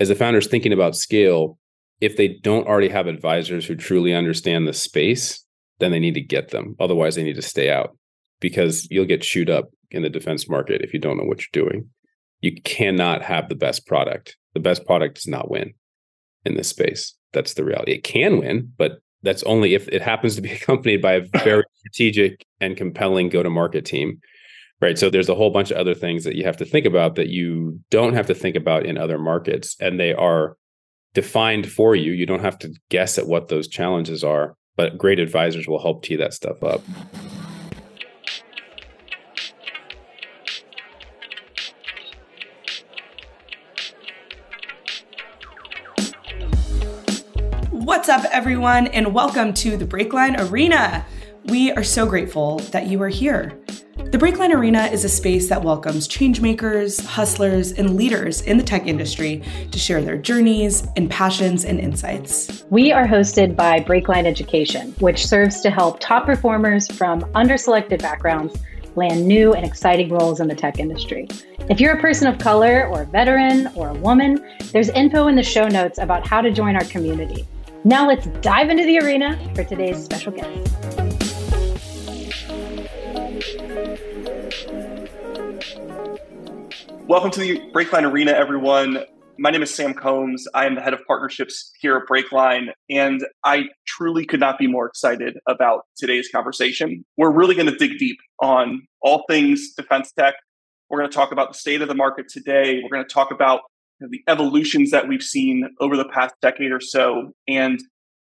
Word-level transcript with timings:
as 0.00 0.10
a 0.10 0.14
founder 0.14 0.38
is 0.38 0.46
thinking 0.46 0.72
about 0.72 0.96
scale, 0.96 1.58
if 2.00 2.16
they 2.16 2.28
don't 2.28 2.66
already 2.66 2.88
have 2.88 3.06
advisors 3.06 3.66
who 3.66 3.74
truly 3.74 4.14
understand 4.14 4.66
the 4.66 4.72
space, 4.72 5.44
then 5.78 5.90
they 5.90 5.98
need 5.98 6.14
to 6.14 6.20
get 6.20 6.50
them. 6.50 6.76
Otherwise, 6.78 7.14
they 7.14 7.22
need 7.22 7.36
to 7.36 7.42
stay 7.42 7.70
out 7.70 7.96
because 8.40 8.86
you'll 8.90 9.06
get 9.06 9.22
chewed 9.22 9.50
up 9.50 9.70
in 9.90 10.02
the 10.02 10.10
defense 10.10 10.48
market 10.48 10.82
if 10.82 10.92
you 10.92 11.00
don't 11.00 11.16
know 11.16 11.24
what 11.24 11.40
you're 11.40 11.64
doing. 11.64 11.88
You 12.40 12.60
cannot 12.62 13.22
have 13.22 13.48
the 13.48 13.54
best 13.54 13.86
product. 13.86 14.36
The 14.54 14.60
best 14.60 14.84
product 14.84 15.16
does 15.16 15.26
not 15.26 15.50
win 15.50 15.72
in 16.44 16.54
this 16.54 16.68
space. 16.68 17.14
That's 17.32 17.54
the 17.54 17.64
reality. 17.64 17.92
It 17.92 18.04
can 18.04 18.38
win, 18.38 18.72
but 18.76 18.98
that's 19.22 19.42
only 19.44 19.74
if 19.74 19.88
it 19.88 20.02
happens 20.02 20.36
to 20.36 20.42
be 20.42 20.52
accompanied 20.52 21.02
by 21.02 21.14
a 21.14 21.20
very 21.42 21.64
strategic 21.74 22.44
and 22.60 22.76
compelling 22.76 23.28
go 23.28 23.42
to 23.42 23.50
market 23.50 23.84
team. 23.84 24.20
Right. 24.78 24.98
So 24.98 25.08
there's 25.08 25.30
a 25.30 25.34
whole 25.34 25.48
bunch 25.48 25.70
of 25.70 25.78
other 25.78 25.94
things 25.94 26.24
that 26.24 26.36
you 26.36 26.44
have 26.44 26.58
to 26.58 26.66
think 26.66 26.84
about 26.84 27.14
that 27.14 27.28
you 27.28 27.80
don't 27.90 28.12
have 28.12 28.26
to 28.26 28.34
think 28.34 28.56
about 28.56 28.84
in 28.84 28.98
other 28.98 29.16
markets. 29.16 29.74
And 29.80 29.98
they 29.98 30.12
are 30.12 30.58
defined 31.14 31.72
for 31.72 31.96
you. 31.96 32.12
You 32.12 32.26
don't 32.26 32.42
have 32.42 32.58
to 32.58 32.74
guess 32.90 33.16
at 33.16 33.26
what 33.26 33.48
those 33.48 33.68
challenges 33.68 34.22
are, 34.22 34.54
but 34.76 34.98
great 34.98 35.18
advisors 35.18 35.66
will 35.66 35.80
help 35.80 36.02
tee 36.02 36.16
that 36.16 36.34
stuff 36.34 36.62
up. 36.62 36.82
What's 47.70 48.10
up, 48.10 48.26
everyone, 48.30 48.88
and 48.88 49.14
welcome 49.14 49.54
to 49.54 49.78
the 49.78 49.86
Breakline 49.86 50.38
Arena. 50.50 51.06
We 51.46 51.72
are 51.72 51.82
so 51.82 52.04
grateful 52.04 52.58
that 52.58 52.88
you 52.88 53.00
are 53.00 53.08
here. 53.08 53.58
The 54.12 54.18
Breakline 54.18 54.54
Arena 54.54 54.84
is 54.84 55.04
a 55.04 55.08
space 55.08 55.48
that 55.48 55.62
welcomes 55.62 56.06
changemakers, 56.06 57.04
hustlers, 57.04 57.72
and 57.72 57.96
leaders 57.96 58.40
in 58.42 58.56
the 58.56 58.62
tech 58.62 58.86
industry 58.86 59.42
to 59.72 59.78
share 59.80 60.00
their 60.00 60.16
journeys 60.16 60.86
and 60.94 61.10
passions 61.10 61.64
and 61.64 61.80
insights. 61.80 62.64
We 62.70 62.92
are 62.92 63.04
hosted 63.04 63.56
by 63.56 63.80
Breakline 63.80 64.24
Education, 64.24 64.92
which 65.00 65.26
serves 65.26 65.60
to 65.62 65.70
help 65.70 65.98
top 65.98 66.24
performers 66.24 66.86
from 66.86 67.22
underselected 67.32 68.00
backgrounds 68.00 68.56
land 68.94 69.26
new 69.26 69.54
and 69.54 69.66
exciting 69.66 70.08
roles 70.08 70.38
in 70.38 70.46
the 70.46 70.54
tech 70.54 70.78
industry. 70.78 71.26
If 71.68 71.80
you're 71.80 71.94
a 71.94 72.00
person 72.00 72.28
of 72.28 72.38
color 72.38 72.86
or 72.86 73.02
a 73.02 73.06
veteran 73.06 73.66
or 73.74 73.88
a 73.88 73.94
woman, 73.94 74.38
there's 74.72 74.88
info 74.90 75.26
in 75.26 75.34
the 75.34 75.42
show 75.42 75.66
notes 75.66 75.98
about 75.98 76.24
how 76.24 76.40
to 76.40 76.52
join 76.52 76.76
our 76.76 76.84
community. 76.84 77.44
Now 77.82 78.06
let's 78.06 78.26
dive 78.40 78.70
into 78.70 78.84
the 78.84 79.00
arena 79.00 79.36
for 79.56 79.64
today's 79.64 80.02
special 80.02 80.30
guest. 80.30 80.95
Welcome 87.08 87.30
to 87.30 87.40
the 87.40 87.60
Breakline 87.72 88.02
Arena, 88.02 88.32
everyone. 88.32 89.04
My 89.38 89.52
name 89.52 89.62
is 89.62 89.72
Sam 89.72 89.94
Combs. 89.94 90.48
I 90.54 90.66
am 90.66 90.74
the 90.74 90.80
head 90.80 90.92
of 90.92 91.06
partnerships 91.06 91.70
here 91.78 91.96
at 91.96 92.02
Breakline, 92.10 92.70
and 92.90 93.24
I 93.44 93.66
truly 93.86 94.26
could 94.26 94.40
not 94.40 94.58
be 94.58 94.66
more 94.66 94.86
excited 94.86 95.38
about 95.46 95.82
today's 95.96 96.28
conversation. 96.28 97.04
We're 97.16 97.30
really 97.30 97.54
going 97.54 97.70
to 97.70 97.76
dig 97.76 98.00
deep 98.00 98.16
on 98.42 98.88
all 99.02 99.22
things 99.30 99.72
defense 99.76 100.10
tech. 100.18 100.34
We're 100.90 100.98
going 100.98 101.08
to 101.08 101.14
talk 101.14 101.30
about 101.30 101.52
the 101.52 101.56
state 101.56 101.80
of 101.80 101.86
the 101.86 101.94
market 101.94 102.26
today. 102.28 102.80
We're 102.82 102.96
going 102.96 103.06
to 103.06 103.14
talk 103.14 103.30
about 103.30 103.60
the 104.00 104.24
evolutions 104.26 104.90
that 104.90 105.06
we've 105.06 105.22
seen 105.22 105.70
over 105.78 105.96
the 105.96 106.08
past 106.08 106.34
decade 106.42 106.72
or 106.72 106.80
so. 106.80 107.30
And 107.46 107.78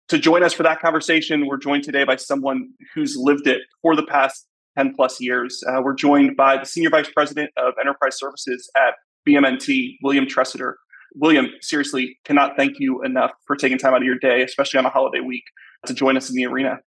to 0.09 0.19
join 0.19 0.43
us 0.43 0.53
for 0.53 0.65
that 0.65 0.81
conversation, 0.81 1.47
we're 1.47 1.59
joined 1.59 1.85
today 1.85 2.03
by 2.03 2.17
someone 2.17 2.71
who's 2.93 3.17
lived 3.17 3.47
it 3.47 3.61
for 3.83 3.95
the 3.95 4.05
past 4.05 4.49
10 4.77 4.95
plus 4.95 5.21
years. 5.21 5.63
Uh, 5.67 5.81
we're 5.83 5.95
joined 5.95 6.37
by 6.37 6.59
the 6.59 6.65
Senior 6.65 6.91
Vice 6.91 7.11
President 7.11 7.51
of 7.57 7.75
Enterprise 7.81 8.19
Services 8.19 8.71
at 8.77 8.95
BMNT, 9.29 9.97
William 10.03 10.27
Treseder. 10.27 10.75
William, 11.15 11.47
seriously, 11.61 12.19
cannot 12.25 12.57
thank 12.57 12.81
you 12.81 13.03
enough 13.03 13.31
for 13.47 13.57
taking 13.57 13.79
time 13.79 13.95
out 13.95 13.99
of 13.99 14.07
your 14.07 14.19
day, 14.19 14.43
especially 14.43 14.79
on 14.79 14.87
a 14.87 14.91
holiday 14.91 15.21
week, 15.21 15.45
to 15.87 15.95
join 15.95 16.17
us 16.17 16.29
in 16.29 16.37
the 16.37 16.45
arena. 16.47 16.79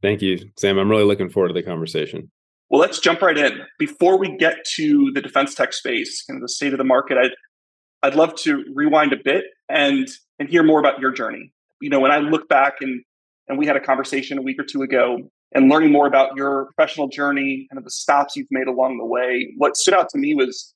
Thank 0.00 0.22
you, 0.22 0.38
Sam. 0.56 0.78
I'm 0.78 0.88
really 0.88 1.04
looking 1.04 1.28
forward 1.28 1.48
to 1.48 1.54
the 1.54 1.62
conversation. 1.62 2.30
Well, 2.70 2.80
let's 2.80 2.98
jump 2.98 3.20
right 3.22 3.36
in. 3.36 3.60
Before 3.78 4.18
we 4.18 4.36
get 4.36 4.64
to 4.76 5.10
the 5.14 5.20
defense 5.20 5.54
tech 5.54 5.72
space 5.72 6.24
and 6.28 6.42
the 6.42 6.48
state 6.48 6.72
of 6.72 6.78
the 6.78 6.84
market, 6.84 7.18
I'd 7.18 7.32
I'd 8.02 8.14
love 8.14 8.34
to 8.36 8.64
rewind 8.74 9.12
a 9.12 9.16
bit 9.22 9.44
and 9.68 10.08
and 10.38 10.48
hear 10.48 10.62
more 10.62 10.78
about 10.78 11.00
your 11.00 11.10
journey. 11.10 11.52
You 11.80 11.90
know, 11.90 12.00
when 12.00 12.10
I 12.10 12.18
look 12.18 12.48
back 12.48 12.74
and 12.80 13.02
and 13.48 13.58
we 13.58 13.66
had 13.66 13.76
a 13.76 13.80
conversation 13.80 14.38
a 14.38 14.42
week 14.42 14.58
or 14.58 14.64
two 14.64 14.82
ago 14.82 15.30
and 15.54 15.70
learning 15.70 15.92
more 15.92 16.06
about 16.06 16.36
your 16.36 16.66
professional 16.76 17.08
journey, 17.08 17.66
kind 17.70 17.78
of 17.78 17.84
the 17.84 17.90
stops 17.90 18.36
you've 18.36 18.48
made 18.50 18.66
along 18.66 18.98
the 18.98 19.04
way. 19.04 19.52
What 19.56 19.76
stood 19.76 19.94
out 19.94 20.08
to 20.10 20.18
me 20.18 20.34
was, 20.34 20.74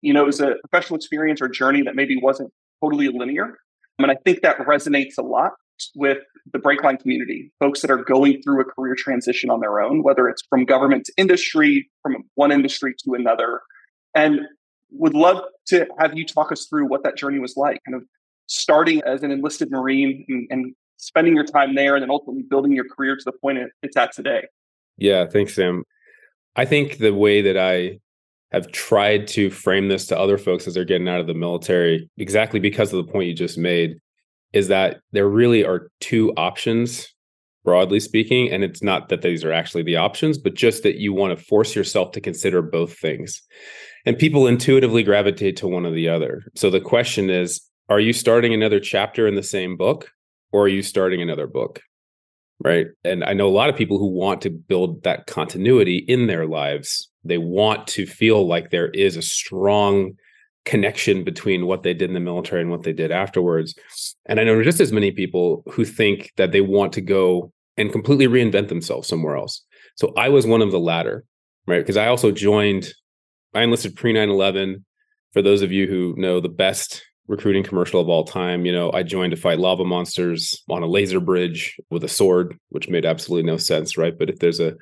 you 0.00 0.12
know, 0.12 0.22
it 0.22 0.26
was 0.26 0.40
a 0.40 0.54
professional 0.68 0.96
experience 0.96 1.40
or 1.40 1.48
journey 1.48 1.82
that 1.82 1.96
maybe 1.96 2.16
wasn't 2.20 2.50
totally 2.82 3.08
linear. 3.08 3.58
And 3.98 4.10
I 4.10 4.16
think 4.24 4.42
that 4.42 4.58
resonates 4.58 5.18
a 5.18 5.22
lot 5.22 5.52
with 5.94 6.18
the 6.52 6.58
Breakline 6.58 7.00
community, 7.00 7.52
folks 7.58 7.80
that 7.82 7.90
are 7.90 8.02
going 8.02 8.40
through 8.42 8.60
a 8.60 8.64
career 8.64 8.94
transition 8.96 9.50
on 9.50 9.60
their 9.60 9.80
own, 9.80 10.02
whether 10.02 10.28
it's 10.28 10.42
from 10.48 10.64
government 10.64 11.06
to 11.06 11.12
industry, 11.16 11.90
from 12.02 12.16
one 12.34 12.52
industry 12.52 12.94
to 13.04 13.14
another. 13.14 13.60
And 14.14 14.40
would 14.90 15.14
love 15.14 15.42
to 15.68 15.86
have 15.98 16.16
you 16.16 16.26
talk 16.26 16.52
us 16.52 16.66
through 16.66 16.86
what 16.86 17.02
that 17.04 17.16
journey 17.16 17.38
was 17.38 17.56
like, 17.56 17.80
kind 17.86 17.96
of 17.96 18.06
starting 18.46 19.02
as 19.04 19.22
an 19.22 19.30
enlisted 19.30 19.70
Marine 19.70 20.24
and, 20.28 20.46
and 20.50 20.74
spending 21.02 21.34
your 21.34 21.44
time 21.44 21.74
there 21.74 21.96
and 21.96 22.02
then 22.02 22.10
ultimately 22.10 22.44
building 22.44 22.72
your 22.72 22.88
career 22.88 23.16
to 23.16 23.24
the 23.24 23.32
point 23.32 23.58
it's 23.82 23.96
at 23.96 24.12
today. 24.12 24.44
Yeah, 24.96 25.26
thanks, 25.26 25.54
Sam. 25.54 25.82
I 26.54 26.64
think 26.64 26.98
the 26.98 27.12
way 27.12 27.42
that 27.42 27.56
I 27.56 27.98
have 28.52 28.70
tried 28.70 29.26
to 29.28 29.50
frame 29.50 29.88
this 29.88 30.06
to 30.06 30.18
other 30.18 30.38
folks 30.38 30.66
as 30.68 30.74
they're 30.74 30.84
getting 30.84 31.08
out 31.08 31.20
of 31.20 31.26
the 31.26 31.34
military, 31.34 32.08
exactly 32.18 32.60
because 32.60 32.92
of 32.92 33.04
the 33.04 33.10
point 33.10 33.28
you 33.28 33.34
just 33.34 33.58
made, 33.58 33.96
is 34.52 34.68
that 34.68 35.00
there 35.10 35.28
really 35.28 35.64
are 35.64 35.88
two 36.00 36.32
options, 36.36 37.12
broadly 37.64 37.98
speaking. 37.98 38.52
And 38.52 38.62
it's 38.62 38.82
not 38.82 39.08
that 39.08 39.22
these 39.22 39.42
are 39.42 39.52
actually 39.52 39.82
the 39.82 39.96
options, 39.96 40.38
but 40.38 40.54
just 40.54 40.84
that 40.84 40.96
you 40.96 41.12
want 41.12 41.36
to 41.36 41.44
force 41.44 41.74
yourself 41.74 42.12
to 42.12 42.20
consider 42.20 42.62
both 42.62 42.96
things. 42.96 43.42
And 44.04 44.18
people 44.18 44.46
intuitively 44.46 45.02
gravitate 45.02 45.56
to 45.56 45.68
one 45.68 45.86
or 45.86 45.92
the 45.92 46.08
other. 46.08 46.42
So 46.54 46.70
the 46.70 46.80
question 46.80 47.28
is, 47.28 47.60
are 47.88 48.00
you 48.00 48.12
starting 48.12 48.54
another 48.54 48.78
chapter 48.78 49.26
in 49.26 49.34
the 49.34 49.42
same 49.42 49.76
book? 49.76 50.12
Or 50.52 50.64
are 50.64 50.68
you 50.68 50.82
starting 50.82 51.22
another 51.22 51.46
book? 51.46 51.80
Right. 52.62 52.86
And 53.02 53.24
I 53.24 53.32
know 53.32 53.48
a 53.48 53.50
lot 53.50 53.70
of 53.70 53.76
people 53.76 53.98
who 53.98 54.06
want 54.06 54.40
to 54.42 54.50
build 54.50 55.02
that 55.02 55.26
continuity 55.26 55.96
in 55.96 56.28
their 56.28 56.46
lives. 56.46 57.08
They 57.24 57.38
want 57.38 57.86
to 57.88 58.06
feel 58.06 58.46
like 58.46 58.70
there 58.70 58.90
is 58.90 59.16
a 59.16 59.22
strong 59.22 60.12
connection 60.64 61.24
between 61.24 61.66
what 61.66 61.82
they 61.82 61.92
did 61.92 62.10
in 62.10 62.14
the 62.14 62.20
military 62.20 62.62
and 62.62 62.70
what 62.70 62.84
they 62.84 62.92
did 62.92 63.10
afterwards. 63.10 63.74
And 64.26 64.38
I 64.38 64.44
know 64.44 64.62
just 64.62 64.80
as 64.80 64.92
many 64.92 65.10
people 65.10 65.64
who 65.72 65.84
think 65.84 66.30
that 66.36 66.52
they 66.52 66.60
want 66.60 66.92
to 66.92 67.00
go 67.00 67.52
and 67.76 67.90
completely 67.90 68.28
reinvent 68.28 68.68
themselves 68.68 69.08
somewhere 69.08 69.36
else. 69.36 69.64
So 69.96 70.12
I 70.16 70.28
was 70.28 70.46
one 70.46 70.62
of 70.62 70.70
the 70.70 70.78
latter, 70.78 71.24
right? 71.66 71.80
Because 71.80 71.96
I 71.96 72.06
also 72.06 72.30
joined, 72.30 72.92
I 73.54 73.62
enlisted 73.62 73.96
pre 73.96 74.12
9 74.12 74.28
11. 74.28 74.84
For 75.32 75.42
those 75.42 75.62
of 75.62 75.72
you 75.72 75.86
who 75.86 76.14
know 76.18 76.40
the 76.40 76.48
best 76.48 77.02
recruiting 77.28 77.62
commercial 77.62 78.00
of 78.00 78.08
all 78.08 78.24
time. 78.24 78.66
You 78.66 78.72
know, 78.72 78.92
I 78.92 79.02
joined 79.02 79.30
to 79.30 79.36
fight 79.36 79.58
lava 79.58 79.84
monsters 79.84 80.62
on 80.68 80.82
a 80.82 80.86
laser 80.86 81.20
bridge 81.20 81.76
with 81.90 82.04
a 82.04 82.08
sword, 82.08 82.58
which 82.70 82.88
made 82.88 83.04
absolutely 83.04 83.48
no 83.48 83.56
sense, 83.56 83.96
right? 83.96 84.16
But 84.16 84.28
if 84.28 84.38
there's 84.40 84.60
a 84.60 84.74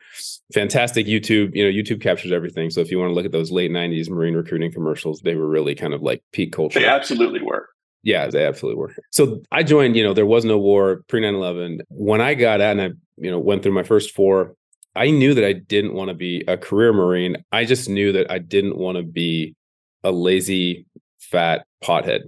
fantastic 0.53 1.07
YouTube, 1.07 1.55
you 1.55 1.65
know, 1.65 1.71
YouTube 1.71 2.01
captures 2.01 2.33
everything. 2.33 2.71
So 2.71 2.81
if 2.81 2.91
you 2.91 2.99
want 2.99 3.11
to 3.11 3.15
look 3.15 3.27
at 3.27 3.33
those 3.33 3.53
late 3.53 3.71
90s 3.71 4.09
Marine 4.09 4.35
recruiting 4.35 4.73
commercials, 4.73 5.21
they 5.21 5.35
were 5.35 5.49
really 5.49 5.75
kind 5.75 5.95
of 5.95 6.03
like 6.03 6.23
peak 6.33 6.53
culture. 6.53 6.81
They 6.81 6.87
absolutely 6.87 7.43
were. 7.43 7.69
Yeah, 8.03 8.29
they 8.29 8.47
absolutely 8.47 8.81
were. 8.81 8.95
So 9.11 9.43
I 9.53 9.63
joined, 9.63 9.95
you 9.95 10.03
know, 10.03 10.15
there 10.15 10.27
was 10.27 10.45
no 10.45 10.59
war 10.59 11.05
pre 11.09 11.21
9 11.21 11.35
11. 11.35 11.81
When 11.89 12.21
I 12.21 12.35
got 12.35 12.61
out 12.61 12.79
and 12.79 12.81
I, 12.81 12.91
you 13.19 13.31
know, 13.31 13.39
went 13.39 13.63
through 13.63 13.73
my 13.73 13.83
first 13.83 14.15
four, 14.15 14.55
I 14.97 15.11
knew 15.11 15.35
that 15.35 15.45
I 15.45 15.53
didn't 15.53 15.95
want 15.95 16.09
to 16.09 16.15
be 16.15 16.43
a 16.49 16.57
career 16.57 16.93
Marine. 16.93 17.45
I 17.53 17.65
just 17.65 17.89
knew 17.89 18.13
that 18.13 18.31
I 18.31 18.39
didn't 18.39 18.79
want 18.79 18.97
to 18.97 19.05
be 19.05 19.55
a 20.03 20.11
lazy 20.11 20.87
fat 21.31 21.65
pothead, 21.83 22.23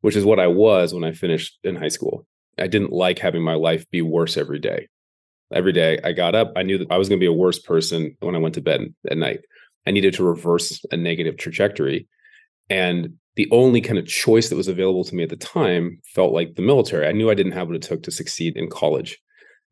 which 0.00 0.16
is 0.16 0.24
what 0.24 0.40
I 0.40 0.46
was 0.46 0.94
when 0.94 1.04
I 1.04 1.12
finished 1.12 1.58
in 1.64 1.76
high 1.76 1.88
school. 1.88 2.26
I 2.58 2.66
didn't 2.66 2.92
like 2.92 3.18
having 3.18 3.42
my 3.42 3.54
life 3.54 3.88
be 3.90 4.02
worse 4.02 4.36
every 4.36 4.58
day. 4.58 4.88
Every 5.52 5.72
day 5.72 5.98
I 6.02 6.12
got 6.12 6.34
up, 6.34 6.52
I 6.56 6.62
knew 6.62 6.78
that 6.78 6.90
I 6.90 6.98
was 6.98 7.08
going 7.08 7.20
to 7.20 7.22
be 7.22 7.28
a 7.28 7.32
worse 7.32 7.58
person 7.58 8.16
when 8.20 8.34
I 8.34 8.38
went 8.38 8.54
to 8.54 8.60
bed 8.60 8.92
at 9.10 9.18
night. 9.18 9.40
I 9.86 9.90
needed 9.92 10.14
to 10.14 10.24
reverse 10.24 10.84
a 10.90 10.96
negative 10.96 11.36
trajectory. 11.36 12.08
And 12.68 13.14
the 13.36 13.48
only 13.52 13.80
kind 13.80 13.98
of 13.98 14.06
choice 14.06 14.48
that 14.48 14.56
was 14.56 14.66
available 14.66 15.04
to 15.04 15.14
me 15.14 15.22
at 15.22 15.28
the 15.28 15.36
time 15.36 16.00
felt 16.04 16.32
like 16.32 16.54
the 16.54 16.62
military. 16.62 17.06
I 17.06 17.12
knew 17.12 17.30
I 17.30 17.34
didn't 17.34 17.52
have 17.52 17.68
what 17.68 17.76
it 17.76 17.82
took 17.82 18.02
to 18.04 18.10
succeed 18.10 18.56
in 18.56 18.68
college. 18.68 19.18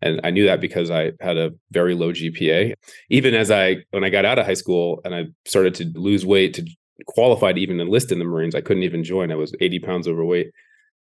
And 0.02 0.20
I 0.22 0.30
knew 0.30 0.44
that 0.44 0.60
because 0.60 0.90
I 0.90 1.12
had 1.20 1.38
a 1.38 1.52
very 1.70 1.94
low 1.94 2.12
GPA. 2.12 2.74
Even 3.08 3.34
as 3.34 3.50
I, 3.50 3.78
when 3.90 4.04
I 4.04 4.10
got 4.10 4.26
out 4.26 4.38
of 4.38 4.46
high 4.46 4.54
school 4.54 5.00
and 5.04 5.14
I 5.14 5.24
started 5.46 5.74
to 5.76 5.90
lose 5.98 6.26
weight 6.26 6.54
to 6.54 6.68
qualified 7.06 7.56
to 7.56 7.60
even 7.60 7.80
enlist 7.80 8.12
in 8.12 8.18
the 8.18 8.24
Marines. 8.24 8.54
I 8.54 8.60
couldn't 8.60 8.82
even 8.82 9.04
join. 9.04 9.32
I 9.32 9.36
was 9.36 9.54
80 9.60 9.78
pounds 9.80 10.08
overweight. 10.08 10.50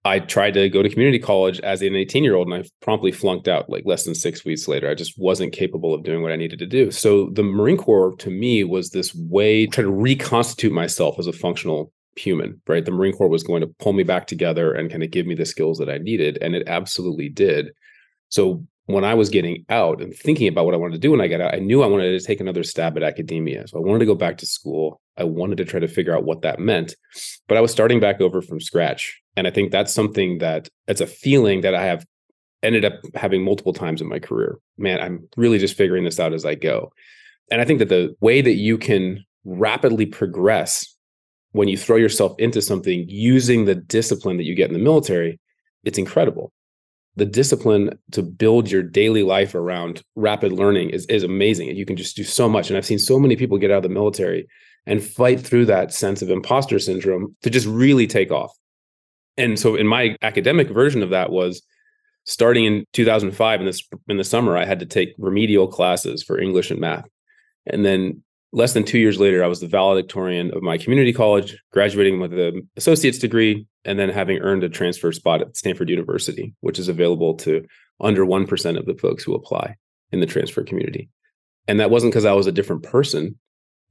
I 0.06 0.20
tried 0.20 0.54
to 0.56 0.70
go 0.70 0.84
to 0.84 0.90
community 0.90 1.20
college 1.20 1.62
as 1.62 1.82
an 1.82 1.96
18 1.96 2.24
year 2.24 2.36
old 2.36 2.48
and 2.48 2.56
I 2.56 2.68
promptly 2.82 3.12
flunked 3.12 3.48
out 3.48 3.70
like 3.70 3.86
less 3.86 4.04
than 4.04 4.16
six 4.16 4.44
weeks 4.44 4.68
later. 4.68 4.90
I 4.90 4.96
just 4.96 5.18
wasn't 5.18 5.54
capable 5.54 5.94
of 5.94 6.04
doing 6.04 6.22
what 6.22 6.34
I 6.34 6.36
needed 6.36 6.60
to 6.60 6.68
do. 6.68 6.92
So 6.92 7.30
the 7.30 7.44
Marine 7.44 7.78
Corps 7.78 8.14
to 8.18 8.30
me 8.30 8.64
was 8.66 8.90
this 8.90 9.16
way 9.16 9.66
to 9.66 9.72
try 9.72 9.84
to 9.84 9.92
reconstitute 9.92 10.74
myself 10.74 11.18
as 11.20 11.28
a 11.28 11.34
functional 11.34 11.94
human, 12.18 12.62
right? 12.68 12.84
The 12.84 12.92
Marine 12.92 13.14
Corps 13.14 13.30
was 13.30 13.44
going 13.44 13.62
to 13.62 13.74
pull 13.80 13.94
me 13.94 14.04
back 14.04 14.28
together 14.28 14.74
and 14.74 14.92
kind 14.92 15.04
of 15.04 15.12
give 15.12 15.26
me 15.26 15.36
the 15.36 15.46
skills 15.46 15.78
that 15.78 15.90
I 15.90 16.00
needed. 16.00 16.38
And 16.42 16.54
it 16.54 16.68
absolutely 16.68 17.30
did. 17.30 17.70
So 18.28 18.66
when 18.86 19.06
I 19.06 19.14
was 19.14 19.30
getting 19.30 19.66
out 19.70 20.02
and 20.02 20.14
thinking 20.14 20.48
about 20.48 20.66
what 20.66 20.74
I 20.74 20.78
wanted 20.78 20.94
to 20.94 21.00
do 21.00 21.12
when 21.12 21.22
I 21.22 21.28
got 21.28 21.42
out, 21.42 21.54
I 21.54 21.60
knew 21.60 21.84
I 21.84 21.88
wanted 21.88 22.20
to 22.20 22.26
take 22.26 22.42
another 22.42 22.64
stab 22.64 22.98
at 22.98 23.04
academia. 23.04 23.68
So 23.68 23.78
I 23.78 23.82
wanted 23.82 24.00
to 24.00 24.06
go 24.06 24.16
back 24.16 24.38
to 24.40 24.46
school. 24.46 25.02
I 25.18 25.24
wanted 25.24 25.58
to 25.58 25.66
try 25.66 25.80
to 25.80 25.88
figure 25.88 26.16
out 26.16 26.26
what 26.26 26.42
that 26.42 26.60
meant. 26.60 26.96
But 27.48 27.58
I 27.58 27.62
was 27.62 27.72
starting 27.72 28.00
back 28.00 28.20
over 28.20 28.42
from 28.42 28.60
scratch. 28.60 29.22
And 29.38 29.48
I 29.48 29.52
think 29.52 29.72
that's 29.72 29.94
something 29.94 30.40
that 30.40 30.68
it's 30.88 31.02
a 31.02 31.08
feeling 31.08 31.62
that 31.62 31.74
I 31.74 31.86
have 31.86 32.06
ended 32.62 32.84
up 32.84 32.94
having 33.16 33.44
multiple 33.44 33.74
times 33.74 34.02
in 34.02 34.08
my 34.08 34.20
career. 34.20 34.58
Man, 34.78 35.00
I'm 35.00 35.28
really 35.38 35.60
just 35.60 35.78
figuring 35.78 36.04
this 36.04 36.20
out 36.20 36.34
as 36.34 36.46
I 36.46 36.56
go. 36.56 36.92
And 37.52 37.62
I 37.62 37.66
think 37.66 37.80
that 37.80 37.90
the 37.90 38.16
way 38.20 38.42
that 38.42 38.56
you 38.56 38.78
can 38.78 39.24
rapidly 39.46 40.06
progress 40.06 40.94
when 41.52 41.68
you 41.68 41.78
throw 41.78 41.98
yourself 41.98 42.34
into 42.40 42.62
something 42.62 43.06
using 43.08 43.66
the 43.66 43.76
discipline 43.76 44.38
that 44.38 44.46
you 44.46 44.56
get 44.56 44.70
in 44.70 44.74
the 44.74 44.84
military, 44.84 45.40
it's 45.84 45.98
incredible. 45.98 46.52
The 47.16 47.26
discipline 47.26 47.98
to 48.12 48.24
build 48.24 48.72
your 48.72 48.82
daily 48.82 49.24
life 49.24 49.54
around 49.54 50.02
rapid 50.16 50.52
learning 50.52 50.90
is, 50.90 51.06
is 51.08 51.24
amazing. 51.24 51.76
You 51.76 51.86
can 51.86 51.96
just 51.96 52.16
do 52.16 52.24
so 52.24 52.50
much. 52.50 52.70
And 52.70 52.78
I've 52.78 52.86
seen 52.86 53.00
so 53.00 53.20
many 53.20 53.36
people 53.36 53.58
get 53.58 53.72
out 53.72 53.78
of 53.78 53.84
the 53.84 53.90
military 53.90 54.48
and 54.86 55.04
fight 55.04 55.40
through 55.40 55.66
that 55.66 55.94
sense 55.94 56.22
of 56.22 56.30
imposter 56.30 56.80
syndrome 56.80 57.36
to 57.44 57.50
just 57.50 57.68
really 57.68 58.08
take 58.08 58.32
off. 58.32 58.52
And 59.38 59.60
so 59.60 59.76
in 59.76 59.88
my 59.88 60.18
academic 60.22 60.70
version 60.70 61.04
of 61.04 61.12
that 61.12 61.32
was 61.32 61.62
starting 62.26 62.66
in 62.66 62.86
2005 62.94 63.60
in 63.60 63.66
this 63.66 63.88
in 64.08 64.18
the 64.18 64.24
summer 64.24 64.58
I 64.58 64.66
had 64.66 64.80
to 64.80 64.86
take 64.86 65.14
remedial 65.18 65.68
classes 65.68 66.24
for 66.24 66.40
English 66.40 66.72
and 66.72 66.80
math. 66.80 67.08
And 67.66 67.86
then 67.86 68.24
less 68.54 68.74
than 68.74 68.84
two 68.84 69.00
years 69.00 69.20
later, 69.20 69.44
I 69.44 69.48
was 69.48 69.60
the 69.60 69.68
valedictorian 69.68 70.56
of 70.56 70.62
my 70.62 70.78
community 70.78 71.12
college, 71.12 71.58
graduating 71.72 72.20
with 72.20 72.32
an 72.34 72.70
associate's 72.78 73.18
degree, 73.18 73.68
and 73.84 74.00
then 74.00 74.10
having 74.10 74.38
earned 74.40 74.64
a 74.64 74.70
transfer 74.70 75.12
spot 75.12 75.42
at 75.42 75.58
Stanford 75.58 75.90
University, 75.90 76.54
which 76.62 76.80
is 76.80 76.88
available 76.88 77.34
to 77.38 77.66
under 78.00 78.26
1% 78.26 78.78
of 78.78 78.86
the 78.86 78.94
folks 78.94 79.24
who 79.24 79.34
apply 79.34 79.76
in 80.12 80.20
the 80.20 80.26
transfer 80.28 80.64
community. 80.64 81.10
And 81.68 81.80
that 81.80 81.90
wasn't 81.90 82.14
because 82.14 82.26
I 82.26 82.34
was 82.34 82.48
a 82.48 82.52
different 82.52 82.84
person 82.84 83.38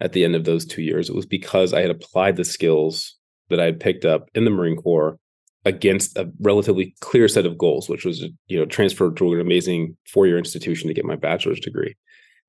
at 0.01 0.13
the 0.13 0.25
end 0.25 0.37
of 0.37 0.45
those 0.45 0.65
two 0.65 0.83
years. 0.83 1.09
It 1.09 1.17
was 1.17 1.27
because 1.27 1.75
I 1.75 1.81
had 1.81 1.91
applied 1.91 2.37
the 2.37 2.45
skills 2.45 3.19
that 3.49 3.61
I 3.61 3.65
had 3.65 3.81
picked 3.81 4.05
up 4.05 4.29
in 4.35 4.45
the 4.45 4.51
Marine 4.51 4.77
Corps 4.77 5.19
against 5.65 6.17
a 6.17 6.31
relatively 6.41 6.95
clear 7.01 7.29
set 7.29 7.47
of 7.47 7.59
goals, 7.59 7.89
which 7.89 8.05
was, 8.05 8.25
you 8.47 8.59
know, 8.59 8.67
transfer 8.67 9.11
to 9.11 9.33
an 9.33 9.41
amazing 9.41 9.97
four-year 10.07 10.39
institution 10.39 10.89
to 10.89 10.95
get 10.95 11.05
my 11.05 11.17
bachelor's 11.17 11.61
degree. 11.61 11.95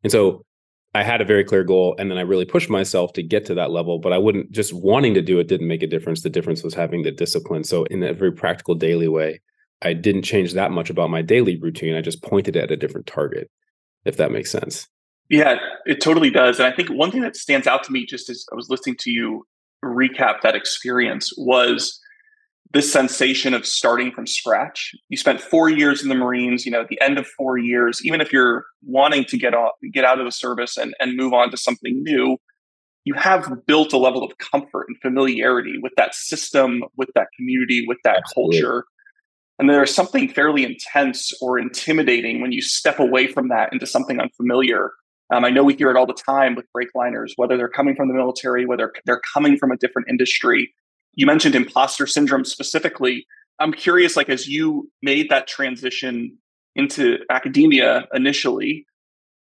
And 0.03 0.11
so 0.11 0.45
I 0.95 1.03
had 1.03 1.21
a 1.21 1.25
very 1.25 1.43
clear 1.43 1.63
goal 1.63 1.95
and 1.97 2.11
then 2.11 2.17
I 2.17 2.21
really 2.21 2.45
pushed 2.45 2.69
myself 2.69 3.13
to 3.13 3.23
get 3.23 3.45
to 3.45 3.55
that 3.55 3.71
level, 3.71 3.97
but 3.97 4.13
I 4.13 4.17
wouldn't 4.17 4.51
just 4.51 4.73
wanting 4.73 5.15
to 5.15 5.21
do 5.21 5.39
it 5.39 5.47
didn't 5.47 5.67
make 5.67 5.81
a 5.81 5.87
difference. 5.87 6.21
The 6.21 6.29
difference 6.29 6.63
was 6.63 6.75
having 6.75 7.01
the 7.01 7.11
discipline. 7.11 7.63
So 7.63 7.85
in 7.85 8.03
a 8.03 8.13
very 8.13 8.31
practical 8.31 8.75
daily 8.75 9.07
way, 9.07 9.41
I 9.81 9.93
didn't 9.93 10.21
change 10.21 10.53
that 10.53 10.71
much 10.71 10.89
about 10.89 11.09
my 11.09 11.21
daily 11.21 11.57
routine. 11.57 11.95
I 11.95 12.01
just 12.01 12.21
pointed 12.21 12.55
at 12.55 12.71
a 12.71 12.77
different 12.77 13.07
target, 13.07 13.49
if 14.05 14.17
that 14.17 14.31
makes 14.31 14.51
sense. 14.51 14.87
Yeah, 15.29 15.57
it 15.85 15.99
totally 15.99 16.29
does. 16.29 16.59
And 16.59 16.71
I 16.71 16.75
think 16.75 16.89
one 16.89 17.09
thing 17.09 17.21
that 17.21 17.35
stands 17.35 17.65
out 17.65 17.83
to 17.85 17.91
me 17.91 18.05
just 18.05 18.29
as 18.29 18.45
I 18.51 18.55
was 18.55 18.69
listening 18.69 18.97
to 18.99 19.11
you 19.11 19.45
recap 19.83 20.41
that 20.41 20.55
experience 20.55 21.33
was 21.37 21.99
this 22.71 22.91
sensation 22.91 23.53
of 23.53 23.65
starting 23.65 24.11
from 24.11 24.25
scratch. 24.25 24.91
You 25.09 25.17
spent 25.17 25.39
four 25.39 25.69
years 25.69 26.01
in 26.01 26.09
the 26.09 26.15
Marines, 26.15 26.65
you 26.65 26.71
know, 26.71 26.81
at 26.81 26.87
the 26.87 26.99
end 27.01 27.19
of 27.19 27.27
four 27.27 27.57
years, 27.57 28.01
even 28.03 28.19
if 28.19 28.33
you're 28.33 28.65
wanting 28.83 29.25
to 29.25 29.37
get 29.37 29.53
off, 29.53 29.73
get 29.91 30.03
out 30.03 30.19
of 30.19 30.25
the 30.25 30.31
service 30.31 30.77
and, 30.77 30.95
and 30.99 31.15
move 31.15 31.33
on 31.33 31.51
to 31.51 31.57
something 31.57 32.01
new, 32.03 32.37
you 33.05 33.13
have 33.13 33.51
built 33.67 33.93
a 33.93 33.97
level 33.97 34.23
of 34.23 34.37
comfort 34.37 34.85
and 34.87 34.97
familiarity 35.01 35.75
with 35.81 35.91
that 35.97 36.15
system, 36.15 36.83
with 36.97 37.09
that 37.15 37.27
community, 37.37 37.85
with 37.87 37.97
that 38.03 38.23
Absolutely. 38.25 38.61
culture. 38.61 38.85
And 39.59 39.69
there's 39.69 39.93
something 39.93 40.29
fairly 40.29 40.63
intense 40.63 41.31
or 41.41 41.59
intimidating 41.59 42.41
when 42.41 42.51
you 42.51 42.61
step 42.61 42.99
away 42.99 43.27
from 43.27 43.49
that 43.49 43.71
into 43.71 43.85
something 43.85 44.19
unfamiliar. 44.19 44.91
Um, 45.31 45.45
I 45.45 45.51
know 45.51 45.63
we 45.63 45.75
hear 45.75 45.91
it 45.91 45.95
all 45.95 46.07
the 46.07 46.13
time 46.13 46.55
with 46.55 46.65
breakliners, 46.75 47.33
whether 47.35 47.55
they're 47.55 47.69
coming 47.69 47.95
from 47.95 48.07
the 48.07 48.13
military, 48.15 48.65
whether 48.65 48.91
they're 49.05 49.21
coming 49.33 49.57
from 49.57 49.71
a 49.71 49.77
different 49.77 50.07
industry 50.09 50.73
you 51.13 51.25
mentioned 51.25 51.55
imposter 51.55 52.07
syndrome 52.07 52.45
specifically. 52.45 53.25
I'm 53.59 53.71
curious, 53.71 54.17
like, 54.17 54.29
as 54.29 54.47
you 54.47 54.89
made 55.01 55.29
that 55.29 55.47
transition 55.47 56.37
into 56.75 57.19
academia 57.29 58.07
initially, 58.13 58.85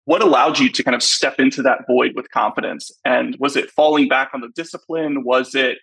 what 0.04 0.22
allowed 0.22 0.58
you 0.58 0.70
to 0.70 0.82
kind 0.82 0.94
of 0.94 1.02
step 1.02 1.38
into 1.38 1.62
that 1.62 1.80
void 1.86 2.12
with 2.14 2.30
confidence? 2.30 2.90
And 3.04 3.36
was 3.38 3.56
it 3.56 3.70
falling 3.70 4.08
back 4.08 4.30
on 4.32 4.40
the 4.40 4.48
discipline? 4.54 5.24
Was 5.24 5.54
it 5.54 5.78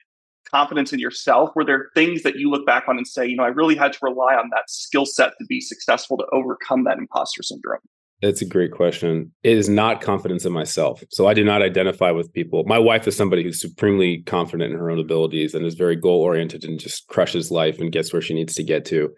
confidence 0.50 0.94
in 0.94 1.00
yourself? 1.00 1.51
Were 1.56 1.66
there 1.66 1.89
things 1.94 2.24
that 2.24 2.36
you 2.38 2.50
look 2.50 2.66
back 2.66 2.86
on 2.88 2.98
and 2.98 3.07
say, 3.07 3.27
you 3.27 3.36
know, 3.36 3.44
I 3.44 3.50
really 3.50 3.75
had 3.75 3.94
to 3.94 4.00
rely 4.01 4.33
on 4.36 4.50
that 4.51 4.69
skill 4.69 5.06
set 5.06 5.33
to 5.39 5.45
be 5.45 5.62
successful 5.62 6.18
to 6.18 6.25
overcome 6.31 6.86
that 6.86 6.98
imposter 6.98 7.44
syndrome? 7.44 7.81
That's 8.25 8.42
a 8.42 8.45
great 8.45 8.72
question. 8.72 9.31
It 9.44 9.56
is 9.56 9.69
not 9.69 10.01
confidence 10.01 10.45
in 10.45 10.51
myself. 10.51 11.04
So 11.12 11.27
I 11.27 11.36
do 11.36 11.44
not 11.44 11.62
identify 11.62 12.10
with 12.10 12.33
people. 12.33 12.63
My 12.66 12.80
wife 12.80 13.07
is 13.07 13.16
somebody 13.16 13.44
who's 13.44 13.62
supremely 13.62 14.24
confident 14.24 14.74
in 14.74 14.80
her 14.80 14.89
own 14.89 14.98
abilities 14.98 15.54
and 15.54 15.63
is 15.63 15.75
very 15.75 15.95
goal 15.95 16.22
oriented 16.22 16.63
and 16.63 16.80
just 16.80 17.06
crushes 17.06 17.51
life 17.51 17.80
and 17.80 17.92
gets 17.92 18.12
where 18.12 18.24
she 18.24 18.33
needs 18.33 18.56
to 18.56 18.63
get 18.63 18.83
to. 18.86 19.13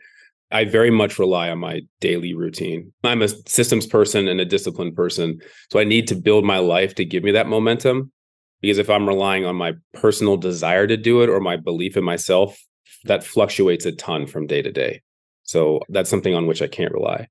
I 0.52 0.66
very 0.66 0.90
much 0.90 1.20
rely 1.20 1.50
on 1.50 1.58
my 1.58 1.84
daily 2.02 2.34
routine. 2.34 2.92
I'm 3.06 3.22
a 3.22 3.30
systems 3.30 3.88
person 3.88 4.28
and 4.28 4.42
a 4.42 4.46
disciplined 4.46 4.98
person. 4.98 5.40
So 5.72 5.80
I 5.80 5.86
need 5.86 6.10
to 6.10 6.16
build 6.16 6.44
my 6.44 6.58
life 6.58 6.94
to 6.96 7.06
give 7.06 7.24
me 7.24 7.32
that 7.32 7.48
momentum. 7.48 8.12
Because 8.60 8.78
if 8.78 8.90
I'm 8.90 9.08
relying 9.08 9.46
on 9.46 9.56
my 9.56 9.72
personal 9.94 10.36
desire 10.36 10.86
to 10.86 10.98
do 10.98 11.22
it 11.22 11.30
or 11.30 11.40
my 11.40 11.56
belief 11.56 11.96
in 11.96 12.04
myself, 12.04 12.62
that 13.06 13.24
fluctuates 13.24 13.86
a 13.86 13.94
ton 13.94 14.28
from 14.28 14.48
day 14.48 14.62
to 14.62 14.72
day. 14.74 15.02
So 15.44 15.80
that's 15.88 16.10
something 16.10 16.36
on 16.36 16.46
which 16.46 16.62
I 16.62 16.68
can't 16.68 16.92
rely. 16.92 17.30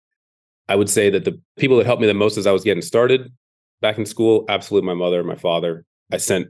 I 0.69 0.77
would 0.77 0.91
say 0.91 1.11
that 1.11 1.25
the 1.25 1.41
people 1.57 1.77
that 1.77 1.87
helped 1.87 2.01
me 2.01 2.07
the 2.07 2.15
most 2.15 2.37
as 2.37 2.47
I 2.47 2.53
was 2.53 2.65
getting 2.65 2.83
started 2.83 3.33
back 3.81 3.99
in 3.99 4.07
school, 4.07 4.45
absolutely 4.49 4.87
my 4.87 4.95
mother 4.95 5.19
and 5.19 5.29
my 5.29 5.37
father. 5.37 5.85
I 6.13 6.17
sent 6.17 6.49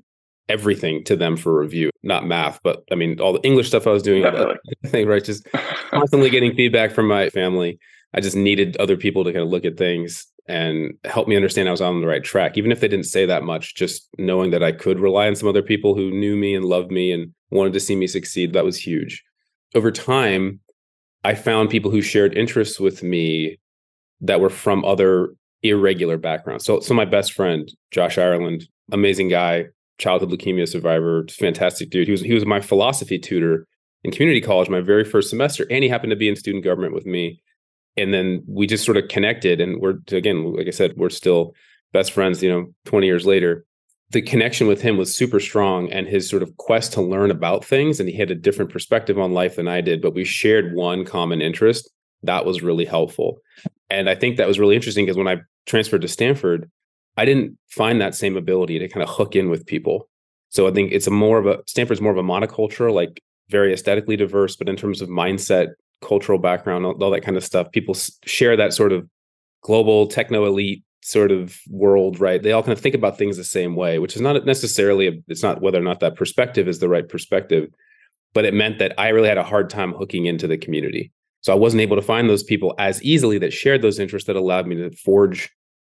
everything 0.48 1.04
to 1.04 1.16
them 1.16 1.36
for 1.36 1.58
review, 1.58 1.90
not 2.02 2.26
math, 2.26 2.60
but 2.62 2.84
I 2.90 2.94
mean, 2.94 3.20
all 3.20 3.32
the 3.32 3.42
English 3.42 3.68
stuff 3.68 3.86
I 3.86 3.90
was 3.90 4.02
doing, 4.02 4.24
uh, 4.24 4.54
thing, 4.86 5.06
right? 5.06 5.24
Just 5.24 5.46
constantly 5.90 6.30
getting 6.30 6.54
feedback 6.54 6.92
from 6.92 7.08
my 7.08 7.30
family. 7.30 7.78
I 8.14 8.20
just 8.20 8.36
needed 8.36 8.76
other 8.76 8.96
people 8.96 9.24
to 9.24 9.32
kind 9.32 9.42
of 9.42 9.50
look 9.50 9.64
at 9.64 9.76
things 9.76 10.26
and 10.48 10.94
help 11.04 11.26
me 11.26 11.36
understand 11.36 11.68
I 11.68 11.72
was 11.72 11.80
on 11.80 12.00
the 12.00 12.06
right 12.06 12.22
track. 12.22 12.56
Even 12.56 12.70
if 12.70 12.80
they 12.80 12.88
didn't 12.88 13.06
say 13.06 13.26
that 13.26 13.42
much, 13.42 13.74
just 13.74 14.08
knowing 14.16 14.52
that 14.52 14.62
I 14.62 14.72
could 14.72 15.00
rely 15.00 15.26
on 15.26 15.34
some 15.34 15.48
other 15.48 15.62
people 15.62 15.94
who 15.94 16.10
knew 16.10 16.36
me 16.36 16.54
and 16.54 16.64
loved 16.64 16.90
me 16.90 17.10
and 17.12 17.34
wanted 17.50 17.72
to 17.72 17.80
see 17.80 17.96
me 17.96 18.06
succeed, 18.06 18.52
that 18.52 18.64
was 18.64 18.78
huge. 18.78 19.24
Over 19.74 19.90
time, 19.90 20.60
I 21.24 21.34
found 21.34 21.70
people 21.70 21.90
who 21.90 22.00
shared 22.00 22.38
interests 22.38 22.78
with 22.78 23.02
me 23.02 23.58
that 24.20 24.40
were 24.40 24.50
from 24.50 24.84
other 24.84 25.34
irregular 25.62 26.16
backgrounds. 26.16 26.64
So, 26.64 26.80
so 26.80 26.94
my 26.94 27.04
best 27.04 27.32
friend, 27.32 27.70
Josh 27.90 28.18
Ireland, 28.18 28.68
amazing 28.92 29.28
guy, 29.28 29.66
childhood 29.98 30.30
leukemia 30.30 30.68
survivor, 30.68 31.24
fantastic 31.30 31.90
dude. 31.90 32.06
He 32.06 32.12
was 32.12 32.20
he 32.20 32.34
was 32.34 32.46
my 32.46 32.60
philosophy 32.60 33.18
tutor 33.18 33.66
in 34.04 34.12
community 34.12 34.40
college 34.40 34.68
my 34.68 34.80
very 34.80 35.04
first 35.04 35.30
semester, 35.30 35.66
and 35.70 35.82
he 35.82 35.88
happened 35.88 36.10
to 36.10 36.16
be 36.16 36.28
in 36.28 36.36
student 36.36 36.64
government 36.64 36.94
with 36.94 37.06
me. 37.06 37.40
And 37.96 38.12
then 38.12 38.44
we 38.46 38.66
just 38.66 38.84
sort 38.84 38.98
of 38.98 39.08
connected, 39.08 39.60
and 39.60 39.80
we're 39.80 39.98
again, 40.12 40.52
like 40.54 40.66
I 40.66 40.70
said, 40.70 40.94
we're 40.96 41.08
still 41.08 41.54
best 41.92 42.12
friends. 42.12 42.42
You 42.42 42.50
know, 42.50 42.66
twenty 42.84 43.06
years 43.06 43.24
later, 43.24 43.64
the 44.10 44.20
connection 44.20 44.66
with 44.66 44.82
him 44.82 44.98
was 44.98 45.16
super 45.16 45.40
strong, 45.40 45.90
and 45.90 46.06
his 46.06 46.28
sort 46.28 46.42
of 46.42 46.56
quest 46.58 46.92
to 46.92 47.02
learn 47.02 47.30
about 47.30 47.64
things, 47.64 47.98
and 47.98 48.08
he 48.08 48.16
had 48.16 48.30
a 48.30 48.34
different 48.34 48.70
perspective 48.70 49.18
on 49.18 49.32
life 49.32 49.56
than 49.56 49.66
I 49.66 49.80
did, 49.80 50.02
but 50.02 50.14
we 50.14 50.24
shared 50.24 50.74
one 50.74 51.04
common 51.04 51.40
interest. 51.40 51.90
That 52.26 52.44
was 52.44 52.62
really 52.62 52.84
helpful. 52.84 53.38
And 53.90 54.08
I 54.08 54.14
think 54.14 54.36
that 54.36 54.48
was 54.48 54.58
really 54.58 54.76
interesting 54.76 55.06
because 55.06 55.16
when 55.16 55.28
I 55.28 55.40
transferred 55.66 56.02
to 56.02 56.08
Stanford, 56.08 56.70
I 57.16 57.24
didn't 57.24 57.58
find 57.68 58.00
that 58.00 58.14
same 58.14 58.36
ability 58.36 58.78
to 58.78 58.88
kind 58.88 59.02
of 59.02 59.08
hook 59.08 59.34
in 59.34 59.48
with 59.48 59.66
people. 59.66 60.08
So 60.50 60.68
I 60.68 60.72
think 60.72 60.92
it's 60.92 61.06
a 61.06 61.10
more 61.10 61.38
of 61.38 61.46
a 61.46 61.62
Stanford's 61.66 62.00
more 62.00 62.12
of 62.12 62.18
a 62.18 62.22
monoculture, 62.22 62.92
like 62.92 63.22
very 63.48 63.72
aesthetically 63.72 64.16
diverse, 64.16 64.56
but 64.56 64.68
in 64.68 64.76
terms 64.76 65.00
of 65.00 65.08
mindset, 65.08 65.68
cultural 66.02 66.38
background, 66.38 66.84
all, 66.84 67.02
all 67.02 67.10
that 67.10 67.22
kind 67.22 67.36
of 67.36 67.44
stuff, 67.44 67.70
people 67.72 67.94
share 68.24 68.56
that 68.56 68.72
sort 68.72 68.92
of 68.92 69.08
global 69.62 70.06
techno 70.06 70.44
elite 70.46 70.84
sort 71.02 71.30
of 71.30 71.58
world, 71.70 72.20
right? 72.20 72.42
They 72.42 72.52
all 72.52 72.62
kind 72.62 72.72
of 72.72 72.80
think 72.80 72.94
about 72.94 73.16
things 73.16 73.36
the 73.36 73.44
same 73.44 73.76
way, 73.76 73.98
which 73.98 74.16
is 74.16 74.22
not 74.22 74.44
necessarily, 74.44 75.06
a, 75.08 75.12
it's 75.28 75.42
not 75.42 75.62
whether 75.62 75.78
or 75.78 75.84
not 75.84 76.00
that 76.00 76.16
perspective 76.16 76.66
is 76.66 76.80
the 76.80 76.88
right 76.88 77.08
perspective, 77.08 77.68
but 78.34 78.44
it 78.44 78.54
meant 78.54 78.80
that 78.80 78.92
I 78.98 79.08
really 79.08 79.28
had 79.28 79.38
a 79.38 79.44
hard 79.44 79.70
time 79.70 79.92
hooking 79.92 80.26
into 80.26 80.48
the 80.48 80.58
community. 80.58 81.12
So 81.40 81.52
I 81.52 81.56
wasn't 81.56 81.82
able 81.82 81.96
to 81.96 82.02
find 82.02 82.28
those 82.28 82.42
people 82.42 82.74
as 82.78 83.02
easily 83.02 83.38
that 83.38 83.52
shared 83.52 83.82
those 83.82 83.98
interests 83.98 84.26
that 84.26 84.36
allowed 84.36 84.66
me 84.66 84.76
to 84.76 84.90
forge 84.96 85.50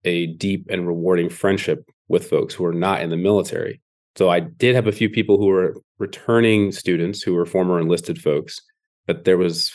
a 0.04 0.26
deep 0.26 0.66
and 0.70 0.86
rewarding 0.86 1.28
friendship 1.28 1.88
with 2.08 2.28
folks 2.28 2.54
who 2.54 2.64
are 2.64 2.74
not 2.74 3.00
in 3.00 3.10
the 3.10 3.16
military. 3.16 3.80
So 4.16 4.28
I 4.28 4.40
did 4.40 4.74
have 4.74 4.86
a 4.86 4.92
few 4.92 5.08
people 5.08 5.38
who 5.38 5.46
were 5.46 5.76
returning 5.98 6.72
students 6.72 7.22
who 7.22 7.34
were 7.34 7.46
former 7.46 7.80
enlisted 7.80 8.20
folks, 8.20 8.60
but 9.06 9.24
there 9.24 9.38
was 9.38 9.72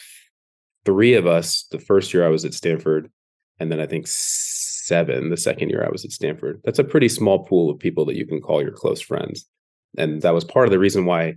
three 0.86 1.14
of 1.14 1.26
us 1.26 1.66
the 1.72 1.80
first 1.80 2.14
year 2.14 2.26
I 2.26 2.30
was 2.30 2.46
at 2.46 2.54
Stanford, 2.54 3.10
and 3.60 3.72
then 3.72 3.80
I 3.80 3.86
think 3.86 4.06
seven 4.08 5.30
the 5.30 5.38
second 5.38 5.70
year 5.70 5.86
I 5.86 5.92
was 5.92 6.04
at 6.04 6.12
Stanford. 6.12 6.62
That's 6.64 6.80
a 6.80 6.84
pretty 6.84 7.10
small 7.10 7.46
pool 7.46 7.70
of 7.70 7.80
people 7.80 8.06
that 8.06 8.18
you 8.18 8.26
can 8.26 8.42
call 8.42 8.62
your 8.62 8.72
close 8.72 9.02
friends. 9.02 9.46
And 9.98 10.22
that 10.24 10.34
was 10.34 10.44
part 10.44 10.68
of 10.68 10.72
the 10.72 10.80
reason 10.80 11.06
why 11.06 11.36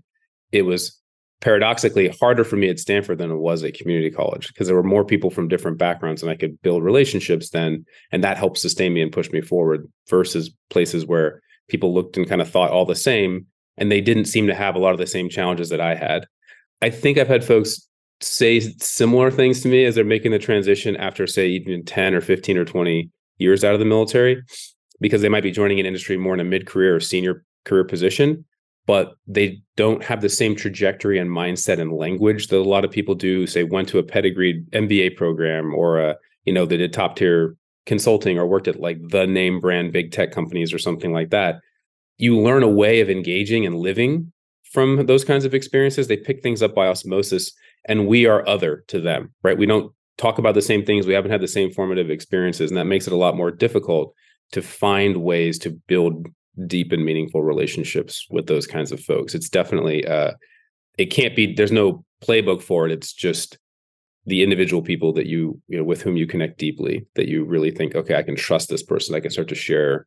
it 0.50 0.62
was 0.62 1.00
paradoxically 1.40 2.08
harder 2.08 2.44
for 2.44 2.56
me 2.56 2.68
at 2.68 2.78
Stanford 2.78 3.18
than 3.18 3.30
it 3.30 3.36
was 3.36 3.62
at 3.62 3.74
community 3.74 4.10
college 4.10 4.48
because 4.48 4.66
there 4.66 4.76
were 4.76 4.82
more 4.82 5.04
people 5.04 5.30
from 5.30 5.48
different 5.48 5.78
backgrounds 5.78 6.22
and 6.22 6.30
I 6.30 6.36
could 6.36 6.60
build 6.62 6.82
relationships 6.82 7.50
then 7.50 7.84
and 8.10 8.24
that 8.24 8.38
helped 8.38 8.58
sustain 8.58 8.94
me 8.94 9.02
and 9.02 9.12
push 9.12 9.30
me 9.30 9.42
forward 9.42 9.86
versus 10.08 10.50
places 10.70 11.04
where 11.04 11.42
people 11.68 11.92
looked 11.92 12.16
and 12.16 12.28
kind 12.28 12.40
of 12.40 12.50
thought 12.50 12.70
all 12.70 12.86
the 12.86 12.94
same 12.94 13.46
and 13.76 13.92
they 13.92 14.00
didn't 14.00 14.24
seem 14.24 14.46
to 14.46 14.54
have 14.54 14.74
a 14.74 14.78
lot 14.78 14.92
of 14.92 14.98
the 14.98 15.06
same 15.06 15.28
challenges 15.28 15.68
that 15.68 15.80
I 15.80 15.94
had. 15.94 16.26
I 16.80 16.88
think 16.88 17.18
I've 17.18 17.28
had 17.28 17.44
folks 17.44 17.86
say 18.20 18.60
similar 18.60 19.30
things 19.30 19.60
to 19.60 19.68
me 19.68 19.84
as 19.84 19.94
they're 19.94 20.04
making 20.04 20.32
the 20.32 20.38
transition 20.38 20.96
after 20.96 21.26
say 21.26 21.48
even 21.48 21.84
10 21.84 22.14
or 22.14 22.22
15 22.22 22.56
or 22.56 22.64
20 22.64 23.10
years 23.36 23.62
out 23.62 23.74
of 23.74 23.80
the 23.80 23.84
military 23.84 24.42
because 25.00 25.20
they 25.20 25.28
might 25.28 25.42
be 25.42 25.50
joining 25.50 25.78
an 25.78 25.84
industry 25.84 26.16
more 26.16 26.32
in 26.32 26.40
a 26.40 26.44
mid-career 26.44 26.96
or 26.96 27.00
senior 27.00 27.44
career 27.66 27.84
position 27.84 28.44
but 28.86 29.16
they 29.26 29.60
don't 29.76 30.02
have 30.04 30.20
the 30.20 30.28
same 30.28 30.54
trajectory 30.54 31.18
and 31.18 31.30
mindset 31.30 31.80
and 31.80 31.92
language 31.92 32.46
that 32.48 32.58
a 32.58 32.62
lot 32.62 32.84
of 32.84 32.90
people 32.90 33.14
do 33.14 33.46
say 33.46 33.64
went 33.64 33.88
to 33.88 33.98
a 33.98 34.02
pedigreed 34.02 34.70
mba 34.70 35.14
program 35.16 35.74
or 35.74 35.98
a 35.98 36.16
you 36.44 36.52
know 36.52 36.64
they 36.64 36.76
did 36.76 36.92
top 36.92 37.16
tier 37.16 37.56
consulting 37.86 38.38
or 38.38 38.46
worked 38.46 38.68
at 38.68 38.80
like 38.80 38.98
the 39.08 39.26
name 39.26 39.60
brand 39.60 39.92
big 39.92 40.10
tech 40.12 40.32
companies 40.32 40.72
or 40.74 40.78
something 40.78 41.12
like 41.12 41.30
that. 41.30 41.60
You 42.18 42.38
learn 42.38 42.62
a 42.62 42.68
way 42.68 43.00
of 43.00 43.08
engaging 43.08 43.64
and 43.64 43.76
living 43.76 44.32
from 44.72 45.06
those 45.06 45.24
kinds 45.24 45.44
of 45.44 45.54
experiences. 45.54 46.08
They 46.08 46.16
pick 46.16 46.42
things 46.42 46.62
up 46.62 46.74
by 46.74 46.88
osmosis 46.88 47.52
and 47.84 48.08
we 48.08 48.26
are 48.26 48.46
other 48.48 48.84
to 48.88 49.00
them 49.00 49.32
right? 49.42 49.56
We 49.56 49.66
don't 49.66 49.92
talk 50.18 50.38
about 50.38 50.54
the 50.54 50.62
same 50.62 50.84
things. 50.84 51.06
We 51.06 51.14
haven't 51.14 51.30
had 51.30 51.40
the 51.40 51.48
same 51.48 51.70
formative 51.70 52.10
experiences 52.10 52.70
and 52.70 52.78
that 52.78 52.86
makes 52.86 53.06
it 53.06 53.12
a 53.12 53.16
lot 53.16 53.36
more 53.36 53.50
difficult 53.50 54.14
to 54.52 54.62
find 54.62 55.18
ways 55.18 55.58
to 55.60 55.70
build 55.70 56.26
deep 56.66 56.92
and 56.92 57.04
meaningful 57.04 57.42
relationships 57.42 58.26
with 58.30 58.46
those 58.46 58.66
kinds 58.66 58.92
of 58.92 59.00
folks. 59.00 59.34
It's 59.34 59.48
definitely 59.48 60.06
uh 60.06 60.32
it 60.98 61.06
can't 61.06 61.36
be 61.36 61.54
there's 61.54 61.72
no 61.72 62.04
playbook 62.22 62.62
for 62.62 62.86
it. 62.86 62.92
It's 62.92 63.12
just 63.12 63.58
the 64.26 64.42
individual 64.42 64.82
people 64.82 65.12
that 65.14 65.26
you 65.26 65.60
you 65.68 65.78
know 65.78 65.84
with 65.84 66.02
whom 66.02 66.16
you 66.16 66.26
connect 66.26 66.58
deeply 66.58 67.06
that 67.14 67.28
you 67.28 67.44
really 67.44 67.70
think 67.70 67.94
okay 67.94 68.16
I 68.16 68.22
can 68.22 68.36
trust 68.36 68.68
this 68.68 68.82
person 68.82 69.14
I 69.14 69.20
can 69.20 69.30
start 69.30 69.48
to 69.48 69.54
share 69.54 70.06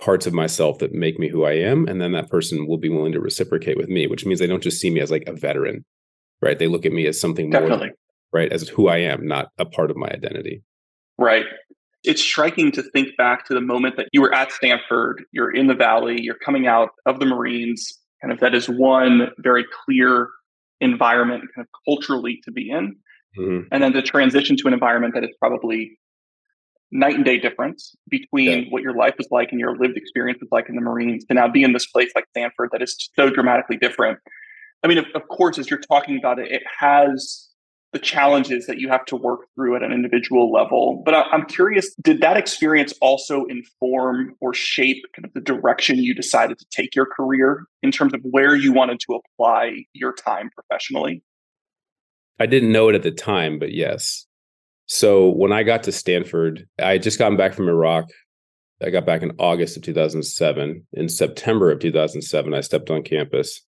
parts 0.00 0.26
of 0.26 0.34
myself 0.34 0.78
that 0.80 0.92
make 0.92 1.18
me 1.18 1.28
who 1.28 1.44
I 1.44 1.52
am 1.52 1.86
and 1.88 2.00
then 2.00 2.12
that 2.12 2.28
person 2.28 2.66
will 2.66 2.76
be 2.78 2.88
willing 2.88 3.12
to 3.12 3.20
reciprocate 3.20 3.76
with 3.76 3.88
me 3.88 4.06
which 4.06 4.26
means 4.26 4.40
they 4.40 4.46
don't 4.46 4.62
just 4.62 4.80
see 4.80 4.90
me 4.90 5.00
as 5.00 5.10
like 5.10 5.24
a 5.28 5.32
veteran 5.32 5.84
right 6.40 6.58
they 6.58 6.66
look 6.66 6.84
at 6.84 6.92
me 6.92 7.06
as 7.06 7.20
something 7.20 7.50
Definitely. 7.50 7.88
more 7.88 7.96
right 8.32 8.52
as 8.52 8.68
who 8.68 8.88
I 8.88 8.98
am 8.98 9.26
not 9.26 9.50
a 9.58 9.64
part 9.64 9.90
of 9.90 9.96
my 9.96 10.08
identity 10.08 10.62
right 11.18 11.44
it's 12.04 12.22
striking 12.22 12.72
to 12.72 12.82
think 12.82 13.16
back 13.16 13.46
to 13.46 13.54
the 13.54 13.60
moment 13.60 13.96
that 13.96 14.08
you 14.12 14.20
were 14.20 14.34
at 14.34 14.50
Stanford, 14.52 15.24
you're 15.32 15.54
in 15.54 15.66
the 15.66 15.74
Valley, 15.74 16.20
you're 16.20 16.38
coming 16.44 16.66
out 16.66 16.90
of 17.06 17.20
the 17.20 17.26
Marines, 17.26 17.98
kind 18.20 18.32
of 18.32 18.40
that 18.40 18.54
is 18.54 18.68
one 18.68 19.30
very 19.38 19.64
clear 19.84 20.28
environment, 20.80 21.44
kind 21.54 21.66
of 21.66 21.68
culturally 21.86 22.40
to 22.44 22.50
be 22.50 22.70
in. 22.70 22.96
Mm-hmm. 23.38 23.68
And 23.70 23.82
then 23.82 23.92
the 23.92 24.02
transition 24.02 24.56
to 24.58 24.66
an 24.66 24.74
environment 24.74 25.14
that 25.14 25.24
is 25.24 25.30
probably 25.38 25.98
night 26.90 27.14
and 27.14 27.24
day 27.24 27.38
difference 27.38 27.94
between 28.10 28.64
yeah. 28.64 28.68
what 28.68 28.82
your 28.82 28.94
life 28.94 29.14
was 29.16 29.28
like 29.30 29.50
and 29.50 29.58
your 29.58 29.76
lived 29.76 29.96
experience 29.96 30.38
was 30.40 30.50
like 30.52 30.68
in 30.68 30.74
the 30.74 30.82
Marines 30.82 31.24
to 31.24 31.34
now 31.34 31.48
be 31.48 31.62
in 31.62 31.72
this 31.72 31.86
place 31.86 32.10
like 32.14 32.26
Stanford 32.30 32.68
that 32.72 32.82
is 32.82 33.10
so 33.16 33.30
dramatically 33.30 33.76
different. 33.76 34.18
I 34.82 34.88
mean, 34.88 34.98
of, 34.98 35.06
of 35.14 35.26
course, 35.28 35.58
as 35.58 35.70
you're 35.70 35.80
talking 35.80 36.18
about 36.18 36.38
it, 36.38 36.50
it 36.50 36.62
has 36.78 37.48
the 37.92 37.98
challenges 37.98 38.66
that 38.66 38.78
you 38.78 38.88
have 38.88 39.04
to 39.04 39.16
work 39.16 39.40
through 39.54 39.76
at 39.76 39.82
an 39.82 39.92
individual 39.92 40.50
level. 40.50 41.02
But 41.04 41.14
I'm 41.14 41.44
curious, 41.44 41.94
did 42.00 42.20
that 42.22 42.36
experience 42.36 42.94
also 43.00 43.44
inform 43.44 44.34
or 44.40 44.54
shape 44.54 45.04
kind 45.14 45.26
of 45.26 45.32
the 45.34 45.40
direction 45.40 45.98
you 45.98 46.14
decided 46.14 46.58
to 46.58 46.66
take 46.70 46.94
your 46.94 47.06
career 47.06 47.64
in 47.82 47.92
terms 47.92 48.14
of 48.14 48.20
where 48.22 48.56
you 48.56 48.72
wanted 48.72 49.00
to 49.00 49.20
apply 49.20 49.84
your 49.92 50.14
time 50.14 50.50
professionally? 50.54 51.22
I 52.40 52.46
didn't 52.46 52.72
know 52.72 52.88
it 52.88 52.94
at 52.94 53.02
the 53.02 53.10
time, 53.10 53.58
but 53.58 53.72
yes. 53.72 54.26
So 54.86 55.28
when 55.28 55.52
I 55.52 55.62
got 55.62 55.82
to 55.84 55.92
Stanford, 55.92 56.66
I 56.78 56.92
had 56.92 57.02
just 57.02 57.18
gotten 57.18 57.36
back 57.36 57.52
from 57.54 57.68
Iraq. 57.68 58.06
I 58.82 58.90
got 58.90 59.06
back 59.06 59.22
in 59.22 59.32
August 59.38 59.76
of 59.76 59.82
2007. 59.82 60.86
In 60.94 61.08
September 61.08 61.70
of 61.70 61.78
2007, 61.78 62.54
I 62.54 62.60
stepped 62.62 62.90
on 62.90 63.02
campus. 63.02 63.60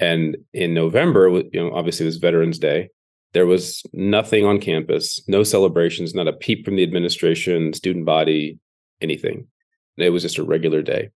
And 0.00 0.36
in 0.52 0.74
November, 0.74 1.28
you 1.52 1.60
know, 1.60 1.72
obviously 1.72 2.04
it 2.04 2.08
was 2.08 2.16
Veterans 2.16 2.58
Day. 2.58 2.88
There 3.36 3.44
was 3.44 3.82
nothing 3.92 4.46
on 4.46 4.62
campus, 4.62 5.20
no 5.28 5.42
celebrations, 5.42 6.14
not 6.14 6.26
a 6.26 6.32
peep 6.32 6.64
from 6.64 6.76
the 6.76 6.82
administration, 6.82 7.74
student 7.74 8.06
body, 8.06 8.58
anything. 9.02 9.46
It 9.98 10.08
was 10.08 10.22
just 10.22 10.38
a 10.38 10.42
regular 10.42 10.80
day. 10.80 11.10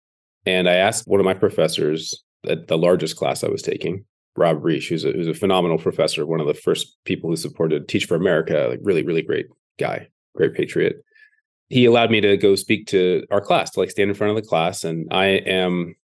And 0.46 0.66
I 0.66 0.76
asked 0.76 1.06
one 1.06 1.20
of 1.20 1.26
my 1.26 1.34
professors 1.34 2.24
at 2.48 2.68
the 2.68 2.78
largest 2.78 3.16
class 3.16 3.44
I 3.44 3.50
was 3.50 3.60
taking, 3.60 4.06
Rob 4.34 4.64
Reich, 4.64 4.84
who's 4.84 5.04
a, 5.04 5.12
who's 5.12 5.28
a 5.28 5.34
phenomenal 5.34 5.76
professor, 5.76 6.24
one 6.24 6.40
of 6.40 6.46
the 6.46 6.54
first 6.54 6.96
people 7.04 7.28
who 7.28 7.36
supported 7.36 7.86
Teach 7.86 8.06
for 8.06 8.14
America, 8.14 8.68
like 8.70 8.80
really, 8.82 9.02
really 9.02 9.20
great 9.20 9.48
guy, 9.78 10.08
great 10.34 10.54
patriot. 10.54 11.04
He 11.68 11.84
allowed 11.84 12.10
me 12.10 12.22
to 12.22 12.38
go 12.38 12.54
speak 12.54 12.86
to 12.86 13.26
our 13.30 13.42
class, 13.42 13.72
to 13.72 13.80
like 13.80 13.90
stand 13.90 14.08
in 14.08 14.16
front 14.16 14.30
of 14.30 14.42
the 14.42 14.48
class. 14.48 14.84
And 14.84 15.06
I 15.12 15.26
am 15.26 15.96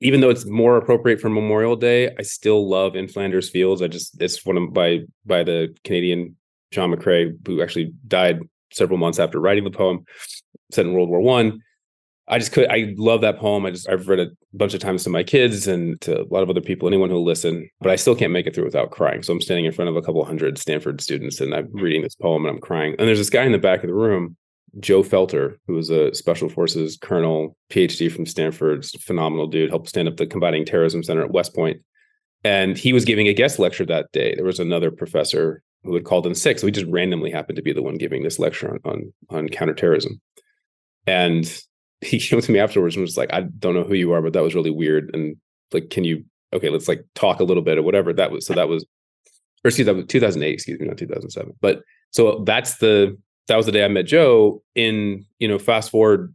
even 0.00 0.20
though 0.20 0.30
it's 0.30 0.44
more 0.44 0.76
appropriate 0.76 1.20
for 1.20 1.28
Memorial 1.28 1.76
Day, 1.76 2.14
I 2.18 2.22
still 2.22 2.68
love 2.68 2.96
In 2.96 3.08
Flanders 3.08 3.48
Fields. 3.48 3.82
I 3.82 3.88
just 3.88 4.20
it's 4.20 4.44
one 4.44 4.56
of 4.56 4.72
by 4.72 5.00
by 5.24 5.42
the 5.42 5.74
Canadian 5.84 6.36
John 6.70 6.92
McCrae, 6.92 7.34
who 7.46 7.62
actually 7.62 7.92
died 8.06 8.40
several 8.72 8.98
months 8.98 9.18
after 9.18 9.40
writing 9.40 9.64
the 9.64 9.70
poem, 9.70 10.04
set 10.70 10.86
in 10.86 10.92
World 10.92 11.08
War 11.08 11.20
One. 11.20 11.60
I. 12.28 12.38
just 12.38 12.52
could 12.52 12.68
I 12.68 12.92
love 12.96 13.22
that 13.22 13.38
poem. 13.38 13.64
I 13.64 13.70
just 13.70 13.88
I've 13.88 14.08
read 14.08 14.18
it 14.18 14.28
a 14.28 14.56
bunch 14.56 14.74
of 14.74 14.80
times 14.80 15.04
to 15.04 15.10
my 15.10 15.22
kids 15.22 15.66
and 15.66 15.98
to 16.02 16.22
a 16.22 16.26
lot 16.28 16.42
of 16.42 16.50
other 16.50 16.60
people, 16.60 16.88
anyone 16.88 17.08
who'll 17.08 17.24
listen, 17.24 17.68
but 17.80 17.90
I 17.90 17.96
still 17.96 18.16
can't 18.16 18.32
make 18.32 18.46
it 18.46 18.54
through 18.54 18.64
without 18.64 18.90
crying. 18.90 19.22
So 19.22 19.32
I'm 19.32 19.40
standing 19.40 19.64
in 19.64 19.72
front 19.72 19.88
of 19.88 19.96
a 19.96 20.02
couple 20.02 20.24
hundred 20.24 20.58
Stanford 20.58 21.00
students 21.00 21.40
and 21.40 21.54
I'm 21.54 21.72
reading 21.72 22.02
this 22.02 22.16
poem 22.16 22.44
and 22.44 22.54
I'm 22.54 22.60
crying. 22.60 22.96
And 22.98 23.08
there's 23.08 23.18
this 23.18 23.30
guy 23.30 23.44
in 23.44 23.52
the 23.52 23.58
back 23.58 23.82
of 23.82 23.88
the 23.88 23.94
room 23.94 24.36
Joe 24.80 25.02
Felter, 25.02 25.56
who 25.66 25.74
was 25.74 25.90
a 25.90 26.14
special 26.14 26.48
forces 26.48 26.98
colonel, 27.00 27.56
PhD 27.70 28.10
from 28.10 28.26
Stanford, 28.26 28.84
phenomenal 29.00 29.46
dude, 29.46 29.70
helped 29.70 29.88
stand 29.88 30.08
up 30.08 30.16
the 30.16 30.26
Combating 30.26 30.64
Terrorism 30.64 31.02
Center 31.02 31.24
at 31.24 31.32
West 31.32 31.54
Point. 31.54 31.80
And 32.44 32.76
he 32.76 32.92
was 32.92 33.04
giving 33.04 33.26
a 33.26 33.34
guest 33.34 33.58
lecture 33.58 33.86
that 33.86 34.12
day. 34.12 34.34
There 34.34 34.44
was 34.44 34.60
another 34.60 34.90
professor 34.90 35.62
who 35.82 35.94
had 35.94 36.04
called 36.04 36.26
in 36.26 36.34
sick. 36.34 36.58
So 36.58 36.66
he 36.66 36.72
just 36.72 36.90
randomly 36.90 37.30
happened 37.30 37.56
to 37.56 37.62
be 37.62 37.72
the 37.72 37.82
one 37.82 37.96
giving 37.96 38.22
this 38.22 38.38
lecture 38.38 38.70
on, 38.70 38.80
on, 38.84 39.12
on 39.30 39.48
counterterrorism. 39.48 40.20
And 41.06 41.62
he 42.00 42.18
came 42.20 42.40
to 42.40 42.52
me 42.52 42.58
afterwards 42.58 42.96
and 42.96 43.02
was 43.02 43.16
like, 43.16 43.32
I 43.32 43.42
don't 43.42 43.74
know 43.74 43.84
who 43.84 43.94
you 43.94 44.12
are, 44.12 44.22
but 44.22 44.32
that 44.34 44.42
was 44.42 44.54
really 44.54 44.70
weird. 44.70 45.10
And 45.14 45.36
like, 45.72 45.90
can 45.90 46.04
you, 46.04 46.24
okay, 46.52 46.68
let's 46.68 46.88
like 46.88 47.04
talk 47.14 47.40
a 47.40 47.44
little 47.44 47.62
bit 47.62 47.78
or 47.78 47.82
whatever. 47.82 48.12
That 48.12 48.30
was, 48.30 48.46
so 48.46 48.54
that 48.54 48.68
was, 48.68 48.84
or 49.64 49.68
excuse 49.68 49.88
me, 49.88 50.04
2008, 50.04 50.52
excuse 50.52 50.78
me, 50.78 50.86
not 50.86 50.98
2007. 50.98 51.52
But 51.60 51.80
so 52.10 52.44
that's 52.44 52.76
the, 52.76 53.16
that 53.48 53.56
was 53.56 53.66
the 53.66 53.72
day 53.72 53.84
I 53.84 53.88
met 53.88 54.06
Joe. 54.06 54.62
In 54.74 55.24
you 55.38 55.48
know, 55.48 55.58
fast 55.58 55.90
forward, 55.90 56.34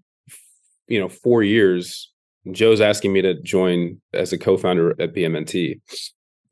you 0.87 0.99
know, 0.99 1.09
four 1.09 1.43
years, 1.43 2.11
Joe's 2.51 2.81
asking 2.81 3.13
me 3.13 3.21
to 3.21 3.39
join 3.41 4.01
as 4.13 4.33
a 4.33 4.37
co-founder 4.37 5.01
at 5.01 5.13
BMNT, 5.13 5.79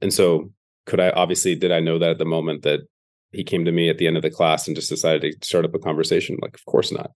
and 0.01 0.13
so 0.13 0.51
could 0.85 0.99
I 0.99 1.11
obviously 1.11 1.55
did 1.55 1.71
I 1.71 1.79
know 1.79 1.99
that 1.99 2.11
at 2.11 2.17
the 2.17 2.25
moment 2.25 2.63
that 2.63 2.81
he 3.31 3.43
came 3.43 3.63
to 3.65 3.71
me 3.71 3.89
at 3.89 3.99
the 3.99 4.07
end 4.07 4.17
of 4.17 4.23
the 4.23 4.31
class 4.31 4.67
and 4.67 4.75
just 4.75 4.89
decided 4.89 5.39
to 5.39 5.47
start 5.47 5.65
up 5.65 5.75
a 5.75 5.79
conversation? 5.79 6.37
Like, 6.41 6.55
of 6.55 6.65
course 6.65 6.91
not. 6.91 7.11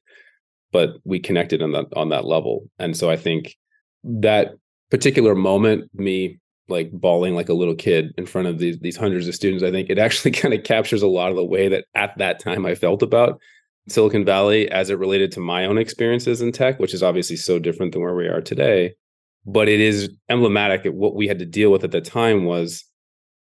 But 0.72 0.92
we 1.04 1.20
connected 1.20 1.62
on 1.62 1.72
that 1.72 1.86
on 1.96 2.10
that 2.10 2.26
level, 2.26 2.70
and 2.80 2.96
so 2.98 3.10
I 3.10 3.18
think 3.18 3.56
that 4.04 4.54
particular 4.90 5.34
moment, 5.34 5.90
me 5.94 6.40
like 6.70 6.92
bawling 6.92 7.36
like 7.36 7.50
a 7.50 7.54
little 7.54 7.76
kid 7.76 8.14
in 8.18 8.26
front 8.26 8.48
of 8.48 8.58
these 8.58 8.80
these 8.80 8.96
hundreds 8.96 9.28
of 9.28 9.36
students 9.36 9.64
i 9.64 9.72
think 9.72 9.90
it 9.90 10.00
actually 10.00 10.32
kind 10.42 10.54
of 10.54 10.64
captures 10.64 11.02
a 11.02 11.08
lot 11.08 11.30
of 11.30 11.36
the 11.36 11.44
way 11.44 11.68
that 11.68 11.86
at 11.96 12.18
that 12.18 12.40
time 12.40 12.66
i 12.66 12.74
felt 12.74 13.02
about 13.02 13.40
silicon 13.88 14.24
valley 14.24 14.70
as 14.72 14.90
it 14.90 14.98
related 14.98 15.32
to 15.32 15.40
my 15.40 15.66
own 15.66 15.78
experiences 15.78 16.42
in 16.42 16.52
tech 16.52 16.80
which 16.80 16.94
is 16.94 17.04
obviously 17.04 17.36
so 17.36 17.60
different 17.60 17.92
than 17.92 18.02
where 18.02 18.16
we 18.16 18.28
are 18.28 18.42
today. 18.42 18.94
But 19.46 19.68
it 19.68 19.82
is 19.82 20.10
emblematic 20.30 20.86
of 20.86 20.94
what 20.94 21.16
we 21.16 21.28
had 21.28 21.40
to 21.40 21.46
deal 21.46 21.70
with 21.70 21.84
at 21.84 21.92
the 21.92 22.00
time 22.00 22.46
was 22.46 22.86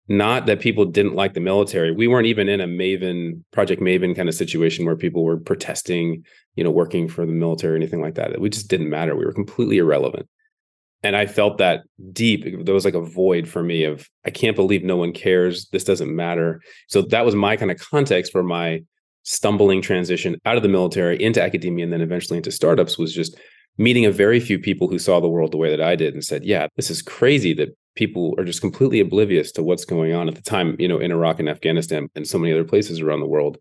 not 0.08 0.48
that 0.48 0.60
people 0.60 0.84
didn't 0.84 1.16
like 1.16 1.36
the 1.36 1.40
military. 1.40 1.92
We 1.92 2.08
weren't 2.08 2.26
even 2.26 2.50
in 2.50 2.60
a 2.60 2.66
maven 2.66 3.44
project 3.52 3.82
maven 3.84 4.16
kind 4.16 4.28
of 4.28 4.34
situation 4.34 4.86
where 4.86 4.96
people 4.96 5.24
were 5.24 5.38
protesting 5.38 6.24
you 6.56 6.64
know 6.64 6.72
working 6.72 7.08
for 7.08 7.26
the 7.26 7.32
military 7.32 7.74
or 7.74 7.78
anything 7.78 8.02
like 8.02 8.16
that. 8.16 8.40
We 8.42 8.50
just 8.50 8.68
didn't 8.68 8.90
matter. 8.90 9.16
We 9.16 9.26
were 9.26 9.34
completely 9.34 9.78
irrelevant 9.78 10.28
and 11.04 11.16
i 11.16 11.26
felt 11.26 11.58
that 11.58 11.82
deep 12.12 12.46
there 12.66 12.74
was 12.74 12.86
like 12.86 12.94
a 12.94 13.02
void 13.02 13.48
for 13.48 13.64
me 13.64 13.84
of 13.84 14.10
i 14.26 14.30
can't 14.30 14.56
believe 14.56 14.84
no 14.84 14.98
one 14.98 15.14
cares. 15.14 15.68
This 15.72 15.84
doesn't 15.84 16.16
matter. 16.16 16.62
So 16.88 17.02
that 17.02 17.26
was 17.26 17.36
my 17.36 17.56
kind 17.56 17.72
of 17.72 17.80
context 17.80 18.32
for 18.32 18.44
my 18.44 18.84
stumbling 19.24 19.82
transition 19.82 20.36
out 20.46 20.58
of 20.58 20.64
the 20.64 20.70
military 20.70 21.22
into 21.22 21.42
academia 21.42 21.84
and 21.84 21.94
then 21.94 22.02
eventually 22.02 22.38
into 22.38 22.52
startups 22.52 22.98
was 22.98 23.14
just 23.14 23.38
meeting 23.78 24.06
a 24.06 24.12
very 24.12 24.40
few 24.40 24.58
people 24.58 24.88
who 24.88 24.98
saw 24.98 25.20
the 25.20 25.30
world 25.30 25.52
the 25.52 25.58
way 25.58 25.70
that 25.70 25.82
i 25.82 25.96
did 25.96 26.14
and 26.14 26.24
said 26.24 26.44
yeah 26.44 26.68
this 26.76 26.90
is 26.90 27.02
crazy 27.04 27.54
that 27.54 27.70
people 27.96 28.34
are 28.38 28.44
just 28.44 28.62
completely 28.62 29.00
oblivious 29.00 29.52
to 29.52 29.62
what's 29.62 29.86
going 29.86 30.14
on 30.14 30.28
at 30.28 30.36
the 30.36 30.42
time 30.42 30.76
you 30.80 30.88
know 30.88 30.98
in 30.98 31.12
iraq 31.12 31.40
and 31.40 31.50
afghanistan 31.50 32.10
and 32.16 32.28
so 32.28 32.40
many 32.40 32.52
other 32.52 32.64
places 32.64 33.00
around 33.00 33.20
the 33.20 33.26
world. 33.26 33.58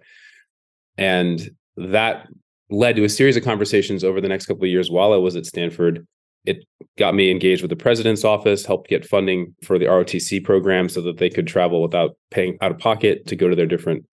And 0.97 1.51
that 1.77 2.27
led 2.71 2.97
to 2.97 3.05
a 3.05 3.09
series 3.09 3.37
of 3.37 3.45
conversations 3.45 4.05
over 4.05 4.21
the 4.21 4.29
next 4.29 4.47
couple 4.47 4.65
of 4.65 4.71
years 4.71 4.91
while 4.91 5.13
i 5.13 5.17
was 5.17 5.37
at 5.37 5.47
stanford 5.47 6.07
it 6.45 6.65
got 6.99 7.15
me 7.15 7.31
engaged 7.31 7.63
with 7.63 7.71
the 7.71 7.77
president's 7.77 8.25
office, 8.25 8.65
helped 8.65 8.89
get 8.89 9.07
funding 9.07 9.55
for 9.65 9.79
the 9.79 9.87
ROTC 9.87 10.43
program 10.45 10.89
so 10.89 11.01
that 11.03 11.19
they 11.19 11.31
could 11.31 11.47
travel 11.47 11.83
without 11.83 12.17
paying 12.31 12.57
out 12.61 12.71
of 12.71 12.79
pocket 12.79 13.27
to 13.27 13.37
go 13.37 13.49
to 13.49 13.57
their 13.57 13.67
different 13.67 14.07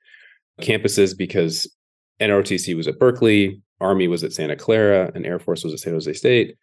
campuses 0.61 1.17
because 1.17 1.71
NROTC 2.19 2.75
was 2.75 2.87
at 2.87 2.99
Berkeley, 2.99 3.61
Army 3.79 4.07
was 4.07 4.23
at 4.23 4.33
Santa 4.33 4.55
Clara, 4.55 5.11
and 5.13 5.25
Air 5.25 5.39
Force 5.39 5.63
was 5.63 5.73
at 5.73 5.79
San 5.79 5.93
Jose 5.93 6.11
State. 6.13 6.55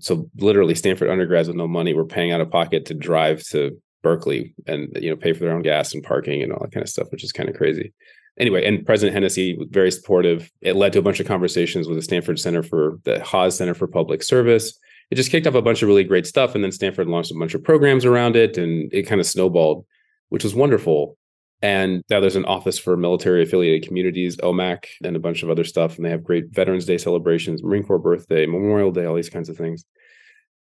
So 0.00 0.28
literally 0.38 0.74
Stanford 0.74 1.10
undergrads 1.10 1.48
with 1.48 1.56
no 1.56 1.68
money 1.68 1.94
were 1.94 2.06
paying 2.06 2.32
out 2.32 2.40
of 2.40 2.50
pocket 2.50 2.86
to 2.86 2.94
drive 2.94 3.42
to 3.50 3.80
Berkeley 4.02 4.54
and 4.66 4.88
you 5.00 5.10
know 5.10 5.16
pay 5.16 5.32
for 5.32 5.40
their 5.40 5.54
own 5.54 5.62
gas 5.62 5.94
and 5.94 6.02
parking 6.02 6.42
and 6.42 6.52
all 6.52 6.60
that 6.62 6.72
kind 6.72 6.82
of 6.82 6.88
stuff, 6.88 7.08
which 7.12 7.22
is 7.22 7.30
kind 7.30 7.48
of 7.48 7.56
crazy. 7.56 7.92
Anyway, 8.38 8.64
and 8.64 8.84
President 8.86 9.14
Hennessy 9.14 9.56
was 9.58 9.68
very 9.70 9.90
supportive. 9.90 10.50
It 10.62 10.74
led 10.74 10.94
to 10.94 10.98
a 10.98 11.02
bunch 11.02 11.20
of 11.20 11.26
conversations 11.26 11.86
with 11.86 11.98
the 11.98 12.02
Stanford 12.02 12.38
Center 12.38 12.62
for 12.62 12.98
the 13.04 13.22
Haas 13.22 13.56
Center 13.56 13.74
for 13.74 13.86
Public 13.86 14.22
Service 14.22 14.78
it 15.12 15.16
just 15.16 15.30
kicked 15.30 15.46
off 15.46 15.54
a 15.54 15.60
bunch 15.60 15.82
of 15.82 15.88
really 15.88 16.04
great 16.04 16.26
stuff. 16.26 16.54
And 16.54 16.64
then 16.64 16.72
Stanford 16.72 17.06
launched 17.06 17.32
a 17.32 17.34
bunch 17.34 17.52
of 17.52 17.62
programs 17.62 18.06
around 18.06 18.34
it 18.34 18.56
and 18.56 18.90
it 18.94 19.02
kind 19.02 19.20
of 19.20 19.26
snowballed, 19.26 19.84
which 20.30 20.42
was 20.42 20.54
wonderful. 20.54 21.18
And 21.60 22.02
now 22.08 22.18
there's 22.18 22.34
an 22.34 22.46
office 22.46 22.78
for 22.78 22.96
military 22.96 23.42
affiliated 23.42 23.86
communities, 23.86 24.38
OMAC, 24.38 24.86
and 25.04 25.14
a 25.14 25.20
bunch 25.20 25.42
of 25.42 25.50
other 25.50 25.64
stuff. 25.64 25.96
And 25.96 26.06
they 26.06 26.08
have 26.08 26.24
great 26.24 26.46
Veterans 26.48 26.86
Day 26.86 26.96
celebrations, 26.96 27.62
Marine 27.62 27.82
Corps 27.82 27.98
birthday, 27.98 28.46
Memorial 28.46 28.90
Day, 28.90 29.04
all 29.04 29.14
these 29.14 29.28
kinds 29.28 29.50
of 29.50 29.56
things. 29.58 29.84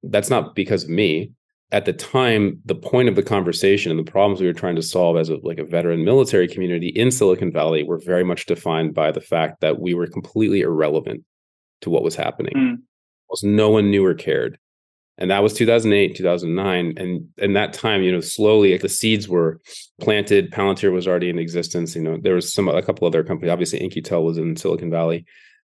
That's 0.05 0.31
not 0.31 0.55
because 0.55 0.85
of 0.85 0.91
me. 0.91 1.33
At 1.73 1.85
the 1.85 1.93
time, 1.93 2.61
the 2.65 2.77
point 2.77 3.09
of 3.09 3.17
the 3.17 3.25
conversation 3.25 3.91
and 3.91 3.99
the 3.99 4.09
problems 4.09 4.41
we 4.41 4.47
were 4.47 4.53
trying 4.53 4.77
to 4.77 4.83
solve 4.83 5.17
as 5.17 5.29
a, 5.29 5.39
like 5.43 5.59
a 5.59 5.65
veteran 5.65 6.05
military 6.05 6.47
community 6.47 6.91
in 6.91 7.11
Silicon 7.11 7.51
Valley 7.51 7.83
were 7.83 7.99
very 7.99 8.23
much 8.23 8.47
defined 8.47 8.95
by 8.95 9.11
the 9.11 9.21
fact 9.21 9.61
that 9.63 9.81
we 9.81 9.93
were 9.93 10.07
completely 10.07 10.61
irrelevant 10.61 11.25
to 11.81 11.91
what 11.91 12.05
was 12.05 12.15
happening. 12.15 12.55
Mm 12.55 12.86
almost 13.29 13.45
no 13.45 13.71
one 13.71 13.91
knew 13.91 14.05
or 14.05 14.15
cared. 14.15 14.59
And 15.19 15.31
that 15.31 15.43
was 15.43 15.55
2008 15.55 16.15
2009 16.15 16.95
and 16.99 17.27
and 17.39 17.57
that 17.57 17.73
time 17.73 18.03
you 18.03 18.13
know 18.13 18.21
slowly 18.21 18.77
the 18.77 18.87
seeds 18.87 19.27
were 19.27 19.59
planted 19.99 20.51
palantir 20.51 20.93
was 20.93 21.09
already 21.09 21.31
in 21.31 21.39
existence 21.39 21.97
you 21.97 22.03
know 22.03 22.19
there 22.21 22.35
was 22.35 22.53
some 22.53 22.69
a 22.69 22.83
couple 22.83 23.07
other 23.07 23.25
companies 23.25 23.51
obviously 23.51 23.83
In-Q-Tel 23.83 24.23
was 24.23 24.37
in 24.37 24.57
silicon 24.57 24.91
valley 24.91 25.25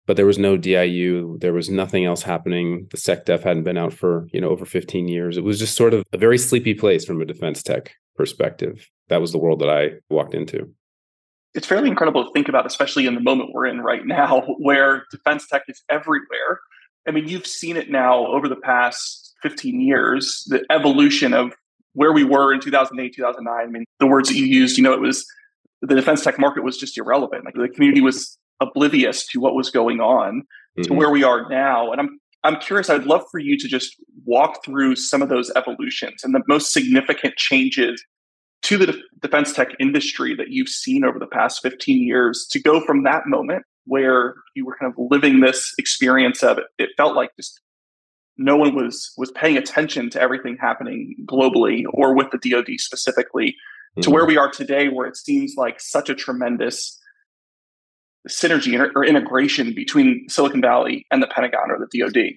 but 0.07 0.17
there 0.17 0.27
was 0.27 0.39
no 0.39 0.57
diu 0.57 1.41
there 1.41 1.53
was 1.53 1.71
nothing 1.71 2.05
else 2.05 2.23
happening 2.23 2.87
the 2.91 2.97
SEC 2.97 3.27
secdef 3.27 3.43
hadn't 3.43 3.65
been 3.65 3.79
out 3.79 3.93
for 3.93 4.29
you 4.33 4.41
know 4.41 4.49
over 4.49 4.65
15 4.65 5.09
years. 5.09 5.37
It 5.37 5.45
was 5.45 5.59
just 5.59 5.77
sort 5.77 5.95
of 5.95 6.05
a 6.13 6.19
very 6.19 6.39
sleepy 6.39 6.75
place 6.75 7.05
from 7.05 7.21
a 7.21 7.25
defense 7.25 7.63
tech 7.63 7.95
perspective. 8.17 8.89
That 9.09 9.21
was 9.21 9.33
the 9.33 9.39
world 9.39 9.61
that 9.61 9.71
i 9.71 9.91
walked 10.09 10.35
into. 10.35 10.73
It's 11.55 11.67
fairly 11.67 11.89
incredible 11.89 12.25
to 12.25 12.33
think 12.33 12.49
about 12.49 12.67
especially 12.67 13.07
in 13.07 13.15
the 13.15 13.21
moment 13.21 13.51
we're 13.53 13.67
in 13.67 13.81
right 13.81 14.05
now 14.05 14.43
where 14.59 15.05
defense 15.11 15.47
tech 15.49 15.63
is 15.69 15.83
everywhere 15.91 16.61
I 17.07 17.11
mean, 17.11 17.29
you've 17.29 17.47
seen 17.47 17.77
it 17.77 17.91
now 17.91 18.27
over 18.27 18.49
the 18.49 18.57
past 18.57 19.35
15 19.43 19.81
years, 19.81 20.45
the 20.49 20.65
evolution 20.71 21.35
of 21.35 21.53
where 21.93 22.13
we 22.13 22.25
were 22.25 22.53
in 22.53 22.61
2008, 22.61 23.15
2009. 23.15 23.55
I 23.55 23.67
mean, 23.71 23.85
the 24.01 24.07
words 24.07 24.29
that 24.29 24.37
you 24.37 24.47
used, 24.47 24.77
you 24.77 24.83
know, 24.83 24.93
it 24.93 25.01
was 25.01 25.25
the 25.83 25.95
defense 25.95 26.25
tech 26.25 26.39
market 26.39 26.65
was 26.65 26.77
just 26.77 26.99
irrelevant. 26.99 27.45
Like 27.45 27.55
the 27.55 27.69
community 27.69 28.01
was 28.01 28.39
oblivious 28.61 29.27
to 29.29 29.41
what 29.41 29.55
was 29.55 29.71
going 29.71 30.01
on 30.01 30.41
mm-hmm. 30.41 30.83
to 30.83 30.95
where 30.95 31.11
we 31.11 31.23
are 31.23 31.49
now. 31.49 31.93
And 31.93 32.01
I'm 32.01 32.19
I'm 32.43 32.61
curious, 32.61 32.91
I'd 32.91 33.07
love 33.07 33.23
for 33.31 33.41
you 33.41 33.59
to 33.59 33.67
just 33.67 33.97
walk 34.27 34.63
through 34.65 34.97
some 34.97 35.23
of 35.23 35.31
those 35.31 35.51
evolutions 35.57 36.23
and 36.23 36.35
the 36.35 36.43
most 36.47 36.75
significant 36.75 37.37
changes 37.37 38.05
to 38.65 38.77
the 38.77 38.87
de- 38.87 39.03
defense 39.23 39.55
tech 39.55 39.69
industry 39.81 40.35
that 40.35 40.51
you've 40.51 40.69
seen 40.69 41.05
over 41.05 41.19
the 41.19 41.27
past 41.27 41.63
15 41.63 42.03
years 42.03 42.47
to 42.51 42.61
go 42.61 42.85
from 42.85 43.03
that 43.05 43.27
moment 43.27 43.65
where 43.87 44.35
you 44.55 44.65
were 44.65 44.77
kind 44.81 44.93
of 44.93 45.07
living 45.11 45.41
this 45.41 45.75
experience 45.79 46.43
of 46.43 46.59
it. 46.59 46.65
It 46.79 46.91
felt 46.97 47.15
like 47.15 47.31
just 47.37 47.61
no 48.37 48.57
one 48.57 48.75
was 48.75 49.13
was 49.17 49.31
paying 49.33 49.57
attention 49.57 50.11
to 50.11 50.21
everything 50.21 50.57
happening 50.61 51.15
globally 51.25 51.85
or 51.93 52.15
with 52.15 52.29
the 52.31 52.51
DoD 52.51 52.79
specifically 52.79 53.49
mm-hmm. 53.49 54.03
to 54.03 54.11
where 54.11 54.23
mm-hmm. 54.23 54.29
we 54.29 54.37
are 54.37 54.51
today, 54.51 54.89
where 54.89 55.07
it 55.07 55.17
seems 55.17 55.55
like 55.57 55.81
such 55.81 56.09
a 56.09 56.15
tremendous 56.15 56.99
synergy 58.29 58.79
or 58.95 59.05
integration 59.05 59.75
between 59.75 60.27
Silicon 60.29 60.61
Valley 60.61 61.07
and 61.11 61.23
the 61.23 61.27
Pentagon 61.27 61.71
or 61.71 61.79
the 61.79 61.99
DoD. 61.99 62.33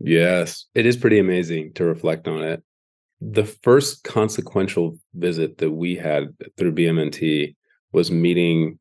Yes, 0.00 0.66
it 0.74 0.86
is 0.86 0.96
pretty 0.96 1.18
amazing 1.18 1.72
to 1.74 1.84
reflect 1.84 2.28
on 2.28 2.42
it. 2.42 2.62
The 3.20 3.44
first 3.44 4.04
consequential 4.04 4.96
visit 5.14 5.58
that 5.58 5.72
we 5.72 5.96
had 5.96 6.36
through 6.56 6.74
BMNT 6.74 7.56
was 7.92 8.10
meeting 8.10 8.78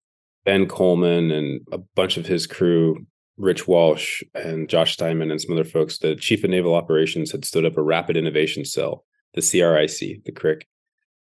Ben 0.47 0.65
Kohlmann 0.65 1.29
and 1.29 1.59
a 1.73 1.77
bunch 1.77 2.15
of 2.15 2.25
his 2.25 2.47
crew, 2.47 3.05
Rich 3.35 3.67
Walsh 3.67 4.23
and 4.33 4.69
Josh 4.69 4.93
Steinman 4.93 5.29
and 5.29 5.41
some 5.41 5.51
other 5.51 5.65
folks, 5.65 5.97
the 5.97 6.15
chief 6.15 6.41
of 6.41 6.49
naval 6.49 6.73
operations 6.73 7.33
had 7.33 7.43
stood 7.43 7.65
up 7.65 7.75
a 7.75 7.81
rapid 7.83 8.15
innovation 8.15 8.63
cell, 8.63 9.03
the 9.33 9.41
CRIC, 9.41 10.23
the 10.23 10.31
CRIC. 10.31 10.65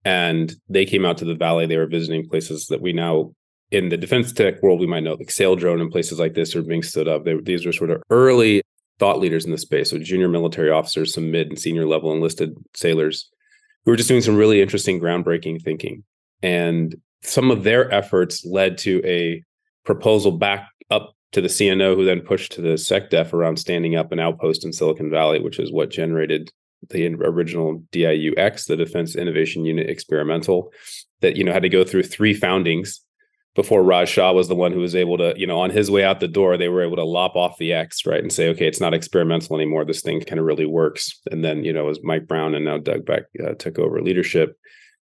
And 0.05 0.55
they 0.69 0.85
came 0.85 1.05
out 1.05 1.17
to 1.17 1.25
the 1.25 1.35
valley. 1.35 1.65
They 1.65 1.75
were 1.75 1.87
visiting 1.87 2.29
places 2.29 2.67
that 2.67 2.79
we 2.79 2.93
now, 2.93 3.33
in 3.69 3.89
the 3.89 3.97
defense 3.97 4.31
tech 4.31 4.63
world, 4.63 4.79
we 4.79 4.87
might 4.87 5.03
know, 5.03 5.15
like 5.15 5.27
Saildrone 5.27 5.81
and 5.81 5.91
places 5.91 6.17
like 6.17 6.33
this 6.33 6.55
are 6.55 6.61
being 6.61 6.81
stood 6.81 7.09
up. 7.09 7.25
They, 7.25 7.35
these 7.35 7.65
were 7.65 7.73
sort 7.73 7.91
of 7.91 8.01
early 8.09 8.61
thought 8.97 9.19
leaders 9.19 9.43
in 9.43 9.51
the 9.51 9.57
space. 9.57 9.89
So 9.89 9.97
junior 9.97 10.29
military 10.29 10.71
officers, 10.71 11.13
some 11.13 11.31
mid 11.31 11.49
and 11.49 11.59
senior 11.59 11.85
level 11.85 12.13
enlisted 12.13 12.55
sailors 12.75 13.29
who 13.83 13.91
were 13.91 13.97
just 13.97 14.07
doing 14.07 14.21
some 14.21 14.37
really 14.37 14.61
interesting 14.61 15.01
groundbreaking 15.01 15.61
thinking. 15.63 16.05
And 16.41 16.95
some 17.23 17.51
of 17.51 17.63
their 17.63 17.91
efforts 17.91 18.45
led 18.45 18.77
to 18.79 19.01
a 19.05 19.43
proposal 19.85 20.31
back 20.31 20.67
up 20.89 21.13
to 21.31 21.41
the 21.41 21.47
CNO, 21.47 21.95
who 21.95 22.05
then 22.05 22.21
pushed 22.21 22.51
to 22.53 22.61
the 22.61 22.73
SecDef 22.73 23.33
around 23.33 23.57
standing 23.57 23.95
up 23.95 24.11
an 24.11 24.19
outpost 24.19 24.65
in 24.65 24.73
Silicon 24.73 25.09
Valley, 25.09 25.39
which 25.39 25.59
is 25.59 25.71
what 25.71 25.89
generated 25.89 26.51
the 26.89 27.07
original 27.07 27.83
DIUX, 27.91 28.65
the 28.65 28.75
Defense 28.75 29.15
Innovation 29.15 29.65
Unit 29.65 29.89
Experimental, 29.89 30.73
that 31.21 31.35
you 31.37 31.43
know 31.43 31.53
had 31.53 31.61
to 31.61 31.69
go 31.69 31.83
through 31.83 32.03
three 32.03 32.33
foundings 32.33 33.01
before 33.53 33.83
Raj 33.83 34.09
Shah 34.09 34.31
was 34.31 34.47
the 34.47 34.55
one 34.55 34.71
who 34.71 34.79
was 34.79 34.95
able 34.95 35.17
to, 35.17 35.33
you 35.35 35.45
know, 35.45 35.59
on 35.59 35.71
his 35.71 35.91
way 35.91 36.03
out 36.03 36.21
the 36.21 36.27
door, 36.27 36.55
they 36.55 36.69
were 36.69 36.83
able 36.83 36.95
to 36.95 37.03
lop 37.03 37.35
off 37.35 37.57
the 37.57 37.73
X, 37.73 38.05
right, 38.05 38.21
and 38.21 38.31
say, 38.31 38.47
okay, 38.49 38.65
it's 38.65 38.79
not 38.79 38.93
experimental 38.93 39.57
anymore. 39.57 39.83
This 39.83 40.01
thing 40.01 40.21
kind 40.21 40.39
of 40.39 40.45
really 40.45 40.65
works. 40.65 41.19
And 41.29 41.43
then, 41.43 41.65
you 41.65 41.73
know, 41.73 41.89
as 41.89 41.99
Mike 42.01 42.27
Brown 42.27 42.55
and 42.55 42.63
now 42.63 42.77
Doug 42.77 43.05
Beck 43.05 43.23
uh, 43.43 43.53
took 43.55 43.77
over 43.77 44.01
leadership, 44.01 44.57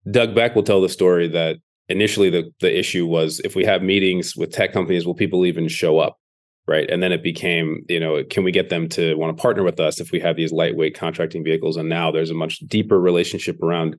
Doug 0.10 0.36
Beck 0.36 0.56
will 0.56 0.64
tell 0.64 0.82
the 0.82 0.90
story 0.90 1.28
that 1.30 1.58
initially 1.90 2.30
the 2.30 2.52
the 2.60 2.78
issue 2.78 3.06
was 3.06 3.40
if 3.42 3.56
we 3.56 3.66
have 3.66 3.82
meetings 3.82 4.36
with 4.36 4.52
tech 4.52 4.74
companies 4.74 5.06
will 5.06 5.16
people 5.16 5.46
even 5.46 5.68
show 5.68 6.00
up 6.00 6.18
right? 6.68 6.90
And 6.90 7.04
then 7.04 7.12
it 7.12 7.24
became 7.24 7.86
you 7.90 8.00
know 8.00 8.24
can 8.24 8.44
we 8.44 8.52
get 8.52 8.70
them 8.70 8.90
to 8.90 9.16
want 9.16 9.36
to 9.36 9.42
partner 9.42 9.64
with 9.64 9.80
us 9.80 10.00
if 10.00 10.12
we 10.12 10.20
have 10.20 10.36
these 10.36 10.52
lightweight 10.52 10.96
contracting 10.96 11.44
vehicles? 11.44 11.78
And 11.78 11.90
now 11.90 12.12
there's 12.12 12.32
a 12.32 12.36
much 12.36 12.60
deeper 12.60 13.00
relationship 13.00 13.62
around 13.62 13.98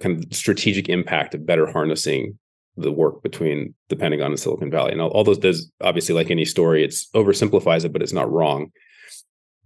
kind 0.00 0.24
of 0.24 0.34
strategic 0.34 0.88
impact 0.88 1.34
of 1.34 1.46
better 1.46 1.66
harnessing 1.70 2.38
the 2.76 2.92
work 2.92 3.22
between 3.22 3.74
the 3.88 3.96
pentagon 3.96 4.30
and 4.30 4.38
silicon 4.38 4.70
valley. 4.70 4.92
And 4.92 5.00
all, 5.00 5.24
those 5.24 5.40
there's 5.40 5.70
obviously 5.80 6.14
like 6.14 6.30
any 6.30 6.44
story 6.44 6.84
it's 6.84 7.08
oversimplifies 7.14 7.84
it 7.84 7.92
but 7.92 8.02
it's 8.02 8.12
not 8.12 8.30
wrong. 8.30 8.70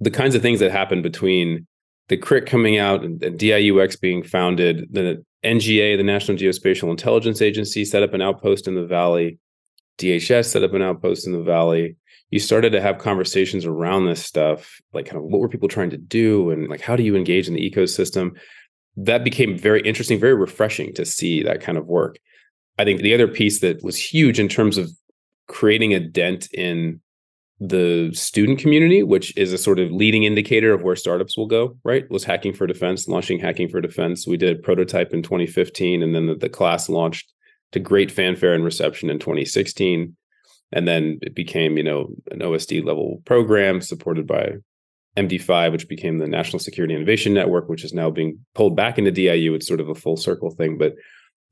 The 0.00 0.10
kinds 0.10 0.34
of 0.34 0.42
things 0.42 0.60
that 0.60 0.72
happen 0.72 1.02
between 1.02 1.66
the 2.08 2.16
CRIC 2.16 2.46
coming 2.46 2.78
out 2.78 3.04
and, 3.04 3.22
and 3.22 3.38
DIUX 3.38 4.00
being 4.00 4.22
founded, 4.22 4.88
the 4.90 5.24
NGA, 5.44 5.96
the 5.96 6.02
National 6.02 6.38
Geospatial 6.38 6.90
Intelligence 6.90 7.42
Agency, 7.42 7.84
set 7.84 8.02
up 8.02 8.14
an 8.14 8.22
outpost 8.22 8.68
in 8.68 8.74
the 8.74 8.86
valley. 8.86 9.38
DHS 9.98 10.46
set 10.46 10.62
up 10.62 10.74
an 10.74 10.82
outpost 10.82 11.26
in 11.26 11.32
the 11.32 11.42
valley. 11.42 11.96
You 12.30 12.38
started 12.38 12.70
to 12.70 12.80
have 12.80 12.98
conversations 12.98 13.66
around 13.66 14.06
this 14.06 14.24
stuff, 14.24 14.80
like 14.92 15.06
kind 15.06 15.18
of 15.18 15.24
what 15.24 15.40
were 15.40 15.48
people 15.48 15.68
trying 15.68 15.90
to 15.90 15.98
do 15.98 16.50
and 16.50 16.68
like 16.68 16.80
how 16.80 16.96
do 16.96 17.02
you 17.02 17.14
engage 17.14 17.46
in 17.46 17.54
the 17.54 17.70
ecosystem? 17.70 18.30
That 18.96 19.24
became 19.24 19.58
very 19.58 19.82
interesting, 19.82 20.18
very 20.18 20.34
refreshing 20.34 20.94
to 20.94 21.04
see 21.04 21.42
that 21.42 21.60
kind 21.60 21.76
of 21.76 21.86
work. 21.86 22.18
I 22.78 22.84
think 22.84 23.00
the 23.00 23.14
other 23.14 23.28
piece 23.28 23.60
that 23.60 23.82
was 23.82 23.98
huge 23.98 24.40
in 24.40 24.48
terms 24.48 24.78
of 24.78 24.90
creating 25.46 25.92
a 25.92 26.00
dent 26.00 26.48
in 26.54 27.00
the 27.64 28.10
student 28.12 28.58
community, 28.58 29.04
which 29.04 29.36
is 29.36 29.52
a 29.52 29.58
sort 29.58 29.78
of 29.78 29.92
leading 29.92 30.24
indicator 30.24 30.72
of 30.74 30.82
where 30.82 30.96
startups 30.96 31.36
will 31.36 31.46
go, 31.46 31.78
right? 31.84 32.10
Was 32.10 32.24
Hacking 32.24 32.54
for 32.54 32.66
Defense, 32.66 33.06
launching 33.06 33.38
Hacking 33.38 33.68
for 33.68 33.80
Defense. 33.80 34.26
We 34.26 34.36
did 34.36 34.64
prototype 34.64 35.12
in 35.12 35.22
2015, 35.22 36.02
and 36.02 36.12
then 36.12 36.26
the, 36.26 36.34
the 36.34 36.48
class 36.48 36.88
launched 36.88 37.32
to 37.70 37.78
great 37.78 38.10
fanfare 38.10 38.52
and 38.52 38.64
reception 38.64 39.10
in 39.10 39.20
2016. 39.20 40.16
And 40.72 40.88
then 40.88 41.20
it 41.22 41.36
became, 41.36 41.76
you 41.76 41.84
know, 41.84 42.08
an 42.32 42.40
OSD 42.40 42.84
level 42.84 43.22
program 43.26 43.80
supported 43.80 44.26
by 44.26 44.54
MD5, 45.16 45.70
which 45.70 45.88
became 45.88 46.18
the 46.18 46.26
National 46.26 46.58
Security 46.58 46.96
Innovation 46.96 47.32
Network, 47.32 47.68
which 47.68 47.84
is 47.84 47.94
now 47.94 48.10
being 48.10 48.40
pulled 48.54 48.74
back 48.74 48.98
into 48.98 49.12
DIU. 49.12 49.54
It's 49.54 49.68
sort 49.68 49.80
of 49.80 49.88
a 49.88 49.94
full 49.94 50.16
circle 50.16 50.50
thing, 50.50 50.78
but 50.78 50.94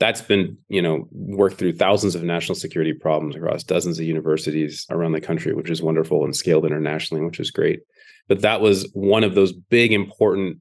that's 0.00 0.22
been 0.22 0.56
you 0.68 0.82
know 0.82 1.06
worked 1.12 1.58
through 1.58 1.74
thousands 1.74 2.16
of 2.16 2.24
national 2.24 2.56
security 2.56 2.92
problems 2.92 3.36
across 3.36 3.62
dozens 3.62 3.98
of 3.98 4.06
universities 4.06 4.86
around 4.90 5.12
the 5.12 5.20
country 5.20 5.54
which 5.54 5.70
is 5.70 5.82
wonderful 5.82 6.24
and 6.24 6.34
scaled 6.34 6.64
internationally 6.64 7.22
which 7.22 7.38
is 7.38 7.50
great 7.50 7.82
but 8.26 8.40
that 8.40 8.60
was 8.60 8.90
one 8.94 9.22
of 9.22 9.34
those 9.34 9.52
big 9.52 9.92
important 9.92 10.60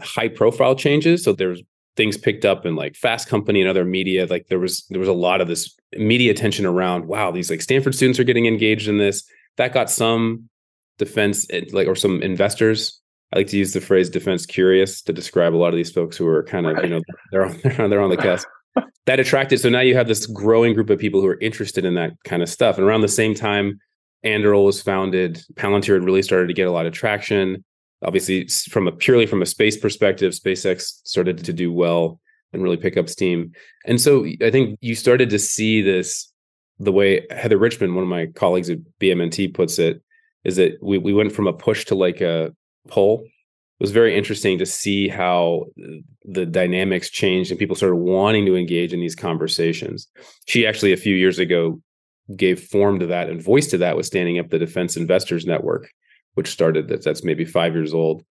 high 0.00 0.28
profile 0.28 0.74
changes 0.74 1.22
so 1.22 1.32
there's 1.32 1.62
things 1.96 2.16
picked 2.16 2.44
up 2.44 2.64
in 2.64 2.74
like 2.76 2.96
fast 2.96 3.28
company 3.28 3.60
and 3.60 3.68
other 3.68 3.84
media 3.84 4.26
like 4.26 4.46
there 4.48 4.58
was 4.58 4.84
there 4.90 5.00
was 5.00 5.08
a 5.08 5.12
lot 5.12 5.40
of 5.40 5.48
this 5.48 5.76
media 5.96 6.30
attention 6.30 6.64
around 6.64 7.06
wow 7.06 7.30
these 7.30 7.50
like 7.50 7.62
stanford 7.62 7.94
students 7.94 8.18
are 8.18 8.24
getting 8.24 8.46
engaged 8.46 8.88
in 8.88 8.98
this 8.98 9.24
that 9.56 9.74
got 9.74 9.90
some 9.90 10.48
defense 10.96 11.46
eh, 11.50 11.64
like 11.72 11.86
or 11.86 11.94
some 11.94 12.22
investors 12.22 13.00
I 13.30 13.40
like 13.40 13.48
to 13.48 13.58
use 13.58 13.74
the 13.74 13.80
phrase 13.82 14.08
defense 14.08 14.46
curious 14.46 15.02
to 15.02 15.12
describe 15.12 15.54
a 15.54 15.58
lot 15.58 15.68
of 15.68 15.74
these 15.74 15.90
folks 15.90 16.16
who 16.16 16.26
are 16.26 16.42
kind 16.44 16.66
of, 16.66 16.76
right. 16.76 16.84
you 16.84 16.88
know, 16.88 17.02
they're 17.30 17.44
on, 17.44 17.60
they're 17.90 18.00
on 18.00 18.08
the 18.08 18.16
cusp. 18.16 18.48
That 19.06 19.20
attracted. 19.20 19.60
So 19.60 19.68
now 19.68 19.80
you 19.80 19.94
have 19.96 20.08
this 20.08 20.26
growing 20.26 20.74
group 20.74 20.90
of 20.90 20.98
people 20.98 21.20
who 21.20 21.28
are 21.28 21.40
interested 21.40 21.84
in 21.84 21.94
that 21.94 22.12
kind 22.24 22.42
of 22.42 22.48
stuff. 22.48 22.76
And 22.76 22.86
around 22.86 23.00
the 23.00 23.08
same 23.08 23.34
time, 23.34 23.78
Anduril 24.24 24.64
was 24.64 24.82
founded, 24.82 25.42
Palantir 25.54 25.94
had 25.94 26.04
really 26.04 26.22
started 26.22 26.48
to 26.48 26.54
get 26.54 26.66
a 26.66 26.72
lot 26.72 26.86
of 26.86 26.92
traction. 26.92 27.64
Obviously, 28.02 28.46
from 28.70 28.86
a 28.86 28.92
purely 28.92 29.26
from 29.26 29.42
a 29.42 29.46
space 29.46 29.76
perspective, 29.76 30.32
SpaceX 30.32 31.00
started 31.04 31.44
to 31.44 31.52
do 31.52 31.72
well 31.72 32.20
and 32.52 32.62
really 32.62 32.76
pick 32.76 32.96
up 32.96 33.08
steam. 33.08 33.52
And 33.84 34.00
so 34.00 34.26
I 34.42 34.50
think 34.50 34.78
you 34.80 34.94
started 34.94 35.30
to 35.30 35.38
see 35.38 35.82
this 35.82 36.32
the 36.78 36.92
way 36.92 37.26
Heather 37.30 37.58
Richman, 37.58 37.94
one 37.94 38.04
of 38.04 38.08
my 38.08 38.26
colleagues 38.26 38.70
at 38.70 38.78
BMNT, 39.00 39.52
puts 39.52 39.78
it, 39.78 40.00
is 40.44 40.56
that 40.56 40.78
we, 40.82 40.98
we 40.98 41.12
went 41.12 41.32
from 41.32 41.46
a 41.46 41.52
push 41.52 41.84
to 41.86 41.94
like 41.94 42.20
a 42.20 42.54
pull. 42.88 43.24
It 43.78 43.84
was 43.84 43.92
very 43.92 44.16
interesting 44.16 44.58
to 44.58 44.66
see 44.66 45.06
how 45.06 45.66
the 46.24 46.44
dynamics 46.44 47.10
changed 47.10 47.50
and 47.50 47.60
people 47.60 47.76
started 47.76 47.96
wanting 47.96 48.44
to 48.46 48.56
engage 48.56 48.92
in 48.92 49.00
these 49.00 49.14
conversations. 49.14 50.08
She 50.46 50.66
actually, 50.66 50.92
a 50.92 50.96
few 50.96 51.14
years 51.14 51.38
ago, 51.38 51.80
gave 52.36 52.60
form 52.60 52.98
to 52.98 53.06
that 53.06 53.30
and 53.30 53.40
voice 53.42 53.68
to 53.68 53.78
that 53.78 53.96
with 53.96 54.06
standing 54.06 54.38
up 54.38 54.50
the 54.50 54.58
Defense 54.58 54.96
Investors 54.96 55.46
Network, 55.46 55.88
which 56.34 56.50
started 56.50 56.88
that 56.88 57.04
that's 57.04 57.22
maybe 57.22 57.44
five 57.44 57.74
years 57.74 57.94
old 57.94 58.24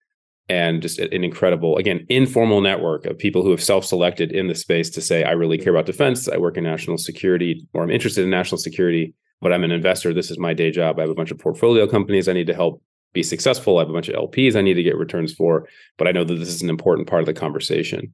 and 0.49 0.81
just 0.81 0.99
an 0.99 1.23
incredible 1.23 1.77
again 1.77 2.05
informal 2.10 2.62
network 2.62 3.05
of 3.05 3.17
people 3.17 3.41
who 3.41 3.49
have 3.49 3.63
self-selected 3.63 4.31
in 4.31 4.47
the 4.47 4.53
space 4.53 4.91
to 4.91 5.01
say 5.01 5.23
i 5.23 5.31
really 5.31 5.58
care 5.58 5.73
about 5.73 5.88
defense. 5.88 6.27
I 6.27 6.38
work 6.38 6.58
in 6.58 6.63
national 6.63 6.99
security 6.99 7.67
or 7.73 7.81
i'm 7.81 7.89
interested 7.89 8.23
in 8.23 8.29
national 8.29 8.60
security 8.60 9.15
but 9.41 9.51
i'm 9.51 9.63
an 9.63 9.71
investor. 9.71 10.13
This 10.13 10.31
is 10.31 10.38
my 10.38 10.53
day 10.53 10.71
job. 10.71 10.97
I 10.97 11.01
have 11.01 11.10
a 11.10 11.15
bunch 11.15 11.31
of 11.31 11.39
portfolio 11.39 11.88
companies 11.88 12.27
i 12.27 12.34
need 12.34 12.47
to 12.47 12.53
help 12.53 12.81
be 13.15 13.23
successful 13.23 13.78
i 13.78 13.82
have 13.82 13.89
a 13.89 13.93
bunch 13.93 14.10
of 14.10 14.15
lps 14.30 14.56
i 14.56 14.62
need 14.62 14.75
to 14.75 14.84
get 14.84 14.97
returns 14.97 15.34
for 15.34 15.67
but 15.97 16.08
i 16.08 16.12
know 16.12 16.23
that 16.23 16.36
this 16.36 16.49
is 16.49 16.62
an 16.62 16.69
important 16.69 17.08
part 17.08 17.21
of 17.21 17.25
the 17.25 17.34
conversation. 17.34 18.13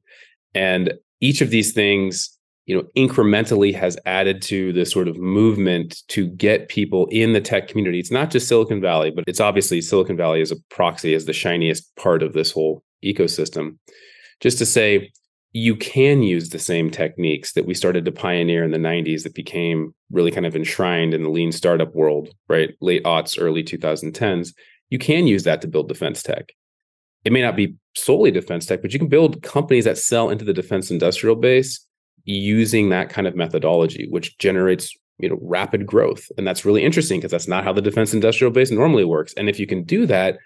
And 0.54 0.94
each 1.20 1.40
of 1.40 1.50
these 1.50 1.72
things 1.72 2.38
you 2.66 2.76
know 2.76 2.84
incrementally 2.96 3.74
has 3.74 3.96
added 4.06 4.40
to 4.42 4.72
the 4.72 4.86
sort 4.86 5.08
of 5.08 5.16
movement 5.16 6.02
to 6.08 6.28
get 6.28 6.68
people 6.68 7.08
in 7.10 7.32
the 7.32 7.40
tech 7.40 7.66
community. 7.66 7.98
It's 7.98 8.10
not 8.10 8.30
just 8.30 8.48
silicon 8.48 8.80
valley 8.80 9.10
but 9.10 9.24
it's 9.26 9.40
obviously 9.40 9.80
silicon 9.80 10.16
valley 10.16 10.40
as 10.40 10.52
a 10.52 10.60
proxy 10.70 11.14
as 11.14 11.24
the 11.24 11.32
shiniest 11.32 11.94
part 11.96 12.22
of 12.22 12.34
this 12.34 12.52
whole 12.52 12.82
ecosystem. 13.04 13.78
Just 14.40 14.58
to 14.58 14.66
say 14.66 15.10
you 15.54 15.76
can 15.76 16.22
use 16.22 16.48
the 16.48 16.58
same 16.58 16.88
techniques 16.90 17.52
that 17.52 17.66
we 17.66 17.74
started 17.74 18.06
to 18.06 18.12
pioneer 18.12 18.64
in 18.64 18.70
the 18.70 18.78
90s 18.78 19.24
that 19.24 19.34
became 19.34 19.92
really 20.10 20.30
kind 20.30 20.46
of 20.46 20.56
enshrined 20.56 21.12
in 21.12 21.22
the 21.24 21.28
lean 21.28 21.52
startup 21.52 21.94
world 21.94 22.28
right? 22.48 22.70
Late 22.80 23.04
aughts 23.04 23.36
early 23.40 23.64
2010s 23.64 24.52
you 24.92 24.98
can 24.98 25.26
use 25.26 25.44
that 25.44 25.60
to 25.60 25.68
build 25.68 25.88
defense 25.88 26.22
tech 26.22 26.52
it 27.24 27.32
may 27.32 27.42
not 27.42 27.56
be 27.56 27.74
solely 27.96 28.30
defense 28.30 28.66
tech 28.66 28.82
but 28.82 28.92
you 28.92 28.98
can 28.98 29.08
build 29.08 29.42
companies 29.42 29.84
that 29.84 29.98
sell 29.98 30.30
into 30.30 30.44
the 30.44 30.54
defense 30.54 30.90
industrial 30.90 31.36
base 31.36 31.86
using 32.24 32.88
that 32.90 33.08
kind 33.08 33.26
of 33.26 33.36
methodology, 33.36 34.06
which 34.10 34.38
generates 34.38 34.94
you 35.18 35.28
know 35.28 35.38
rapid 35.40 35.86
growth. 35.86 36.26
And 36.36 36.46
that's 36.46 36.64
really 36.64 36.84
interesting 36.84 37.20
because 37.20 37.30
that's 37.30 37.48
not 37.48 37.64
how 37.64 37.72
the 37.72 37.82
defense 37.82 38.14
industrial 38.14 38.52
base 38.52 38.70
normally 38.70 39.04
works. 39.04 39.34
And 39.36 39.48
if 39.48 39.58
you 39.58 39.66
can 39.66 39.84
do 39.84 40.06
that, 40.06 40.38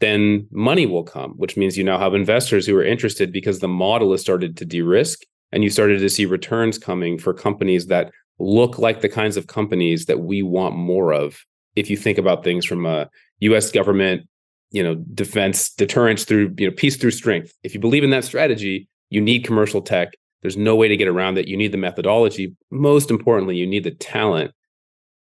then 0.00 0.46
money 0.50 0.86
will 0.86 1.04
come, 1.04 1.32
which 1.32 1.56
means 1.56 1.78
you 1.78 1.84
now 1.84 1.98
have 1.98 2.14
investors 2.14 2.66
who 2.66 2.76
are 2.76 2.84
interested 2.84 3.32
because 3.32 3.60
the 3.60 3.68
model 3.68 4.10
has 4.12 4.20
started 4.20 4.56
to 4.56 4.64
de-risk 4.64 5.20
and 5.52 5.62
you 5.62 5.70
started 5.70 6.00
to 6.00 6.10
see 6.10 6.26
returns 6.26 6.78
coming 6.78 7.18
for 7.18 7.32
companies 7.32 7.86
that 7.86 8.10
look 8.40 8.78
like 8.78 9.00
the 9.00 9.08
kinds 9.08 9.36
of 9.36 9.46
companies 9.46 10.06
that 10.06 10.20
we 10.20 10.42
want 10.42 10.74
more 10.74 11.12
of. 11.12 11.38
If 11.76 11.90
you 11.90 11.96
think 11.96 12.18
about 12.18 12.42
things 12.42 12.66
from 12.66 12.86
a 12.86 13.08
US 13.50 13.70
government, 13.70 14.28
you 14.70 14.82
know, 14.82 14.94
defense 14.94 15.70
deterrence 15.70 16.24
through, 16.24 16.54
you 16.58 16.68
know, 16.68 16.74
peace 16.74 16.96
through 16.96 17.12
strength. 17.12 17.52
If 17.62 17.74
you 17.74 17.80
believe 17.80 18.04
in 18.04 18.10
that 18.10 18.24
strategy, 18.24 18.88
you 19.10 19.20
need 19.20 19.44
commercial 19.44 19.82
tech 19.82 20.14
there's 20.44 20.58
no 20.58 20.76
way 20.76 20.88
to 20.88 20.96
get 20.98 21.08
around 21.08 21.38
it. 21.38 21.48
You 21.48 21.56
need 21.56 21.72
the 21.72 21.78
methodology. 21.78 22.54
Most 22.70 23.10
importantly, 23.10 23.56
you 23.56 23.66
need 23.66 23.82
the 23.82 23.92
talent 23.92 24.52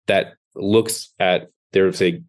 that 0.06 0.36
looks 0.54 1.12
at 1.20 1.50
their 1.74 1.92
say 1.92 2.22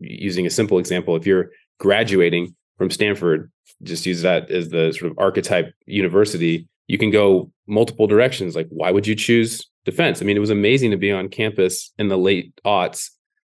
using 0.00 0.44
a 0.44 0.50
simple 0.50 0.78
example 0.80 1.14
if 1.14 1.26
you're 1.26 1.50
graduating 1.78 2.54
from 2.76 2.90
Stanford 2.90 3.52
just 3.84 4.04
use 4.04 4.22
that 4.22 4.50
as 4.50 4.70
the 4.70 4.92
sort 4.92 5.10
of 5.10 5.18
archetype 5.18 5.72
university 5.86 6.66
you 6.86 6.98
can 6.98 7.10
go 7.10 7.50
multiple 7.66 8.06
directions 8.06 8.54
like 8.54 8.66
why 8.70 8.90
would 8.90 9.06
you 9.06 9.14
choose 9.14 9.68
defense 9.84 10.22
i 10.22 10.24
mean 10.24 10.36
it 10.36 10.40
was 10.40 10.50
amazing 10.50 10.90
to 10.90 10.96
be 10.96 11.10
on 11.10 11.28
campus 11.28 11.92
in 11.98 12.08
the 12.08 12.16
late 12.16 12.52
aughts 12.64 13.10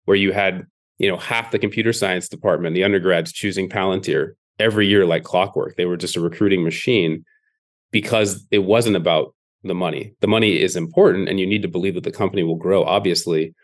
where 0.06 0.16
you 0.16 0.32
had 0.32 0.66
you 0.98 1.08
know 1.08 1.16
half 1.16 1.50
the 1.50 1.58
computer 1.58 1.92
science 1.92 2.28
department 2.28 2.74
the 2.74 2.84
undergrads 2.84 3.32
choosing 3.32 3.68
palantir 3.68 4.32
every 4.58 4.86
year 4.86 5.06
like 5.06 5.24
clockwork 5.24 5.76
they 5.76 5.86
were 5.86 5.96
just 5.96 6.16
a 6.16 6.20
recruiting 6.20 6.62
machine 6.64 7.24
because 7.90 8.46
it 8.50 8.60
wasn't 8.60 8.96
about 8.96 9.34
the 9.64 9.74
money. 9.74 10.14
The 10.20 10.28
money 10.28 10.60
is 10.60 10.76
important 10.76 11.28
and 11.28 11.40
you 11.40 11.46
need 11.46 11.62
to 11.62 11.68
believe 11.68 11.94
that 11.94 12.04
the 12.04 12.12
company 12.12 12.42
will 12.42 12.56
grow, 12.56 12.84
obviously. 12.84 13.54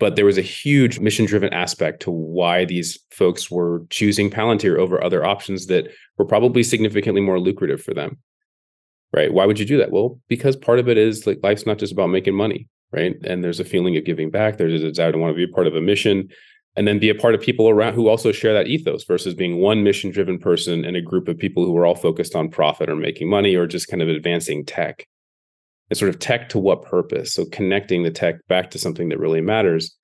But 0.00 0.16
there 0.16 0.24
was 0.24 0.38
a 0.38 0.42
huge 0.42 0.98
mission 0.98 1.24
driven 1.24 1.52
aspect 1.52 2.02
to 2.02 2.10
why 2.10 2.64
these 2.64 2.98
folks 3.10 3.50
were 3.50 3.84
choosing 3.90 4.28
Palantir 4.28 4.76
over 4.76 5.02
other 5.02 5.24
options 5.24 5.66
that 5.66 5.88
were 6.18 6.24
probably 6.24 6.62
significantly 6.62 7.20
more 7.20 7.38
lucrative 7.38 7.80
for 7.80 7.94
them. 7.94 8.18
Right. 9.12 9.32
Why 9.32 9.46
would 9.46 9.60
you 9.60 9.64
do 9.64 9.78
that? 9.78 9.92
Well, 9.92 10.18
because 10.26 10.56
part 10.56 10.80
of 10.80 10.88
it 10.88 10.98
is 10.98 11.26
like 11.26 11.38
life's 11.44 11.66
not 11.66 11.78
just 11.78 11.92
about 11.92 12.08
making 12.08 12.34
money. 12.34 12.68
Right. 12.90 13.14
And 13.24 13.42
there's 13.42 13.60
a 13.60 13.64
feeling 13.64 13.96
of 13.96 14.04
giving 14.04 14.30
back. 14.30 14.56
There's 14.56 14.82
a 14.82 14.88
desire 14.88 15.12
to 15.12 15.18
want 15.18 15.36
to 15.36 15.46
be 15.46 15.52
part 15.52 15.66
of 15.66 15.74
a 15.74 15.80
mission 15.80 16.28
and 16.76 16.88
then 16.88 16.98
be 16.98 17.08
a 17.08 17.14
part 17.14 17.34
of 17.34 17.40
people 17.40 17.68
around 17.68 17.94
who 17.94 18.08
also 18.08 18.32
share 18.32 18.52
that 18.52 18.66
ethos 18.66 19.04
versus 19.04 19.34
being 19.34 19.58
one 19.60 19.84
mission 19.84 20.10
driven 20.10 20.38
person 20.38 20.84
and 20.84 20.96
a 20.96 21.02
group 21.02 21.28
of 21.28 21.38
people 21.38 21.64
who 21.64 21.76
are 21.76 21.86
all 21.86 21.94
focused 21.94 22.34
on 22.34 22.50
profit 22.50 22.88
or 22.88 22.96
making 22.96 23.28
money 23.28 23.54
or 23.54 23.66
just 23.66 23.88
kind 23.88 24.02
of 24.02 24.08
advancing 24.08 24.64
tech. 24.64 25.06
And 25.90 25.98
sort 25.98 26.08
of 26.08 26.18
tech 26.18 26.48
to 26.48 26.58
what 26.58 26.82
purpose? 26.82 27.32
So 27.32 27.44
connecting 27.44 28.02
the 28.02 28.10
tech 28.10 28.36
back 28.48 28.70
to 28.70 28.78
something 28.78 29.10
that 29.10 29.18
really 29.18 29.42
matters. 29.42 29.94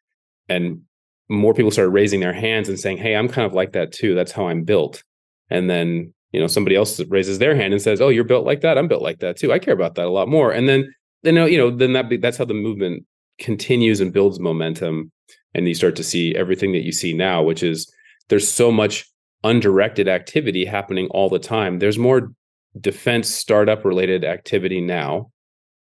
And 0.49 0.83
more 1.29 1.55
people 1.55 1.71
started 1.71 1.91
raising 1.91 2.21
their 2.21 2.35
hands 2.35 2.69
and 2.69 2.79
saying, 2.79 2.99
Hey, 2.99 3.17
I'm 3.17 3.29
kind 3.29 3.47
of 3.47 3.55
like 3.55 3.73
that 3.73 3.93
too. 3.93 4.15
That's 4.15 4.33
how 4.33 4.49
I'm 4.49 4.65
built. 4.65 5.03
And 5.49 5.71
then, 5.71 6.13
you 6.33 6.41
know, 6.41 6.47
somebody 6.47 6.77
else 6.77 7.01
raises 7.09 7.39
their 7.39 7.57
hand 7.57 7.73
and 7.73 7.83
says, 7.83 8.01
Oh, 8.01 8.11
you're 8.11 8.25
built 8.25 8.45
like 8.45 8.61
that. 8.61 8.77
I'm 8.77 8.89
built 8.89 9.03
like 9.03 9.21
that 9.21 9.37
too. 9.37 9.53
I 9.53 9.59
care 9.59 9.75
about 9.75 9.95
that 9.95 10.07
a 10.07 10.11
lot 10.11 10.29
more. 10.29 10.53
And 10.53 10.69
then, 10.69 10.93
then, 11.23 11.37
you 11.37 11.57
know, 11.57 11.71
then 11.71 11.95
that 11.95 12.11
be, 12.11 12.19
that's 12.19 12.37
how 12.37 12.45
the 12.45 12.55
movement 12.55 13.07
continues 13.39 14.01
and 14.01 14.13
builds 14.13 14.39
momentum 14.39 15.11
and 15.55 15.69
you 15.69 15.75
start 15.75 15.97
to 15.97 16.05
see 16.05 16.35
everything 16.35 16.73
that 16.73 16.85
you 16.85 16.93
see 16.93 17.13
now 17.13 17.43
which 17.43 17.63
is 17.63 17.93
there's 18.29 18.49
so 18.49 18.71
much 18.71 19.05
undirected 19.45 20.09
activity 20.09 20.65
happening 20.65 21.09
all 21.09 21.29
the 21.29 21.39
time. 21.39 21.79
There's 21.79 21.99
more 21.99 22.33
defense 22.81 23.29
startup 23.29 23.85
related 23.85 24.25
activity 24.25 24.81
now 24.81 25.31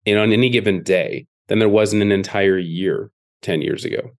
and 0.06 0.18
on 0.18 0.32
any 0.32 0.50
given 0.50 0.82
day 0.82 1.26
than 1.46 1.60
there 1.60 1.68
was 1.68 1.92
in 1.92 2.02
an 2.02 2.10
entire 2.10 2.58
year 2.58 3.10
10 3.42 3.62
years 3.62 3.84
ago. 3.84 4.10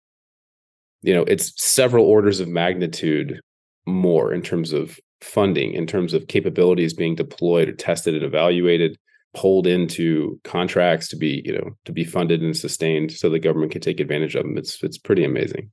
You 1.01 1.13
know 1.13 1.23
it's 1.23 1.53
several 1.61 2.05
orders 2.05 2.39
of 2.39 2.47
magnitude 2.47 3.39
more 3.85 4.33
in 4.33 4.41
terms 4.41 4.73
of 4.73 4.99
funding 5.21 5.73
in 5.73 5.85
terms 5.85 6.13
of 6.13 6.27
capabilities 6.27 6.93
being 6.93 7.15
deployed 7.15 7.69
or 7.69 7.73
tested 7.73 8.15
and 8.15 8.23
evaluated 8.23 8.97
pulled 9.35 9.67
into 9.67 10.39
contracts 10.43 11.07
to 11.09 11.15
be 11.15 11.41
you 11.45 11.53
know 11.53 11.71
to 11.85 11.91
be 11.91 12.03
funded 12.03 12.41
and 12.41 12.55
sustained 12.55 13.11
so 13.11 13.29
the 13.29 13.39
government 13.39 13.71
can 13.71 13.81
take 13.81 13.99
advantage 13.99 14.35
of 14.35 14.43
them 14.43 14.57
it's 14.57 14.81
it's 14.83 14.97
pretty 14.97 15.23
amazing. 15.23 15.71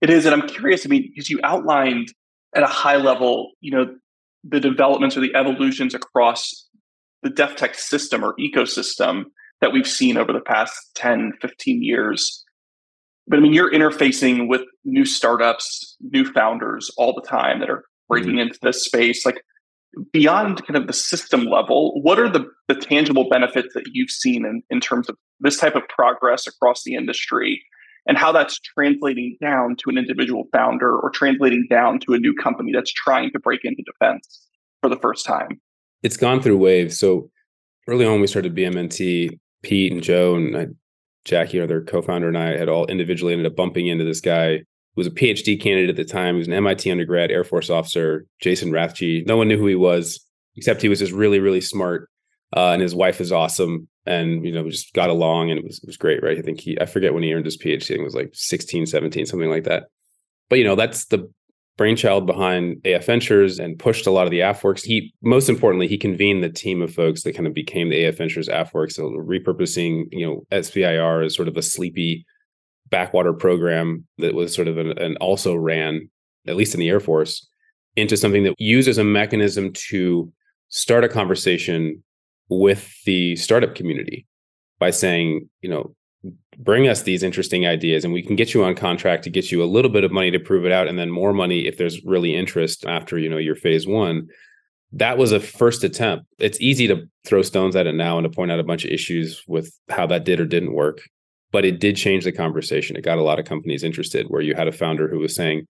It 0.00 0.10
is 0.10 0.26
and 0.26 0.34
i'm 0.34 0.48
curious 0.48 0.84
i 0.84 0.88
mean 0.88 1.10
because 1.14 1.30
you 1.30 1.38
outlined 1.44 2.12
at 2.56 2.62
a 2.62 2.66
high 2.66 2.96
level 2.96 3.52
you 3.60 3.70
know 3.70 3.94
the 4.44 4.58
developments 4.58 5.16
or 5.16 5.20
the 5.20 5.34
evolutions 5.36 5.94
across 5.94 6.68
the 7.22 7.30
dev 7.30 7.54
tech 7.54 7.76
system 7.76 8.24
or 8.24 8.34
ecosystem 8.40 9.24
that 9.60 9.72
we've 9.72 9.86
seen 9.86 10.16
over 10.16 10.32
the 10.32 10.40
past 10.40 10.74
10 10.96 11.34
15 11.40 11.82
years. 11.82 12.44
But 13.28 13.38
i 13.38 13.42
mean 13.42 13.52
you're 13.52 13.70
interfacing 13.70 14.48
with 14.48 14.62
new 14.84 15.04
startups 15.04 15.96
new 16.00 16.24
founders 16.24 16.90
all 16.96 17.14
the 17.14 17.26
time 17.26 17.60
that 17.60 17.70
are 17.70 17.84
breaking 18.08 18.32
mm-hmm. 18.32 18.40
into 18.40 18.58
this 18.62 18.84
space. 18.84 19.24
Like 19.24 19.42
beyond 20.12 20.64
kind 20.66 20.76
of 20.76 20.86
the 20.86 20.92
system 20.92 21.44
level, 21.44 22.00
what 22.02 22.18
are 22.18 22.28
the, 22.28 22.46
the 22.68 22.74
tangible 22.74 23.28
benefits 23.28 23.74
that 23.74 23.84
you've 23.92 24.10
seen 24.10 24.44
in, 24.44 24.62
in 24.70 24.80
terms 24.80 25.08
of 25.08 25.16
this 25.40 25.58
type 25.58 25.74
of 25.74 25.82
progress 25.88 26.46
across 26.46 26.84
the 26.84 26.94
industry 26.94 27.62
and 28.06 28.18
how 28.18 28.32
that's 28.32 28.58
translating 28.58 29.36
down 29.40 29.76
to 29.76 29.90
an 29.90 29.98
individual 29.98 30.44
founder 30.52 30.98
or 30.98 31.10
translating 31.10 31.66
down 31.70 32.00
to 32.00 32.14
a 32.14 32.18
new 32.18 32.34
company 32.34 32.72
that's 32.72 32.92
trying 32.92 33.30
to 33.30 33.38
break 33.38 33.60
into 33.64 33.82
defense 33.82 34.48
for 34.80 34.88
the 34.88 34.96
first 34.96 35.24
time? 35.24 35.60
It's 36.02 36.16
gone 36.16 36.42
through 36.42 36.58
waves. 36.58 36.98
So 36.98 37.30
early 37.86 38.04
on, 38.04 38.20
we 38.20 38.26
started 38.26 38.56
BMNT, 38.56 39.38
Pete 39.62 39.92
and 39.92 40.02
Joe 40.02 40.34
and 40.34 40.56
I, 40.56 40.66
Jackie, 41.24 41.58
our 41.58 41.64
other 41.64 41.82
co-founder, 41.82 42.26
and 42.26 42.38
I 42.38 42.56
had 42.56 42.68
all 42.68 42.86
individually 42.86 43.32
ended 43.32 43.46
up 43.46 43.54
bumping 43.54 43.86
into 43.86 44.04
this 44.04 44.20
guy 44.20 44.62
was 44.96 45.06
a 45.06 45.10
PhD 45.10 45.60
candidate 45.60 45.90
at 45.90 45.96
the 45.96 46.04
time. 46.04 46.34
He 46.34 46.38
was 46.40 46.48
an 46.48 46.54
MIT 46.54 46.90
undergrad, 46.90 47.30
Air 47.30 47.44
Force 47.44 47.70
officer, 47.70 48.26
Jason 48.40 48.72
Rathje. 48.72 49.26
No 49.26 49.36
one 49.36 49.48
knew 49.48 49.58
who 49.58 49.66
he 49.66 49.74
was, 49.74 50.24
except 50.56 50.82
he 50.82 50.88
was 50.88 50.98
just 50.98 51.12
really, 51.12 51.40
really 51.40 51.60
smart. 51.60 52.08
Uh, 52.54 52.70
and 52.72 52.82
his 52.82 52.94
wife 52.94 53.20
is 53.20 53.32
awesome. 53.32 53.88
And, 54.04 54.44
you 54.44 54.52
know, 54.52 54.64
we 54.64 54.70
just 54.70 54.92
got 54.92 55.08
along 55.08 55.50
and 55.50 55.58
it 55.58 55.64
was, 55.64 55.78
it 55.78 55.86
was 55.86 55.96
great, 55.96 56.22
right? 56.22 56.38
I 56.38 56.42
think 56.42 56.60
he, 56.60 56.78
I 56.80 56.86
forget 56.86 57.14
when 57.14 57.22
he 57.22 57.32
earned 57.32 57.46
his 57.46 57.56
PhD, 57.56 57.90
it 57.90 58.02
was 58.02 58.14
like 58.14 58.30
16, 58.34 58.86
17, 58.86 59.26
something 59.26 59.48
like 59.48 59.64
that. 59.64 59.84
But, 60.50 60.58
you 60.58 60.64
know, 60.64 60.74
that's 60.74 61.06
the 61.06 61.30
brainchild 61.78 62.26
behind 62.26 62.84
AF 62.84 63.06
Ventures 63.06 63.58
and 63.58 63.78
pushed 63.78 64.06
a 64.06 64.10
lot 64.10 64.26
of 64.26 64.30
the 64.30 64.40
AFWERX. 64.40 64.84
He 64.84 65.14
most 65.22 65.48
importantly, 65.48 65.88
he 65.88 65.96
convened 65.96 66.44
the 66.44 66.50
team 66.50 66.82
of 66.82 66.92
folks 66.92 67.22
that 67.22 67.34
kind 67.34 67.46
of 67.46 67.54
became 67.54 67.88
the 67.88 68.04
AF 68.04 68.18
Ventures 68.18 68.48
AFWERX, 68.48 68.92
so 68.92 69.04
repurposing, 69.04 70.04
you 70.10 70.26
know, 70.26 70.46
SBIR 70.52 71.24
as 71.24 71.34
sort 71.34 71.48
of 71.48 71.56
a 71.56 71.62
sleepy 71.62 72.26
backwater 72.92 73.32
program 73.32 74.06
that 74.18 74.34
was 74.34 74.54
sort 74.54 74.68
of 74.68 74.78
an, 74.78 74.96
an 74.98 75.16
also 75.16 75.56
ran, 75.56 76.08
at 76.46 76.54
least 76.54 76.74
in 76.74 76.80
the 76.80 76.88
Air 76.88 77.00
Force, 77.00 77.48
into 77.96 78.16
something 78.16 78.44
that 78.44 78.54
uses 78.58 78.98
a 78.98 79.04
mechanism 79.04 79.72
to 79.72 80.32
start 80.68 81.02
a 81.02 81.08
conversation 81.08 82.04
with 82.48 82.92
the 83.04 83.34
startup 83.34 83.74
community 83.74 84.26
by 84.78 84.90
saying, 84.90 85.48
you 85.62 85.68
know, 85.68 85.94
bring 86.58 86.86
us 86.86 87.02
these 87.02 87.22
interesting 87.22 87.66
ideas 87.66 88.04
and 88.04 88.12
we 88.12 88.22
can 88.22 88.36
get 88.36 88.54
you 88.54 88.62
on 88.62 88.74
contract 88.74 89.24
to 89.24 89.30
get 89.30 89.50
you 89.50 89.62
a 89.62 89.64
little 89.64 89.90
bit 89.90 90.04
of 90.04 90.12
money 90.12 90.30
to 90.30 90.38
prove 90.38 90.64
it 90.64 90.70
out 90.70 90.86
and 90.86 90.98
then 90.98 91.10
more 91.10 91.32
money 91.32 91.66
if 91.66 91.78
there's 91.78 92.04
really 92.04 92.36
interest 92.36 92.84
after 92.86 93.18
you 93.18 93.28
know 93.28 93.38
your 93.38 93.56
phase 93.56 93.86
one. 93.86 94.28
That 94.92 95.16
was 95.16 95.32
a 95.32 95.40
first 95.40 95.82
attempt. 95.82 96.26
It's 96.38 96.60
easy 96.60 96.86
to 96.88 97.08
throw 97.24 97.40
stones 97.40 97.74
at 97.74 97.86
it 97.86 97.94
now 97.94 98.18
and 98.18 98.24
to 98.24 98.30
point 98.30 98.52
out 98.52 98.60
a 98.60 98.64
bunch 98.64 98.84
of 98.84 98.90
issues 98.90 99.42
with 99.48 99.72
how 99.88 100.06
that 100.08 100.24
did 100.24 100.38
or 100.38 100.44
didn't 100.44 100.74
work 100.74 101.00
but 101.52 101.64
it 101.64 101.78
did 101.78 101.96
change 101.96 102.24
the 102.24 102.32
conversation 102.32 102.96
it 102.96 103.04
got 103.04 103.18
a 103.18 103.22
lot 103.22 103.38
of 103.38 103.44
companies 103.44 103.84
interested 103.84 104.26
where 104.28 104.42
you 104.42 104.54
had 104.54 104.68
a 104.68 104.72
founder 104.72 105.08
who 105.08 105.18
was 105.18 105.34
saying 105.34 105.66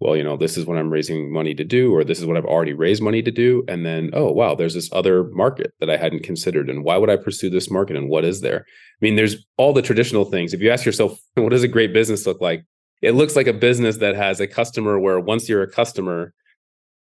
well, 0.00 0.16
you 0.16 0.24
know, 0.24 0.38
this 0.38 0.56
is 0.56 0.64
what 0.64 0.78
I'm 0.78 0.88
raising 0.88 1.30
money 1.30 1.54
to 1.54 1.62
do, 1.62 1.94
or 1.94 2.04
this 2.04 2.18
is 2.18 2.24
what 2.24 2.38
I've 2.38 2.46
already 2.46 2.72
raised 2.72 3.02
money 3.02 3.22
to 3.22 3.30
do. 3.30 3.62
And 3.68 3.84
then, 3.84 4.10
oh, 4.14 4.32
wow, 4.32 4.54
there's 4.54 4.72
this 4.72 4.88
other 4.92 5.24
market 5.24 5.74
that 5.78 5.90
I 5.90 5.98
hadn't 5.98 6.22
considered. 6.22 6.70
And 6.70 6.82
why 6.82 6.96
would 6.96 7.10
I 7.10 7.16
pursue 7.16 7.50
this 7.50 7.70
market? 7.70 7.96
And 7.96 8.08
what 8.08 8.24
is 8.24 8.40
there? 8.40 8.60
I 8.60 8.98
mean, 9.02 9.16
there's 9.16 9.44
all 9.58 9.74
the 9.74 9.82
traditional 9.82 10.24
things. 10.24 10.54
If 10.54 10.62
you 10.62 10.70
ask 10.70 10.86
yourself, 10.86 11.20
what 11.34 11.50
does 11.50 11.62
a 11.62 11.68
great 11.68 11.92
business 11.92 12.26
look 12.26 12.40
like? 12.40 12.64
It 13.02 13.12
looks 13.12 13.36
like 13.36 13.46
a 13.46 13.52
business 13.52 13.98
that 13.98 14.16
has 14.16 14.40
a 14.40 14.46
customer 14.46 14.98
where 14.98 15.20
once 15.20 15.48
you're 15.48 15.62
a 15.62 15.70
customer, 15.70 16.32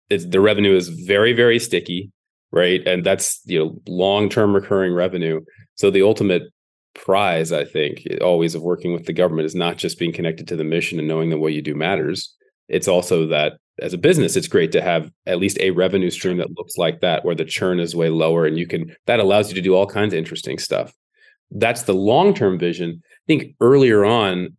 it's 0.09 0.25
the 0.25 0.39
revenue 0.39 0.75
is 0.75 0.89
very, 0.89 1.33
very 1.33 1.57
sticky, 1.57 2.11
right? 2.51 2.85
And 2.87 3.03
that's, 3.03 3.41
you 3.45 3.59
know, 3.59 3.81
long-term 3.87 4.53
recurring 4.53 4.93
revenue. 4.93 5.41
So 5.75 5.89
the 5.89 6.03
ultimate 6.03 6.43
prize, 6.93 7.51
I 7.51 7.65
think, 7.65 8.05
always 8.21 8.55
of 8.55 8.61
working 8.61 8.93
with 8.93 9.05
the 9.05 9.13
government 9.13 9.45
is 9.45 9.55
not 9.55 9.77
just 9.77 9.99
being 9.99 10.13
connected 10.13 10.47
to 10.47 10.55
the 10.55 10.63
mission 10.63 10.99
and 10.99 11.07
knowing 11.07 11.29
that 11.29 11.39
what 11.39 11.53
you 11.53 11.61
do 11.61 11.75
matters 11.75 12.35
it's 12.69 12.87
also 12.87 13.27
that 13.27 13.53
as 13.81 13.93
a 13.93 13.97
business, 13.97 14.35
it's 14.35 14.47
great 14.47 14.71
to 14.71 14.81
have 14.81 15.11
at 15.25 15.39
least 15.39 15.57
a 15.59 15.71
revenue 15.71 16.09
stream 16.09 16.37
that 16.37 16.55
looks 16.57 16.77
like 16.77 17.01
that, 17.01 17.25
where 17.25 17.35
the 17.35 17.45
churn 17.45 17.79
is 17.79 17.95
way 17.95 18.09
lower 18.09 18.45
and 18.45 18.57
you 18.57 18.67
can, 18.67 18.95
that 19.07 19.19
allows 19.19 19.49
you 19.49 19.55
to 19.55 19.61
do 19.61 19.75
all 19.75 19.87
kinds 19.87 20.13
of 20.13 20.17
interesting 20.17 20.59
stuff. 20.59 20.93
That's 21.51 21.83
the 21.83 21.93
long 21.93 22.33
term 22.33 22.59
vision. 22.59 23.01
I 23.03 23.25
think 23.27 23.55
earlier 23.59 24.05
on, 24.05 24.57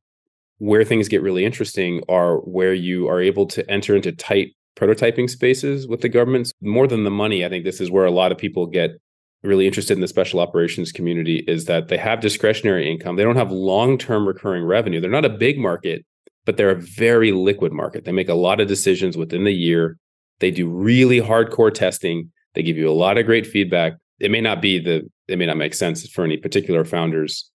where 0.59 0.85
things 0.85 1.09
get 1.09 1.23
really 1.23 1.45
interesting 1.45 2.03
are 2.09 2.39
where 2.39 2.73
you 2.73 3.09
are 3.09 3.21
able 3.21 3.47
to 3.47 3.69
enter 3.71 3.97
into 3.97 4.13
tight 4.13 4.53
prototyping 4.77 5.29
spaces 5.29 5.87
with 5.87 6.01
the 6.01 6.09
governments. 6.09 6.53
More 6.61 6.87
than 6.87 7.05
the 7.05 7.11
money, 7.11 7.45
I 7.45 7.49
think 7.49 7.65
this 7.65 7.81
is 7.81 7.91
where 7.91 8.07
a 8.07 8.11
lot 8.11 8.33
of 8.33 8.39
people 8.39 8.67
get 8.67 8.93
really 9.45 9.67
interested 9.67 9.95
in 9.95 10.01
the 10.01 10.09
special 10.09 10.41
operations 10.41 10.93
community 10.93 11.45
is 11.47 11.67
that 11.67 11.89
they 11.89 11.99
have 11.99 12.21
discretionary 12.21 12.91
income. 12.91 13.17
They 13.17 13.23
don't 13.23 13.37
have 13.37 13.53
long 13.53 13.99
term 13.99 14.27
recurring 14.27 14.65
revenue. 14.65 15.01
They're 15.01 15.11
not 15.11 15.25
a 15.25 15.31
big 15.31 15.59
market 15.59 16.05
but 16.45 16.57
they're 16.57 16.71
a 16.71 16.81
very 16.81 17.33
liquid 17.33 17.73
market. 17.73 18.05
They 18.05 18.13
make 18.13 18.29
a 18.29 18.35
lot 18.35 18.61
of 18.61 18.69
decisions 18.69 19.17
within 19.17 19.45
the 19.45 19.53
year. 19.53 19.99
They 20.41 20.51
do 20.51 20.69
really 20.69 21.21
hardcore 21.21 21.73
testing. 21.73 22.31
They 22.55 22.63
give 22.63 22.77
you 22.77 22.89
a 22.89 22.93
lot 22.93 23.19
of 23.19 23.27
great 23.27 23.47
feedback. 23.47 23.95
It 24.21 24.31
may 24.31 24.41
not 24.41 24.61
be 24.61 24.79
the, 24.79 25.11
it 25.29 25.39
may 25.39 25.47
not 25.47 25.57
make 25.57 25.75
sense 25.75 26.07
for 26.09 26.25
any 26.25 26.37
particular 26.37 26.85
founder's 26.85 27.51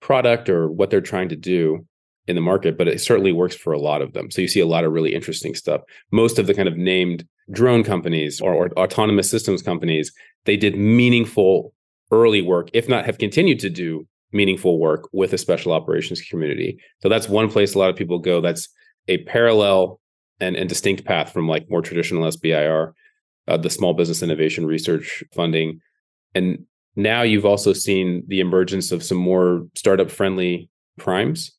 product 0.00 0.48
or 0.48 0.70
what 0.70 0.90
they're 0.90 1.00
trying 1.00 1.28
to 1.28 1.36
do 1.36 1.86
in 2.28 2.36
the 2.36 2.40
market, 2.40 2.78
but 2.78 2.88
it 2.88 3.00
certainly 3.00 3.32
works 3.32 3.56
for 3.56 3.72
a 3.72 3.80
lot 3.80 4.02
of 4.02 4.12
them. 4.12 4.30
So 4.30 4.40
you 4.40 4.48
see 4.48 4.60
a 4.60 4.66
lot 4.66 4.84
of 4.84 4.92
really 4.92 5.14
interesting 5.14 5.54
stuff. 5.54 5.80
Most 6.12 6.38
of 6.38 6.46
the 6.46 6.54
kind 6.54 6.68
of 6.68 6.76
named 6.76 7.26
drone 7.50 7.82
companies 7.82 8.40
or, 8.40 8.54
or 8.54 8.70
autonomous 8.78 9.30
systems 9.30 9.62
companies, 9.62 10.12
they 10.44 10.56
did 10.56 10.76
meaningful 10.76 11.74
early 12.12 12.42
work, 12.42 12.68
if 12.72 12.88
not 12.88 13.06
have 13.06 13.18
continued 13.18 13.58
to 13.60 13.70
do 13.70 14.06
meaningful 14.32 14.78
work 14.78 15.08
with 15.12 15.32
a 15.32 15.38
special 15.38 15.72
operations 15.72 16.20
community. 16.22 16.78
So 17.02 17.08
that's 17.08 17.28
one 17.28 17.50
place 17.50 17.74
a 17.74 17.78
lot 17.78 17.90
of 17.90 17.96
people 17.96 18.18
go. 18.18 18.40
That's 18.40 18.68
a 19.08 19.18
parallel 19.24 20.00
and, 20.40 20.56
and 20.56 20.68
distinct 20.68 21.04
path 21.04 21.32
from 21.32 21.48
like 21.48 21.70
more 21.70 21.82
traditional 21.82 22.24
SBIR, 22.24 22.92
uh, 23.48 23.56
the 23.56 23.70
small 23.70 23.94
business 23.94 24.22
innovation 24.22 24.66
research 24.66 25.24
funding. 25.34 25.80
And 26.34 26.66
now 26.96 27.22
you've 27.22 27.46
also 27.46 27.72
seen 27.72 28.22
the 28.26 28.40
emergence 28.40 28.92
of 28.92 29.02
some 29.02 29.18
more 29.18 29.66
startup 29.74 30.10
friendly 30.10 30.68
primes. 30.98 31.52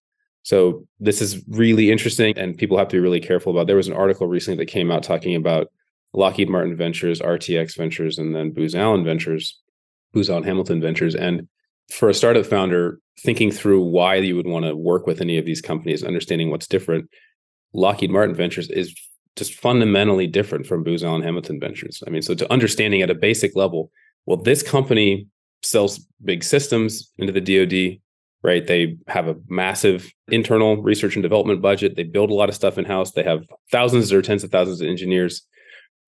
So 0.43 0.85
this 0.99 1.21
is 1.21 1.43
really 1.47 1.91
interesting 1.91 2.37
and 2.37 2.57
people 2.57 2.77
have 2.77 2.89
to 2.89 2.95
be 2.95 2.99
really 2.99 3.21
careful 3.21 3.51
about. 3.51 3.67
There 3.67 3.77
was 3.77 3.87
an 3.87 3.93
article 3.93 4.27
recently 4.27 4.57
that 4.57 4.71
came 4.71 4.91
out 4.91 5.03
talking 5.03 5.35
about 5.35 5.67
Lockheed 6.13 6.49
Martin 6.49 6.75
Ventures, 6.75 7.21
RTX 7.21 7.75
Ventures, 7.75 8.17
and 8.19 8.35
then 8.35 8.51
Booz 8.51 8.75
Allen 8.75 9.03
Ventures, 9.03 9.59
Booz 10.11 10.29
Allen 10.29 10.43
Hamilton 10.43 10.79
Ventures. 10.79 11.15
And 11.15 11.47
for 11.89 12.09
a 12.09 12.13
startup 12.13 12.45
founder 12.45 12.99
thinking 13.19 13.51
through 13.51 13.81
why 13.81 14.15
you 14.15 14.35
would 14.35 14.47
want 14.47 14.65
to 14.65 14.75
work 14.75 15.05
with 15.05 15.21
any 15.21 15.37
of 15.37 15.45
these 15.45 15.61
companies 15.61 16.03
understanding 16.03 16.49
what's 16.49 16.67
different 16.67 17.09
lockheed 17.73 18.09
martin 18.09 18.35
ventures 18.35 18.69
is 18.69 18.95
just 19.35 19.53
fundamentally 19.55 20.27
different 20.27 20.65
from 20.65 20.83
booz 20.83 21.03
allen 21.03 21.21
hamilton 21.21 21.59
ventures 21.59 22.01
i 22.07 22.09
mean 22.09 22.21
so 22.21 22.33
to 22.33 22.51
understanding 22.51 23.01
at 23.01 23.09
a 23.09 23.15
basic 23.15 23.55
level 23.55 23.91
well 24.25 24.37
this 24.37 24.63
company 24.63 25.27
sells 25.61 25.99
big 26.23 26.43
systems 26.43 27.11
into 27.17 27.33
the 27.33 27.41
dod 27.41 27.99
right 28.43 28.67
they 28.67 28.97
have 29.07 29.27
a 29.27 29.35
massive 29.47 30.11
internal 30.27 30.81
research 30.81 31.15
and 31.15 31.23
development 31.23 31.61
budget 31.61 31.95
they 31.95 32.03
build 32.03 32.29
a 32.29 32.33
lot 32.33 32.49
of 32.49 32.55
stuff 32.55 32.77
in 32.77 32.85
house 32.85 33.11
they 33.11 33.23
have 33.23 33.43
thousands 33.71 34.11
or 34.11 34.21
tens 34.21 34.43
of 34.43 34.51
thousands 34.51 34.81
of 34.81 34.87
engineers 34.87 35.41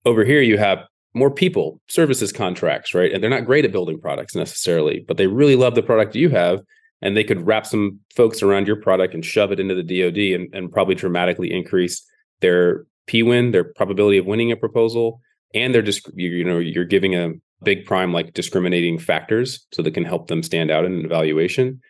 over 0.04 0.24
here 0.24 0.40
you 0.40 0.58
have 0.58 0.86
more 1.16 1.30
people, 1.30 1.80
services 1.88 2.30
contracts, 2.30 2.94
right? 2.94 3.10
And 3.10 3.22
they're 3.22 3.30
not 3.30 3.46
great 3.46 3.64
at 3.64 3.72
building 3.72 3.98
products 3.98 4.34
necessarily, 4.34 5.02
but 5.08 5.16
they 5.16 5.26
really 5.26 5.56
love 5.56 5.74
the 5.74 5.82
product 5.82 6.14
you 6.14 6.28
have. 6.28 6.60
And 7.00 7.16
they 7.16 7.24
could 7.24 7.46
wrap 7.46 7.66
some 7.66 8.00
folks 8.14 8.42
around 8.42 8.66
your 8.66 8.76
product 8.76 9.14
and 9.14 9.24
shove 9.24 9.50
it 9.50 9.58
into 9.58 9.74
the 9.74 9.82
DoD 9.82 10.18
and, 10.38 10.54
and 10.54 10.70
probably 10.70 10.94
dramatically 10.94 11.50
increase 11.50 12.06
their 12.40 12.84
P 13.06 13.22
win, 13.22 13.52
their 13.52 13.64
probability 13.64 14.18
of 14.18 14.26
winning 14.26 14.52
a 14.52 14.56
proposal, 14.56 15.20
and 15.54 15.74
they're 15.74 15.82
just 15.82 16.08
you 16.14 16.42
know 16.42 16.58
you're 16.58 16.84
giving 16.84 17.14
a 17.14 17.32
big 17.62 17.86
prime 17.86 18.12
like 18.12 18.34
discriminating 18.34 18.98
factors 18.98 19.66
so 19.72 19.82
that 19.82 19.94
can 19.94 20.04
help 20.04 20.28
them 20.28 20.42
stand 20.42 20.70
out 20.70 20.84
in 20.84 20.94
an 20.94 21.04
evaluation. 21.04 21.80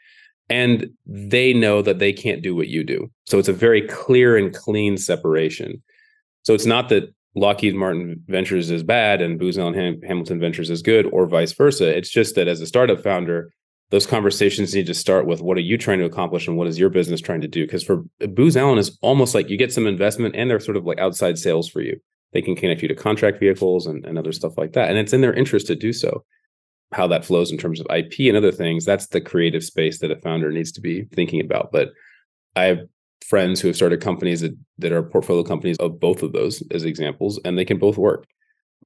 And 0.49 0.91
they 1.07 1.53
know 1.53 1.83
that 1.83 1.99
they 1.99 2.13
can't 2.13 2.43
do 2.43 2.55
what 2.55 2.69
you 2.69 2.85
do. 2.85 3.11
So 3.25 3.39
it's 3.39 3.49
a 3.49 3.53
very 3.53 3.83
clear 3.83 4.37
and 4.37 4.55
clean 4.55 4.97
separation. 4.97 5.83
So 6.45 6.55
it's 6.55 6.67
not 6.67 6.89
that 6.91 7.13
Lockheed 7.35 7.75
Martin 7.75 8.23
Ventures 8.29 8.71
is 8.71 8.83
bad 8.83 9.21
and 9.21 9.39
Booz 9.39 9.59
Allen 9.59 9.75
Ham- 9.75 10.01
Hamilton 10.03 10.41
Ventures 10.41 10.71
is 10.71 10.83
good, 10.83 11.07
or 11.13 11.27
vice 11.27 11.53
versa. 11.53 11.97
It's 11.97 12.11
just 12.11 12.35
that 12.37 12.49
as 12.49 12.61
a 12.61 12.67
startup 12.67 13.03
founder, 13.03 13.53
those 13.91 14.07
conversations 14.07 14.75
need 14.75 14.87
to 14.87 14.95
start 14.95 15.27
with 15.27 15.41
what 15.41 15.57
are 15.57 15.63
you 15.63 15.79
trying 15.79 15.99
to 15.99 16.05
accomplish 16.05 16.49
and 16.49 16.57
what 16.57 16.67
is 16.67 16.79
your 16.79 16.91
business 16.91 17.21
trying 17.21 17.43
to 17.43 17.49
do? 17.49 17.65
Because 17.65 17.85
for 17.85 18.05
Booz 18.21 18.57
Allen 18.57 18.79
is 18.79 18.99
almost 19.03 19.35
like 19.35 19.49
you 19.49 19.57
get 19.57 19.73
some 19.73 19.87
investment 19.87 20.35
and 20.35 20.51
they're 20.51 20.59
sort 20.59 20.77
of 20.77 20.87
like 20.87 20.99
outside 20.99 21.39
sales 21.39 21.69
for 21.69 21.81
you. 21.83 22.01
They 22.33 22.43
can 22.43 22.57
connect 22.57 22.83
you 22.83 22.89
to 22.89 22.95
contract 22.95 23.39
vehicles 23.39 23.87
and, 23.87 24.05
and 24.05 24.19
other 24.19 24.33
stuff 24.33 24.59
like 24.59 24.73
that. 24.73 24.89
And 24.89 24.99
it's 24.99 25.13
in 25.13 25.21
their 25.21 25.33
interest 25.33 25.69
to 25.69 25.77
do 25.77 25.93
so. 25.93 26.25
How 26.92 27.07
that 27.09 27.25
flows 27.25 27.51
in 27.51 27.59
terms 27.59 27.81
of 27.81 27.87
IP 27.90 28.20
and 28.20 28.37
other 28.37 28.53
things, 28.53 28.85
that's 28.85 29.09
the 29.09 29.20
creative 29.20 29.64
space 29.64 29.99
that 30.01 30.11
a 30.11 30.16
founder 30.16 30.53
needs 30.53 30.72
to 30.72 30.81
be 30.81 31.05
thinking 31.12 31.40
about. 31.40 31.72
But 31.72 31.90
I 32.55 32.64
have 32.64 32.81
friends 33.25 33.61
who 33.61 33.68
have 33.68 33.77
started 33.77 34.01
companies 34.01 34.40
that, 34.40 34.57
that 34.79 34.92
are 34.92 35.03
portfolio 35.03 35.42
companies 35.42 35.77
of 35.79 35.99
both 35.99 36.22
of 36.22 36.33
those 36.33 36.62
as 36.70 36.85
examples, 36.85 37.40
and 37.44 37.59
they 37.59 37.64
can 37.64 37.79
both 37.79 37.99
work. 37.99 38.27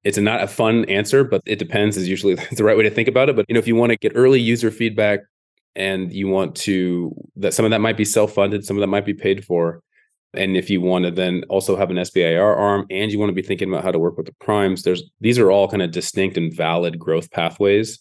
It's 0.03 0.17
a, 0.17 0.23
not 0.23 0.43
a 0.43 0.47
fun 0.47 0.87
answer, 0.87 1.25
but 1.25 1.43
it 1.45 1.59
depends 1.59 1.97
is 1.97 2.09
usually 2.09 2.35
the 2.53 2.65
right 2.65 2.77
way 2.77 2.85
to 2.85 2.91
think 2.91 3.09
about 3.09 3.29
it. 3.29 3.37
But 3.37 3.47
you 3.49 3.55
know, 3.55 3.59
if 3.59 3.69
you 3.69 3.77
want 3.77 3.91
to 3.91 3.97
get 3.97 4.13
early 4.15 4.41
user 4.41 4.71
feedback 4.71 5.21
and 5.77 6.13
you 6.13 6.29
want 6.29 6.57
to 6.57 7.15
that 7.37 7.55
some 7.55 7.65
of 7.65 7.71
that 7.71 7.81
might 7.81 7.97
be 7.97 8.05
self-funded, 8.05 8.65
some 8.65 8.77
of 8.77 8.81
that 8.81 8.89
might 8.89 9.07
be 9.07 9.15
paid 9.15 9.45
for. 9.45 9.83
And 10.35 10.57
if 10.57 10.71
you 10.71 10.81
want 10.81 11.05
to 11.07 11.11
then 11.11 11.43
also 11.49 11.77
have 11.77 11.91
an 11.91 11.97
SBIR 11.97 12.57
arm 12.57 12.87
and 12.91 13.11
you 13.11 13.19
want 13.19 13.31
to 13.31 13.35
be 13.35 13.43
thinking 13.43 13.69
about 13.69 13.83
how 13.83 13.91
to 13.91 13.99
work 13.99 14.17
with 14.17 14.27
the 14.27 14.35
primes, 14.35 14.83
there's 14.83 15.03
these 15.21 15.39
are 15.39 15.51
all 15.51 15.69
kind 15.69 15.83
of 15.83 15.91
distinct 15.91 16.37
and 16.37 16.55
valid 16.55 16.99
growth 16.99 17.31
pathways. 17.31 17.99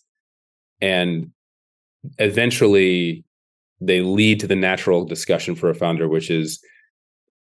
And 0.79 1.31
eventually 2.17 3.23
they 3.81 4.01
lead 4.01 4.39
to 4.41 4.47
the 4.47 4.55
natural 4.55 5.05
discussion 5.05 5.55
for 5.55 5.69
a 5.69 5.75
founder, 5.75 6.07
which 6.07 6.29
is 6.29 6.59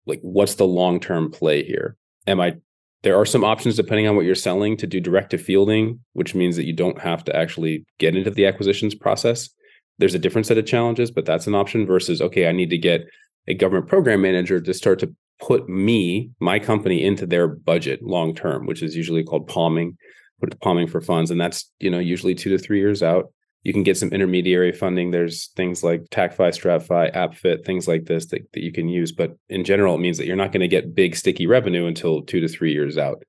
like, 0.05 0.19
what's 0.21 0.55
the 0.55 0.65
long 0.65 0.99
term 0.99 1.31
play 1.31 1.63
here? 1.63 1.97
Am 2.27 2.39
I 2.39 2.57
there 3.03 3.17
are 3.17 3.25
some 3.25 3.43
options 3.43 3.75
depending 3.75 4.07
on 4.07 4.15
what 4.15 4.25
you're 4.25 4.36
selling 4.36 4.77
to 4.77 4.88
do 4.88 4.99
direct 4.99 5.31
to 5.31 5.38
fielding, 5.38 5.99
which 6.13 6.36
means 6.36 6.55
that 6.55 6.65
you 6.65 6.73
don't 6.73 7.01
have 7.01 7.23
to 7.25 7.36
actually 7.36 7.86
get 7.97 8.15
into 8.15 8.29
the 8.29 8.45
acquisitions 8.45 8.93
process. 8.93 9.49
There's 9.97 10.13
a 10.13 10.19
different 10.19 10.45
set 10.45 10.57
of 10.57 10.65
challenges, 10.65 11.10
but 11.10 11.25
that's 11.25 11.47
an 11.47 11.55
option 11.55 11.86
versus, 11.86 12.21
okay, 12.21 12.47
I 12.47 12.51
need 12.51 12.69
to 12.69 12.77
get 12.77 13.05
a 13.47 13.54
government 13.54 13.88
program 13.88 14.21
manager 14.21 14.62
to 14.62 14.73
start 14.73 14.99
to 14.99 15.13
put 15.39 15.67
me, 15.67 16.30
my 16.39 16.60
company, 16.60 17.04
into 17.04 17.25
their 17.25 17.47
budget 17.47 18.04
long 18.04 18.36
term, 18.36 18.67
which 18.67 18.84
is 18.84 18.95
usually 18.95 19.23
called 19.23 19.49
POMing, 19.49 19.95
put 20.39 20.60
POMing 20.60 20.89
for 20.89 21.01
funds. 21.01 21.32
And 21.32 21.41
that's, 21.41 21.71
you 21.80 21.89
know, 21.89 21.99
usually 21.99 22.36
two 22.36 22.49
to 22.49 22.58
three 22.58 22.80
years 22.80 23.01
out 23.01 23.25
You 23.63 23.73
can 23.73 23.84
get 23.84 23.97
some 23.97 24.10
intermediary 24.10 24.71
funding. 24.71 25.12
There's 25.12 25.47
things 25.56 25.84
like 25.84 26.04
TacFi, 26.10 26.49
StratFi, 26.49 27.13
AppFit, 27.13 27.63
things 27.63 27.88
like 27.88 28.06
this 28.06 28.25
that, 28.27 28.51
that 28.54 28.63
you 28.63 28.71
can 28.71 28.89
use. 28.89 29.12
But 29.12 29.38
in 29.49 29.63
general, 29.63 29.95
it 29.95 29.99
means 29.99 30.17
that 30.17 30.25
you're 30.25 30.36
not 30.36 30.51
going 30.51 30.62
to 30.62 30.67
get 30.67 30.95
big 30.95 31.15
sticky 31.15 31.45
revenue 31.45 31.86
until 31.86 32.23
two 32.23 32.39
to 32.39 32.47
three 32.47 32.73
years 32.73 32.97
out. 32.97 33.23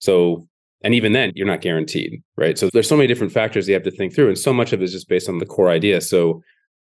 So, 0.00 0.48
and 0.82 0.92
even 0.92 1.12
then, 1.12 1.32
you're 1.36 1.46
not 1.46 1.60
guaranteed, 1.60 2.22
right? 2.36 2.58
So 2.58 2.68
there's 2.72 2.88
so 2.88 2.96
many 2.96 3.06
different 3.06 3.32
factors 3.32 3.68
you 3.68 3.74
have 3.74 3.84
to 3.84 3.92
think 3.92 4.14
through, 4.14 4.28
and 4.28 4.38
so 4.38 4.52
much 4.52 4.72
of 4.72 4.80
it 4.80 4.84
is 4.84 4.92
just 4.92 5.08
based 5.08 5.28
on 5.28 5.38
the 5.38 5.46
core 5.46 5.70
idea. 5.70 6.00
So 6.00 6.42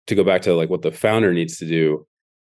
to 0.08 0.16
go 0.16 0.24
back 0.24 0.44
to 0.44 0.54
like 0.54 0.70
what 0.70 0.84
the 0.84 0.92
founder 0.92 1.34
needs 1.34 1.58
to 1.58 1.66
do, 1.66 2.06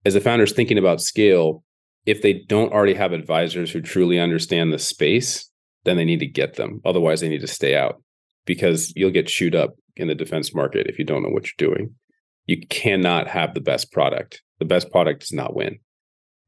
as 0.05 0.15
a 0.15 0.21
founder 0.21 0.45
is 0.45 0.53
thinking 0.53 0.79
about 0.79 1.01
scale, 1.01 1.65
if 2.05 2.23
they 2.23 2.33
don't 2.33 2.73
already 2.73 2.95
have 2.95 3.13
advisors 3.13 3.71
who 3.71 3.81
truly 3.81 4.19
understand 4.19 4.73
the 4.73 4.79
space, 4.79 5.51
then 5.85 5.97
they 5.97 6.05
need 6.05 6.21
to 6.21 6.27
get 6.27 6.55
them. 6.55 6.81
Otherwise, 6.85 7.21
they 7.21 7.29
need 7.29 7.41
to 7.41 7.47
stay 7.47 7.75
out 7.75 8.01
because 8.45 8.93
you'll 8.95 9.11
get 9.11 9.27
chewed 9.27 9.55
up 9.55 9.75
in 9.97 10.09
the 10.09 10.15
defense 10.15 10.55
market 10.55 10.87
if 10.87 10.99
you 10.99 11.05
don't 11.05 11.23
know 11.23 11.31
what 11.31 11.47
you're 11.47 11.69
doing. 11.69 11.95
You 12.47 12.65
cannot 12.69 13.27
have 13.29 13.55
the 13.55 13.61
best 13.61 13.91
product. 13.93 14.43
The 14.59 14.65
best 14.65 14.91
product 14.91 15.21
does 15.21 15.33
not 15.33 15.57
win 15.57 15.79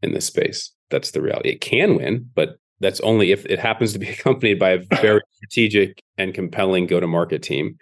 in 0.02 0.12
this 0.12 0.26
space. 0.26 0.72
That's 0.90 1.10
the 1.10 1.20
reality. 1.20 1.50
It 1.50 1.60
can 1.60 1.96
win, 1.96 2.30
but 2.34 2.56
that's 2.80 3.00
only 3.00 3.32
if 3.32 3.44
it 3.46 3.58
happens 3.58 3.92
to 3.92 3.98
be 3.98 4.08
accompanied 4.10 4.58
by 4.58 4.70
a 4.70 4.82
very 5.00 5.20
strategic 5.32 6.02
and 6.16 6.34
compelling 6.34 6.86
go 6.86 7.00
to 7.00 7.06
market 7.06 7.42
team. 7.42 7.76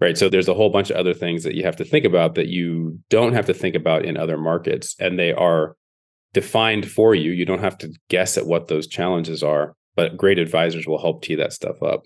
Right. 0.00 0.16
So 0.16 0.30
there's 0.30 0.48
a 0.48 0.54
whole 0.54 0.70
bunch 0.70 0.90
of 0.90 0.96
other 0.96 1.12
things 1.12 1.44
that 1.44 1.54
you 1.54 1.62
have 1.62 1.76
to 1.76 1.84
think 1.84 2.06
about 2.06 2.34
that 2.34 2.48
you 2.48 2.98
don't 3.10 3.34
have 3.34 3.44
to 3.46 3.54
think 3.54 3.74
about 3.74 4.04
in 4.04 4.16
other 4.16 4.38
markets. 4.38 4.96
And 4.98 5.18
they 5.18 5.32
are 5.32 5.76
defined 6.32 6.90
for 6.90 7.14
you. 7.14 7.32
You 7.32 7.44
don't 7.44 7.60
have 7.60 7.76
to 7.78 7.92
guess 8.08 8.38
at 8.38 8.46
what 8.46 8.68
those 8.68 8.86
challenges 8.86 9.42
are, 9.42 9.74
but 9.96 10.16
great 10.16 10.38
advisors 10.38 10.86
will 10.86 11.00
help 11.00 11.22
tee 11.22 11.34
that 11.34 11.52
stuff 11.52 11.82
up. 11.82 12.04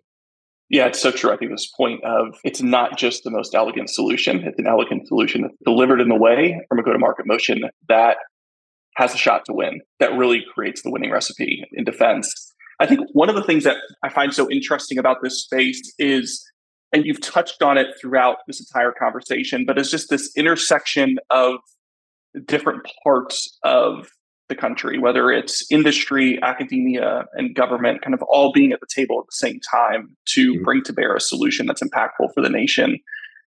Yeah, 0.71 0.87
it's 0.87 0.99
so 0.99 1.13
true. 1.13 1.31
I 1.31 1.37
think 1.37 1.53
this 1.53 1.71
point 1.77 2.03
of 2.05 2.35
it's 2.43 2.63
not 2.63 2.99
just 2.99 3.23
the 3.23 3.31
most 3.31 3.55
elegant 3.55 3.91
solution, 3.91 4.43
it's 4.45 4.59
an 4.59 4.67
elegant 4.67 5.07
solution 5.07 5.43
that's 5.43 5.55
delivered 5.65 6.01
in 6.01 6.09
the 6.09 6.17
way 6.17 6.61
from 6.69 6.81
a 6.81 6.83
go 6.83 6.93
to 6.93 6.99
market 6.99 7.27
motion 7.27 7.63
that 7.89 8.17
has 8.97 9.15
a 9.15 9.19
shot 9.19 9.45
to 9.45 9.53
win, 9.53 9.83
that 10.01 10.17
really 10.17 10.43
creates 10.55 10.83
the 10.83 10.91
winning 10.91 11.11
recipe 11.11 11.65
in 11.75 11.85
defense. 11.85 12.53
I 12.81 12.87
think 12.87 13.01
one 13.13 13.29
of 13.29 13.37
the 13.37 13.45
things 13.45 13.63
that 13.65 13.77
I 14.03 14.09
find 14.09 14.35
so 14.35 14.51
interesting 14.51 14.99
about 14.99 15.19
this 15.23 15.43
space 15.43 15.93
is, 15.99 16.45
and 16.95 17.05
you've 17.05 17.21
touched 17.21 17.61
on 17.61 17.77
it 17.77 17.89
throughout 18.01 18.39
this 18.47 18.61
entire 18.61 18.93
conversation, 18.93 19.65
but 19.67 19.77
it's 19.77 19.91
just 19.91 20.09
this 20.09 20.35
intersection 20.37 21.19
of 21.31 21.57
different 22.47 22.87
parts 23.03 23.59
of 23.65 24.09
the 24.49 24.55
country, 24.55 24.99
whether 24.99 25.31
it's 25.31 25.71
industry, 25.73 26.39
academia, 26.43 27.25
and 27.33 27.55
government, 27.55 28.03
kind 28.03 28.15
of 28.15 28.23
all 28.23 28.53
being 28.53 28.73
at 28.73 28.81
the 28.81 28.87
table 28.87 29.19
at 29.19 29.27
the 29.27 29.37
same 29.37 29.59
time 29.73 30.17
to 30.27 30.53
mm-hmm. 30.53 30.63
bring 30.63 30.83
to 30.85 30.93
bear 30.93 31.17
a 31.17 31.21
solution 31.21 31.67
that's 31.67 31.83
impactful 31.83 32.33
for 32.33 32.43
the 32.43 32.49
nation. 32.49 32.99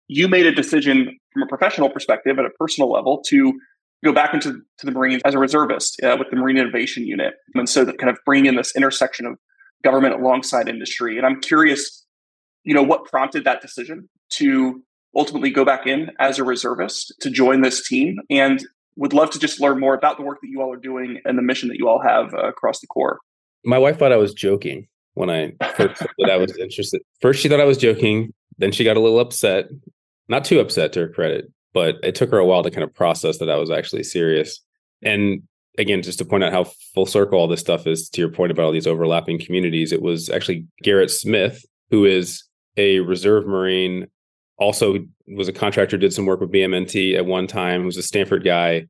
You 0.08 0.28
made 0.28 0.46
a 0.46 0.52
decision 0.54 1.18
from 1.32 1.44
a 1.44 1.48
professional 1.48 1.90
perspective 1.90 2.38
at 2.40 2.46
a 2.46 2.50
personal 2.60 2.92
level 2.92 3.22
to 3.28 3.58
go 4.04 4.12
back 4.12 4.34
into 4.34 4.62
to 4.80 4.86
the 4.86 4.92
Marines 4.92 5.22
as 5.24 5.34
a 5.34 5.40
reservist 5.40 6.02
uh, 6.04 6.16
with 6.20 6.30
the 6.32 6.36
Marine 6.36 6.58
Innovation 6.58 7.06
Unit. 7.06 7.36
And 7.56 7.70
so 7.70 7.86
that 7.86 7.98
kind 7.98 8.10
of 8.10 8.18
bring 8.26 8.46
in 8.46 8.56
this 8.56 8.76
intersection 8.76 9.26
of 9.26 9.38
government 9.84 10.16
alongside 10.16 10.68
industry. 10.68 11.18
And 11.18 11.26
I'm 11.26 11.40
curious, 11.42 12.06
you 12.68 12.74
know, 12.74 12.84
what 12.84 13.06
prompted 13.06 13.46
that 13.46 13.62
decision 13.62 14.10
to 14.30 14.84
ultimately 15.16 15.50
go 15.50 15.64
back 15.64 15.88
in 15.88 16.12
as 16.20 16.38
a 16.38 16.44
reservist 16.44 17.14
to 17.22 17.30
join 17.30 17.62
this 17.62 17.88
team 17.88 18.20
and 18.30 18.68
would 18.98 19.14
love 19.14 19.30
to 19.30 19.40
just 19.40 19.62
learn 19.62 19.80
more 19.80 19.94
about 19.94 20.18
the 20.18 20.24
work 20.24 20.40
that 20.42 20.50
you 20.50 20.62
all 20.62 20.74
are 20.74 20.78
doing 20.78 21.22
and 21.24 21.38
the 21.38 21.42
mission 21.42 21.70
that 21.70 21.78
you 21.78 21.88
all 21.88 22.02
have 22.02 22.34
uh, 22.34 22.50
across 22.50 22.82
the 22.82 22.88
Corps. 22.88 23.20
My 23.64 23.78
wife 23.78 23.98
thought 23.98 24.12
I 24.12 24.18
was 24.18 24.34
joking 24.34 24.86
when 25.14 25.30
I 25.30 25.54
first 25.76 26.06
that 26.18 26.30
I 26.30 26.36
was 26.36 26.58
interested. 26.58 27.02
First, 27.22 27.40
she 27.40 27.48
thought 27.48 27.62
I 27.62 27.66
was 27.66 27.78
joking. 27.78 28.34
Then 28.58 28.74
she 28.74 28.84
got 28.84 28.98
a 28.98 29.00
little 29.00 29.20
upset. 29.20 29.70
Not 30.28 30.44
too 30.44 30.60
upset 30.60 30.92
to 30.94 31.00
her 31.00 31.08
credit, 31.08 31.50
but 31.74 31.96
it 32.04 32.16
took 32.16 32.32
her 32.32 32.38
a 32.38 32.46
while 32.46 32.64
to 32.64 32.72
kind 32.72 32.84
of 32.84 32.94
process 32.94 33.38
that 33.38 33.50
I 33.50 33.56
was 33.56 33.72
actually 33.72 34.04
serious. 34.04 34.60
And 35.02 35.44
again, 35.78 36.02
just 36.02 36.20
to 36.20 36.26
point 36.26 36.44
out 36.44 36.52
how 36.52 36.66
full 36.94 37.06
circle 37.06 37.40
all 37.40 37.48
this 37.48 37.62
stuff 37.62 37.88
is 37.88 38.10
to 38.10 38.20
your 38.20 38.30
point 38.30 38.52
about 38.52 38.66
all 38.66 38.72
these 38.74 38.88
overlapping 38.88 39.40
communities, 39.40 39.94
it 39.94 40.02
was 40.02 40.30
actually 40.30 40.66
Garrett 40.84 41.12
Smith, 41.12 41.64
who 41.92 42.04
is 42.04 42.44
a 42.78 43.00
reserve 43.00 43.46
Marine 43.46 44.08
also 44.58 45.00
was 45.28 45.48
a 45.48 45.54
contractor, 45.54 45.98
did 45.98 46.14
some 46.14 46.26
work 46.26 46.40
with 46.40 46.52
BMNT 46.52 47.16
at 47.16 47.26
one 47.26 47.48
time, 47.48 47.86
was 47.86 47.98
a 47.98 48.04
Stanford 48.04 48.44
guy, 48.44 48.88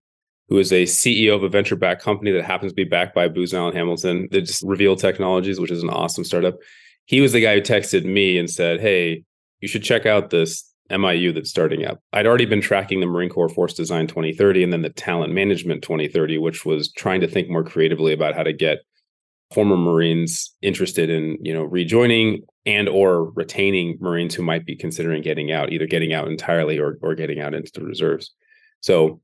who 0.50 0.58
is 0.58 0.72
a 0.72 0.84
CEO 0.84 1.36
of 1.36 1.44
a 1.44 1.50
venture 1.50 1.76
backed 1.76 2.02
company 2.02 2.32
that 2.32 2.46
happens 2.46 2.72
to 2.72 2.76
be 2.76 2.84
backed 2.84 3.16
by 3.16 3.28
Booz 3.28 3.54
Allen 3.54 3.76
Hamilton. 3.76 4.28
They 4.32 4.42
just 4.42 4.64
Reveal 4.64 4.96
Technologies, 4.96 5.60
which 5.60 5.72
is 5.72 5.84
an 5.84 5.90
awesome 5.90 6.24
startup. 6.24 6.56
He 7.06 7.22
was 7.22 7.34
the 7.34 7.42
guy 7.42 7.56
who 7.56 7.62
texted 7.62 8.06
me 8.06 8.38
and 8.38 8.50
said, 8.50 8.80
Hey, 8.80 9.24
you 9.60 9.68
should 9.68 9.84
check 9.84 10.06
out 10.06 10.30
this 10.30 10.64
MIU 10.90 11.34
that's 11.34 11.50
starting 11.50 11.86
up. 11.86 12.00
I'd 12.14 12.28
already 12.28 12.46
been 12.46 12.62
tracking 12.62 13.00
the 13.00 13.08
Marine 13.08 13.30
Corps 13.30 13.50
Force 13.50 13.74
Design 13.74 14.08
2030 14.08 14.64
and 14.64 14.74
then 14.74 14.82
the 14.84 14.90
Talent 14.90 15.34
Management 15.34 15.82
2030, 15.82 16.38
which 16.38 16.66
was 16.66 16.92
trying 16.92 17.22
to 17.22 17.28
think 17.28 17.50
more 17.50 17.64
creatively 17.64 18.14
about 18.14 18.36
how 18.36 18.44
to 18.44 18.54
get 18.54 18.80
former 19.54 19.78
Marines 19.78 20.54
interested 20.62 21.10
in, 21.10 21.38
you 21.42 21.54
know, 21.54 21.64
rejoining 21.64 22.44
and 22.68 22.90
or 22.90 23.32
retaining 23.32 23.98
Marines 24.02 24.36
who 24.36 24.44
might 24.44 24.66
be 24.66 24.76
considering 24.76 25.24
getting 25.24 25.52
out, 25.52 25.72
either 25.72 25.88
getting 25.88 26.14
out 26.14 26.28
entirely 26.28 26.78
or 26.78 27.00
or 27.02 27.16
getting 27.16 27.40
out 27.40 27.56
into 27.56 27.72
the 27.74 27.84
reserves. 27.84 28.36
So 28.82 29.22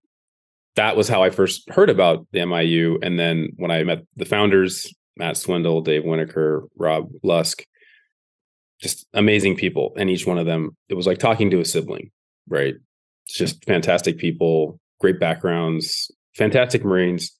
that 0.76 0.96
was 0.96 1.10
how 1.10 1.22
I 1.22 1.30
first 1.30 1.70
heard 1.70 1.90
about 1.90 2.26
the 2.32 2.40
MIU. 2.40 2.98
And 3.04 3.20
then 3.20 3.50
when 3.58 3.70
I 3.70 3.84
met 3.84 4.06
the 4.16 4.26
founders, 4.26 4.92
Matt 5.18 5.38
Swindle, 5.38 5.82
Dave 5.82 6.04
Winokur, 6.04 6.68
Rob 6.78 7.10
Lusk, 7.22 7.64
just 8.82 9.06
amazing 9.14 9.58
people. 9.58 9.94
And 9.98 10.10
each 10.10 10.26
one 10.26 10.40
of 10.40 10.46
them, 10.46 10.76
it 10.90 10.96
was 10.96 11.06
like 11.06 11.20
talking 11.20 11.52
to 11.52 11.60
a 11.60 11.66
sibling, 11.66 12.12
right? 12.48 12.76
It's 13.28 13.38
just 13.38 13.64
fantastic 13.66 14.18
people, 14.18 14.80
great 15.00 15.20
backgrounds, 15.20 16.10
fantastic 16.36 16.84
Marines, 16.84 17.38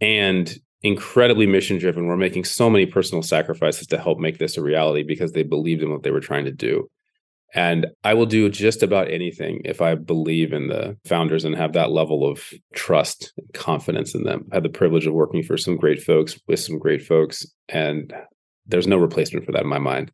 and 0.00 0.52
incredibly 0.84 1.46
mission 1.46 1.78
driven. 1.78 2.06
We're 2.06 2.16
making 2.16 2.44
so 2.44 2.68
many 2.68 2.84
personal 2.84 3.22
sacrifices 3.22 3.86
to 3.88 3.98
help 3.98 4.18
make 4.18 4.38
this 4.38 4.58
a 4.58 4.62
reality 4.62 5.02
because 5.02 5.32
they 5.32 5.42
believed 5.42 5.82
in 5.82 5.90
what 5.90 6.02
they 6.02 6.10
were 6.10 6.20
trying 6.20 6.44
to 6.44 6.52
do. 6.52 6.88
And 7.54 7.86
I 8.02 8.14
will 8.14 8.26
do 8.26 8.50
just 8.50 8.82
about 8.82 9.10
anything 9.10 9.62
if 9.64 9.80
I 9.80 9.94
believe 9.94 10.52
in 10.52 10.68
the 10.68 10.96
founders 11.06 11.44
and 11.44 11.54
have 11.54 11.72
that 11.72 11.90
level 11.90 12.28
of 12.28 12.52
trust 12.74 13.32
and 13.38 13.50
confidence 13.54 14.14
in 14.14 14.24
them. 14.24 14.46
I 14.52 14.56
had 14.56 14.64
the 14.64 14.68
privilege 14.68 15.06
of 15.06 15.14
working 15.14 15.42
for 15.42 15.56
some 15.56 15.76
great 15.76 16.02
folks 16.02 16.38
with 16.48 16.60
some 16.60 16.78
great 16.78 17.02
folks, 17.02 17.46
and 17.68 18.12
there's 18.66 18.88
no 18.88 18.98
replacement 18.98 19.46
for 19.46 19.52
that 19.52 19.62
in 19.62 19.68
my 19.68 19.78
mind. 19.78 20.12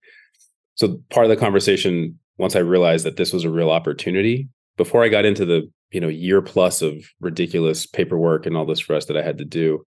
So 0.74 1.00
part 1.09 1.24
of 1.26 1.30
the 1.30 1.37
conversation, 1.37 2.18
once 2.37 2.54
I 2.54 2.61
realized 2.61 3.06
that 3.06 3.16
this 3.16 3.33
was 3.33 3.44
a 3.44 3.50
real 3.50 3.70
opportunity, 3.70 4.48
before 4.76 5.02
I 5.02 5.09
got 5.09 5.24
into 5.24 5.44
the 5.44 5.68
you 5.90 6.00
know 6.00 6.09
year 6.09 6.42
plus 6.42 6.83
of 6.83 6.94
ridiculous 7.20 7.87
paperwork 7.87 8.46
and 8.46 8.56
all 8.56 8.66
this 8.66 8.88
rest 8.88 9.09
that 9.09 9.16
I 9.16 9.22
had 9.22 9.38
to 9.38 9.44
do, 9.44 9.85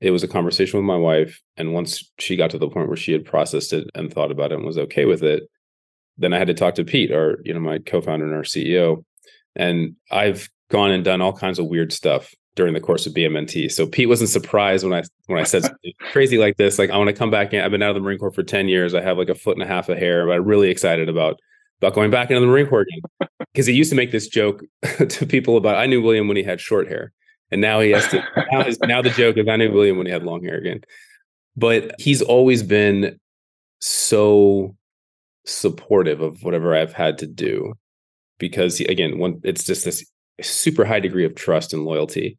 it 0.00 0.10
was 0.10 0.22
a 0.22 0.28
conversation 0.28 0.78
with 0.78 0.86
my 0.86 0.96
wife 0.96 1.40
and 1.56 1.72
once 1.72 2.10
she 2.18 2.36
got 2.36 2.50
to 2.50 2.58
the 2.58 2.68
point 2.68 2.88
where 2.88 2.96
she 2.96 3.12
had 3.12 3.24
processed 3.24 3.72
it 3.72 3.88
and 3.94 4.12
thought 4.12 4.30
about 4.30 4.52
it 4.52 4.56
and 4.56 4.64
was 4.64 4.78
okay 4.78 5.04
with 5.04 5.22
it 5.22 5.44
then 6.18 6.32
i 6.32 6.38
had 6.38 6.48
to 6.48 6.54
talk 6.54 6.74
to 6.74 6.84
pete 6.84 7.12
our 7.12 7.38
you 7.44 7.52
know 7.52 7.60
my 7.60 7.78
co-founder 7.78 8.24
and 8.24 8.34
our 8.34 8.42
ceo 8.42 9.04
and 9.54 9.94
i've 10.10 10.48
gone 10.70 10.90
and 10.90 11.04
done 11.04 11.20
all 11.20 11.32
kinds 11.32 11.58
of 11.58 11.66
weird 11.66 11.92
stuff 11.92 12.34
during 12.54 12.74
the 12.74 12.80
course 12.80 13.06
of 13.06 13.14
bmnt 13.14 13.70
so 13.70 13.86
pete 13.86 14.08
wasn't 14.08 14.28
surprised 14.28 14.84
when 14.84 14.92
i 14.92 15.02
when 15.26 15.38
i 15.38 15.44
said 15.44 15.64
crazy 16.12 16.38
like 16.38 16.56
this 16.56 16.78
like 16.78 16.90
i 16.90 16.96
want 16.96 17.08
to 17.08 17.14
come 17.14 17.30
back 17.30 17.52
in 17.52 17.62
i've 17.62 17.70
been 17.70 17.82
out 17.82 17.90
of 17.90 17.96
the 17.96 18.00
marine 18.00 18.18
corps 18.18 18.30
for 18.30 18.42
10 18.42 18.68
years 18.68 18.94
i 18.94 19.00
have 19.00 19.18
like 19.18 19.28
a 19.28 19.34
foot 19.34 19.56
and 19.56 19.62
a 19.62 19.66
half 19.66 19.88
of 19.88 19.98
hair 19.98 20.26
but 20.26 20.32
i'm 20.32 20.44
really 20.44 20.70
excited 20.70 21.08
about 21.08 21.38
about 21.80 21.94
going 21.94 22.10
back 22.10 22.30
into 22.30 22.40
the 22.40 22.46
marine 22.46 22.66
corps 22.66 22.86
again. 22.88 23.28
Because 23.52 23.66
he 23.66 23.74
used 23.74 23.90
to 23.90 23.96
make 23.96 24.10
this 24.10 24.28
joke 24.28 24.64
to 25.08 25.26
people 25.26 25.56
about 25.56 25.76
i 25.76 25.86
knew 25.86 26.02
william 26.02 26.28
when 26.28 26.36
he 26.36 26.42
had 26.42 26.60
short 26.60 26.88
hair 26.88 27.12
and 27.50 27.60
now 27.60 27.80
he 27.80 27.90
has 27.90 28.06
to. 28.08 28.22
now, 28.50 28.64
his, 28.64 28.78
now 28.80 29.02
the 29.02 29.10
joke 29.10 29.36
is 29.36 29.48
I 29.48 29.56
knew 29.56 29.72
William 29.72 29.96
when 29.96 30.06
he 30.06 30.12
had 30.12 30.24
long 30.24 30.42
hair 30.42 30.56
again, 30.56 30.80
but 31.56 31.94
he's 31.98 32.22
always 32.22 32.62
been 32.62 33.18
so 33.80 34.74
supportive 35.44 36.20
of 36.20 36.42
whatever 36.42 36.74
I've 36.74 36.92
had 36.92 37.18
to 37.18 37.26
do 37.26 37.74
because 38.38 38.80
again, 38.80 39.40
it's 39.44 39.64
just 39.64 39.84
this 39.84 40.04
super 40.42 40.84
high 40.84 41.00
degree 41.00 41.24
of 41.24 41.34
trust 41.34 41.72
and 41.72 41.84
loyalty. 41.84 42.38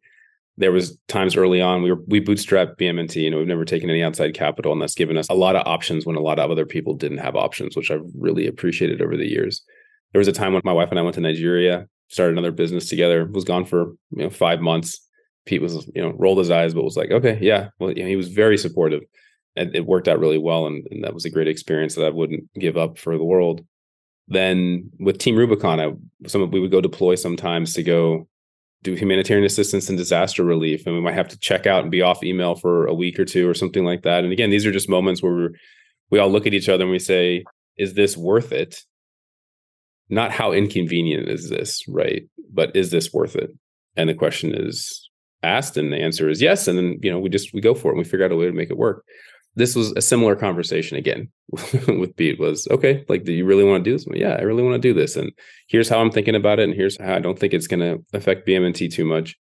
There 0.58 0.72
was 0.72 0.98
times 1.08 1.36
early 1.36 1.62
on 1.62 1.84
we 1.84 1.91
were 1.91 2.02
we 2.08 2.20
bootstrapped 2.20 2.78
BMNT. 2.78 3.15
You 3.17 3.32
know, 3.32 3.38
we've 3.38 3.48
never 3.48 3.65
taken 3.65 3.89
any 3.89 4.04
outside 4.04 4.34
capital, 4.34 4.72
and 4.72 4.82
that's 4.82 4.96
given 4.96 5.17
us 5.17 5.30
a 5.30 5.36
lot 5.36 5.56
of 5.56 5.68
options 5.68 6.05
when 6.05 6.16
a 6.16 6.22
lot 6.22 6.39
of 6.39 6.49
other 6.49 6.66
people 6.66 6.95
didn't 6.95 7.20
have 7.20 7.36
options, 7.36 7.76
which 7.76 7.91
I've 7.91 8.05
really 8.18 8.47
appreciated 8.47 9.01
over 9.01 9.16
the 9.16 9.30
years. 9.30 9.62
There 10.14 10.20
was 10.20 10.28
a 10.28 10.34
time 10.34 10.53
when 10.53 10.62
my 10.66 10.74
wife 10.74 10.89
and 10.89 10.99
I 10.99 11.03
went 11.03 11.16
to 11.16 11.22
Nigeria 11.22 11.88
started 12.08 12.34
another 12.34 12.51
business 12.51 12.89
together. 12.89 13.26
Was 13.26 13.43
gone 13.43 13.66
for 13.66 13.93
you 14.12 14.24
know 14.24 14.30
five 14.30 14.62
months. 14.62 14.99
Pete 15.45 15.62
was 15.62 15.89
you 15.95 16.01
know 16.01 16.14
rolled 16.18 16.39
his 16.39 16.51
eyes, 16.51 16.74
but 16.74 16.84
was 16.84 16.97
like, 16.97 17.12
okay, 17.12 17.38
yeah. 17.41 17.70
Well, 17.80 17.91
you 17.91 18.03
know, 18.03 18.10
he 18.10 18.16
was 18.16 18.30
very 18.30 18.58
supportive, 18.58 19.03
and 19.55 19.76
it 19.76 19.86
worked 19.86 20.08
out 20.08 20.20
really 20.20 20.38
well, 20.38 20.68
and, 20.68 20.86
and 20.91 21.03
that 21.03 21.14
was 21.14 21.26
a 21.26 21.30
great 21.30 21.47
experience 21.47 21.95
that 21.95 22.05
I 22.05 22.10
wouldn't 22.10 22.51
give 22.53 22.78
up 22.78 22.97
for 22.97 23.18
the 23.18 23.24
world. 23.24 23.66
Then 24.28 24.91
with 24.99 25.20
Team 25.20 25.38
Rubicon, 25.38 25.80
I 25.80 25.93
some 26.28 26.49
we 26.51 26.60
would 26.60 26.72
go 26.72 26.82
deploy 26.82 27.16
sometimes 27.16 27.74
to 27.74 27.84
go 27.84 28.28
do 28.84 28.93
humanitarian 28.93 29.45
assistance 29.45 29.89
and 29.89 29.97
disaster 29.97 30.43
relief, 30.43 30.86
and 30.86 30.95
we 30.95 31.01
might 31.01 31.14
have 31.14 31.30
to 31.30 31.39
check 31.39 31.66
out 31.66 31.82
and 31.82 31.91
be 31.91 32.01
off 32.01 32.24
email 32.24 32.55
for 32.55 32.86
a 32.86 32.93
week 32.93 33.20
or 33.20 33.26
two 33.26 33.49
or 33.49 33.53
something 33.53 33.84
like 33.84 34.03
that. 34.03 34.24
And 34.24 34.34
again, 34.34 34.49
these 34.49 34.66
are 34.66 34.72
just 34.72 34.89
moments 34.89 35.24
where 35.24 35.34
we 35.34 35.47
we 36.10 36.20
all 36.20 36.30
look 36.30 36.47
at 36.47 36.53
each 36.53 36.70
other 36.70 36.84
and 36.84 36.91
we 36.91 36.99
say, 36.99 37.43
"Is 37.78 37.93
this 37.93 38.18
worth 38.18 38.51
it?" 38.51 38.84
Not 40.10 40.32
how 40.32 40.51
inconvenient 40.51 41.28
is 41.28 41.49
this, 41.49 41.84
right? 41.88 42.24
But 42.51 42.76
is 42.76 42.91
this 42.91 43.14
worth 43.14 43.36
it? 43.36 43.51
And 43.95 44.10
the 44.10 44.14
question 44.14 44.53
is 44.55 45.10
asked, 45.43 45.78
and 45.78 45.91
the 45.91 45.97
answer 45.97 46.30
is 46.30 46.41
yes. 46.41 46.68
And 46.68 46.78
then, 46.78 46.99
you 47.01 47.12
know, 47.12 47.20
we 47.20 47.30
just 47.30 47.53
we 47.53 47.62
go 47.62 47.76
for 47.76 47.89
it 47.89 47.95
and 47.95 47.99
we 47.99 48.03
figure 48.03 48.26
out 48.26 48.32
a 48.32 48.36
way 48.36 48.45
to 48.45 48.51
make 48.51 48.70
it 48.70 48.78
work. 48.78 49.03
This 49.55 49.76
was 49.76 49.91
a 49.93 50.01
similar 50.01 50.36
conversation 50.36 50.97
again 50.97 51.30
with 51.88 52.16
Pete 52.16 52.39
was 52.39 52.68
okay, 52.70 53.03
like, 53.10 53.24
do 53.24 53.34
you 53.34 53.43
really 53.43 53.64
want 53.64 53.84
to 53.84 53.89
do 53.89 53.95
this? 53.95 54.05
Well, 54.05 54.18
yeah, 54.18 54.36
I 54.36 54.41
really 54.41 54.64
want 54.64 54.76
to 54.76 54.88
do 54.88 54.93
this. 54.93 55.16
And 55.16 55.32
here's 55.68 55.89
how 55.89 55.99
I'm 55.99 56.12
thinking 56.12 56.36
about 56.36 56.60
it. 56.60 56.64
And 56.64 56.74
here's 56.74 56.99
how 56.99 57.16
I 57.16 57.20
don't 57.20 57.39
think 57.39 57.53
it's 57.53 57.68
gonna 57.68 57.97
affect 58.14 58.47
BMNT 58.47 58.93
too 58.93 59.05
much. 59.05 59.36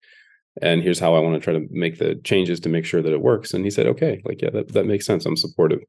And 0.62 0.82
here's 0.82 1.00
how 1.00 1.14
I 1.14 1.20
want 1.20 1.34
to 1.34 1.40
try 1.40 1.52
to 1.52 1.66
make 1.70 1.98
the 1.98 2.14
changes 2.22 2.60
to 2.60 2.68
make 2.68 2.84
sure 2.84 3.02
that 3.02 3.12
it 3.12 3.22
works. 3.22 3.52
And 3.52 3.64
he 3.64 3.70
said, 3.70 3.86
okay, 3.88 4.22
like, 4.24 4.40
yeah, 4.40 4.50
that, 4.50 4.72
that 4.72 4.86
makes 4.86 5.04
sense. 5.04 5.26
I'm 5.26 5.36
supportive. 5.36 5.80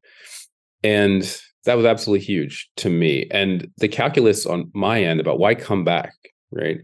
And 0.82 1.22
that 1.66 1.76
was 1.76 1.84
absolutely 1.84 2.24
huge 2.24 2.70
to 2.76 2.88
me. 2.88 3.26
And 3.30 3.70
the 3.78 3.88
calculus 3.88 4.46
on 4.46 4.70
my 4.72 5.02
end 5.02 5.20
about 5.20 5.38
why 5.38 5.54
come 5.54 5.84
back, 5.84 6.14
right? 6.50 6.78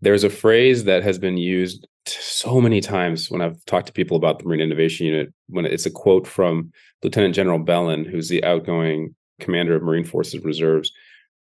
There's 0.00 0.24
a 0.24 0.30
phrase 0.30 0.84
that 0.84 1.02
has 1.02 1.18
been 1.18 1.36
used 1.36 1.86
so 2.06 2.60
many 2.60 2.80
times 2.80 3.30
when 3.30 3.42
I've 3.42 3.62
talked 3.66 3.86
to 3.88 3.92
people 3.92 4.16
about 4.16 4.38
the 4.38 4.44
Marine 4.44 4.60
Innovation 4.60 5.06
Unit. 5.06 5.32
When 5.48 5.66
it's 5.66 5.86
a 5.86 5.90
quote 5.90 6.26
from 6.26 6.72
Lieutenant 7.02 7.34
General 7.34 7.58
Bellon, 7.58 8.04
who's 8.04 8.28
the 8.28 8.42
outgoing 8.44 9.14
commander 9.40 9.74
of 9.74 9.82
Marine 9.82 10.04
Forces 10.04 10.42
Reserves, 10.44 10.92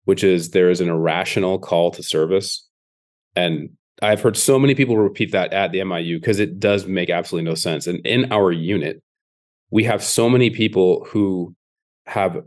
which 0.04 0.24
is 0.24 0.50
there 0.50 0.70
is 0.70 0.80
an 0.80 0.88
irrational 0.88 1.58
call 1.58 1.90
to 1.92 2.02
service. 2.02 2.66
And 3.36 3.70
I've 4.02 4.20
heard 4.20 4.36
so 4.36 4.58
many 4.58 4.74
people 4.74 4.96
repeat 4.98 5.32
that 5.32 5.52
at 5.52 5.70
the 5.70 5.78
MIU 5.78 6.20
because 6.20 6.40
it 6.40 6.58
does 6.58 6.86
make 6.86 7.08
absolutely 7.10 7.48
no 7.48 7.54
sense. 7.54 7.86
And 7.86 8.04
in 8.04 8.32
our 8.32 8.50
unit, 8.50 9.00
we 9.70 9.84
have 9.84 10.02
so 10.02 10.28
many 10.28 10.50
people 10.50 11.04
who 11.08 11.54
have 12.06 12.42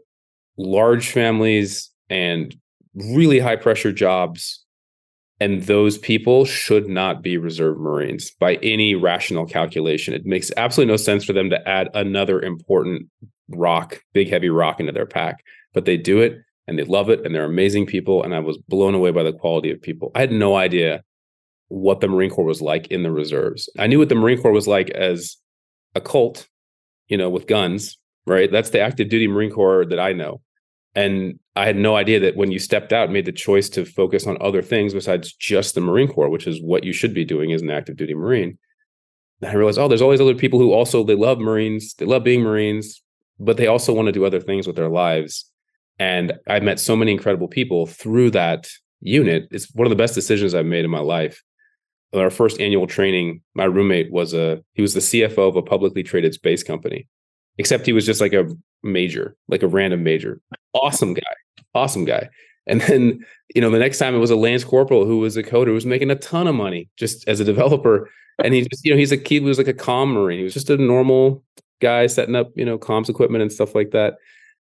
large 0.57 1.11
families 1.11 1.91
and 2.09 2.55
really 2.95 3.39
high 3.39 3.55
pressure 3.55 3.91
jobs 3.91 4.63
and 5.39 5.63
those 5.63 5.97
people 5.99 6.45
should 6.45 6.89
not 6.89 7.21
be 7.21 7.37
reserve 7.37 7.77
marines 7.77 8.31
by 8.31 8.55
any 8.55 8.95
rational 8.95 9.45
calculation. 9.45 10.13
It 10.13 10.25
makes 10.25 10.51
absolutely 10.57 10.91
no 10.91 10.97
sense 10.97 11.23
for 11.23 11.33
them 11.33 11.51
to 11.51 11.67
add 11.67 11.89
another 11.93 12.41
important 12.41 13.07
rock 13.49 14.01
big 14.13 14.29
heavy 14.29 14.49
rock 14.49 14.79
into 14.79 14.91
their 14.91 15.05
pack 15.05 15.41
but 15.73 15.85
they 15.85 15.95
do 15.95 16.19
it 16.19 16.41
and 16.67 16.77
they 16.77 16.83
love 16.83 17.09
it 17.09 17.25
and 17.25 17.33
they're 17.33 17.45
amazing 17.45 17.85
people 17.85 18.21
and 18.21 18.35
i 18.35 18.39
was 18.39 18.57
blown 18.67 18.93
away 18.93 19.09
by 19.09 19.23
the 19.23 19.31
quality 19.31 19.71
of 19.71 19.81
people. 19.81 20.11
I 20.15 20.19
had 20.19 20.33
no 20.33 20.55
idea 20.57 21.01
what 21.69 22.01
the 22.01 22.07
marine 22.07 22.29
corps 22.29 22.43
was 22.45 22.61
like 22.61 22.87
in 22.87 23.03
the 23.03 23.11
reserves. 23.11 23.69
I 23.79 23.87
knew 23.87 23.99
what 23.99 24.09
the 24.09 24.15
marine 24.15 24.41
corps 24.41 24.51
was 24.51 24.67
like 24.67 24.89
as 24.89 25.37
a 25.95 26.01
cult 26.01 26.47
you 27.07 27.17
know 27.17 27.29
with 27.29 27.47
guns 27.47 27.97
right? 28.25 28.51
That's 28.51 28.71
the 28.71 28.81
active 28.81 29.07
duty 29.07 29.27
marine 29.27 29.51
corps 29.51 29.85
that 29.85 29.99
i 29.99 30.11
know 30.11 30.41
and 30.97 31.37
I 31.55 31.67
had 31.67 31.75
no 31.75 31.95
idea 31.95 32.19
that 32.21 32.35
when 32.35 32.51
you 32.51 32.57
stepped 32.57 32.91
out, 32.91 33.11
made 33.11 33.25
the 33.25 33.31
choice 33.31 33.69
to 33.69 33.85
focus 33.85 34.25
on 34.25 34.35
other 34.41 34.63
things 34.63 34.95
besides 34.95 35.31
just 35.31 35.75
the 35.75 35.81
Marine 35.81 36.07
Corps, 36.07 36.31
which 36.31 36.47
is 36.47 36.59
what 36.59 36.83
you 36.83 36.91
should 36.91 37.13
be 37.13 37.23
doing 37.23 37.53
as 37.53 37.61
an 37.61 37.69
active 37.69 37.97
duty 37.97 38.15
Marine. 38.15 38.57
I 39.43 39.53
realized, 39.53 39.77
oh, 39.77 39.87
there's 39.87 40.01
always 40.01 40.19
other 40.19 40.33
people 40.33 40.57
who 40.57 40.73
also 40.73 41.03
they 41.03 41.13
love 41.13 41.37
Marines, 41.37 41.93
they 41.93 42.05
love 42.05 42.23
being 42.23 42.41
Marines, 42.41 43.03
but 43.39 43.57
they 43.57 43.67
also 43.67 43.93
want 43.93 44.07
to 44.07 44.11
do 44.11 44.25
other 44.25 44.39
things 44.39 44.65
with 44.65 44.75
their 44.75 44.89
lives. 44.89 45.45
And 45.99 46.33
I 46.47 46.61
met 46.61 46.79
so 46.79 46.95
many 46.95 47.11
incredible 47.11 47.47
people 47.47 47.85
through 47.85 48.31
that 48.31 48.67
unit. 48.99 49.49
It's 49.51 49.71
one 49.75 49.85
of 49.85 49.91
the 49.91 50.03
best 50.03 50.15
decisions 50.15 50.55
I've 50.55 50.65
made 50.65 50.83
in 50.83 50.89
my 50.89 50.99
life. 50.99 51.43
Our 52.11 52.31
first 52.31 52.59
annual 52.59 52.87
training, 52.87 53.41
my 53.53 53.65
roommate 53.65 54.11
was 54.11 54.33
a 54.33 54.63
he 54.73 54.81
was 54.81 54.95
the 54.95 55.01
CFO 55.01 55.47
of 55.47 55.57
a 55.57 55.61
publicly 55.61 56.01
traded 56.01 56.33
space 56.33 56.63
company 56.63 57.07
except 57.57 57.85
he 57.85 57.93
was 57.93 58.05
just 58.05 58.21
like 58.21 58.33
a 58.33 58.47
major, 58.83 59.35
like 59.47 59.63
a 59.63 59.67
random 59.67 60.03
major. 60.03 60.41
Awesome 60.73 61.13
guy, 61.13 61.33
awesome 61.73 62.05
guy. 62.05 62.29
And 62.67 62.81
then, 62.81 63.25
you 63.55 63.61
know, 63.61 63.69
the 63.69 63.79
next 63.79 63.97
time 63.97 64.13
it 64.13 64.19
was 64.19 64.31
a 64.31 64.35
Lance 64.35 64.63
Corporal 64.63 65.05
who 65.05 65.19
was 65.19 65.37
a 65.37 65.43
coder 65.43 65.67
who 65.67 65.73
was 65.73 65.85
making 65.85 66.11
a 66.11 66.15
ton 66.15 66.47
of 66.47 66.55
money 66.55 66.89
just 66.97 67.27
as 67.27 67.39
a 67.39 67.45
developer. 67.45 68.09
And 68.43 68.53
he 68.53 68.61
just, 68.61 68.85
you 68.85 68.91
know, 68.91 68.97
he's 68.97 69.11
a 69.11 69.17
kid 69.17 69.41
he 69.41 69.47
was 69.47 69.57
like 69.57 69.67
a 69.67 69.73
com 69.73 70.13
marine. 70.13 70.39
He 70.39 70.43
was 70.43 70.53
just 70.53 70.69
a 70.69 70.77
normal 70.77 71.43
guy 71.81 72.07
setting 72.07 72.35
up, 72.35 72.51
you 72.55 72.65
know, 72.65 72.77
comms 72.77 73.09
equipment 73.09 73.41
and 73.41 73.51
stuff 73.51 73.73
like 73.73 73.91
that. 73.91 74.15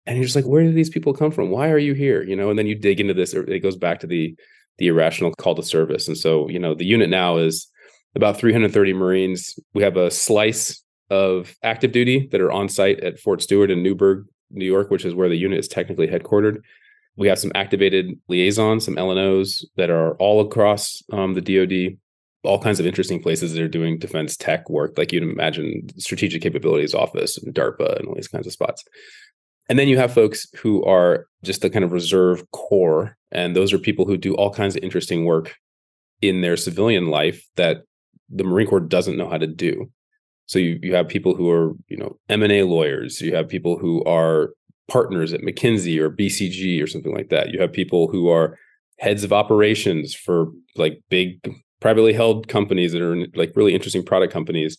And 0.07 0.17
you're 0.17 0.25
just 0.25 0.37
like, 0.37 0.45
where 0.45 0.63
do 0.63 0.73
these 0.73 0.91
people 0.91 1.15
come 1.15 1.33
from? 1.33 1.51
Why 1.51 1.71
are 1.71 1.79
you 1.79 1.95
here? 1.95 2.23
You 2.23 2.37
know, 2.37 2.51
and 2.51 2.59
then 2.59 2.67
you 2.67 2.77
dig 2.77 3.01
into 3.01 3.15
this. 3.15 3.35
It 3.35 3.61
goes 3.61 3.77
back 3.77 3.99
to 4.01 4.07
the 4.07 4.37
the 4.79 4.89
irrational 4.89 5.33
call 5.35 5.55
to 5.55 5.63
service. 5.63 6.07
And 6.07 6.17
so, 6.17 6.49
you 6.49 6.59
know, 6.59 6.75
the 6.75 6.85
unit 6.85 7.09
now 7.09 7.39
is 7.39 7.67
about 8.15 8.37
330 8.39 8.93
Marines. 8.93 9.59
We 9.73 9.83
have 9.83 9.97
a 9.97 10.11
slice 10.11 10.83
of 11.11 11.55
active 11.63 11.93
duty 11.93 12.29
that 12.33 12.41
are 12.41 12.53
on 12.53 12.69
site 12.69 13.01
at 13.01 13.19
Fort 13.19 13.43
Stewart 13.43 13.71
in 13.71 13.83
Newburgh, 13.83 14.27
New 14.51 14.65
York, 14.65 14.91
which 14.91 15.05
is 15.05 15.15
where 15.15 15.29
the 15.29 15.37
unit 15.37 15.59
is 15.59 15.69
technically 15.69 16.09
headquartered. 16.09 16.61
We 17.17 17.29
have 17.29 17.39
some 17.39 17.53
activated 17.55 18.19
liaisons, 18.29 18.85
some 18.85 18.97
LNOs 18.97 19.65
that 19.77 19.91
are 19.91 20.15
all 20.17 20.41
across 20.41 21.03
um, 21.13 21.35
the 21.35 21.41
DoD, 21.41 21.99
all 22.45 22.61
kinds 22.61 22.79
of 22.79 22.87
interesting 22.87 23.23
places 23.23 23.53
that 23.53 23.63
are 23.63 23.69
doing 23.69 23.99
defense 23.99 24.37
tech 24.37 24.69
work, 24.69 24.97
like 24.99 25.13
you'd 25.13 25.23
imagine 25.23 25.89
Strategic 25.99 26.43
Capabilities 26.43 26.95
Office 26.95 27.39
and 27.39 27.55
DARPA 27.55 27.99
and 27.99 28.09
all 28.09 28.15
these 28.15 28.29
kinds 28.29 28.47
of 28.47 28.53
spots. 28.53 28.85
And 29.69 29.79
then 29.79 29.89
you 29.89 29.99
have 29.99 30.15
folks 30.15 30.47
who 30.57 30.85
are 30.85 31.27
just 31.43 31.63
the 31.63 31.71
kind 31.71 31.85
of 31.85 31.93
reserve 31.93 32.49
corps, 32.53 33.17
and 33.33 33.57
those 33.57 33.73
are 33.73 33.79
people 33.79 34.05
who 34.05 34.17
do 34.17 34.35
all 34.35 34.53
kinds 34.53 34.77
of 34.77 34.83
interesting 34.83 35.25
work 35.25 35.57
in 36.23 36.41
their 36.41 36.57
civilian 36.57 37.09
life 37.09 37.45
that 37.57 37.83
the 38.29 38.45
Marine 38.45 38.67
Corps 38.67 38.81
doesn't 38.81 39.17
know 39.17 39.29
how 39.29 39.39
to 39.39 39.47
do. 39.47 39.91
So 40.47 40.59
you 40.59 40.79
you 40.83 40.95
have 40.95 41.09
people 41.09 41.35
who 41.35 41.51
are 41.51 41.73
you 41.89 41.97
know 41.97 42.19
M 42.29 42.43
and 42.43 42.53
A 42.53 42.63
lawyers. 42.63 43.21
You 43.21 43.35
have 43.35 43.49
people 43.49 43.79
who 43.79 44.03
are 44.05 44.51
partners 44.89 45.33
at 45.33 45.41
McKinsey 45.41 45.99
or 45.99 46.11
BCG 46.11 46.83
or 46.83 46.87
something 46.87 47.15
like 47.15 47.29
that. 47.31 47.51
You 47.51 47.61
have 47.61 47.73
people 47.73 48.09
who 48.09 48.29
are 48.29 48.59
heads 48.99 49.25
of 49.25 49.33
operations 49.33 50.15
for 50.15 50.47
like 50.77 51.03
big 51.11 51.41
privately 51.81 52.13
held 52.13 52.49
companies 52.49 52.93
that 52.93 53.03
are 53.03 53.27
like 53.35 53.53
really 53.55 53.75
interesting 53.75 54.05
product 54.05 54.33
companies. 54.33 54.79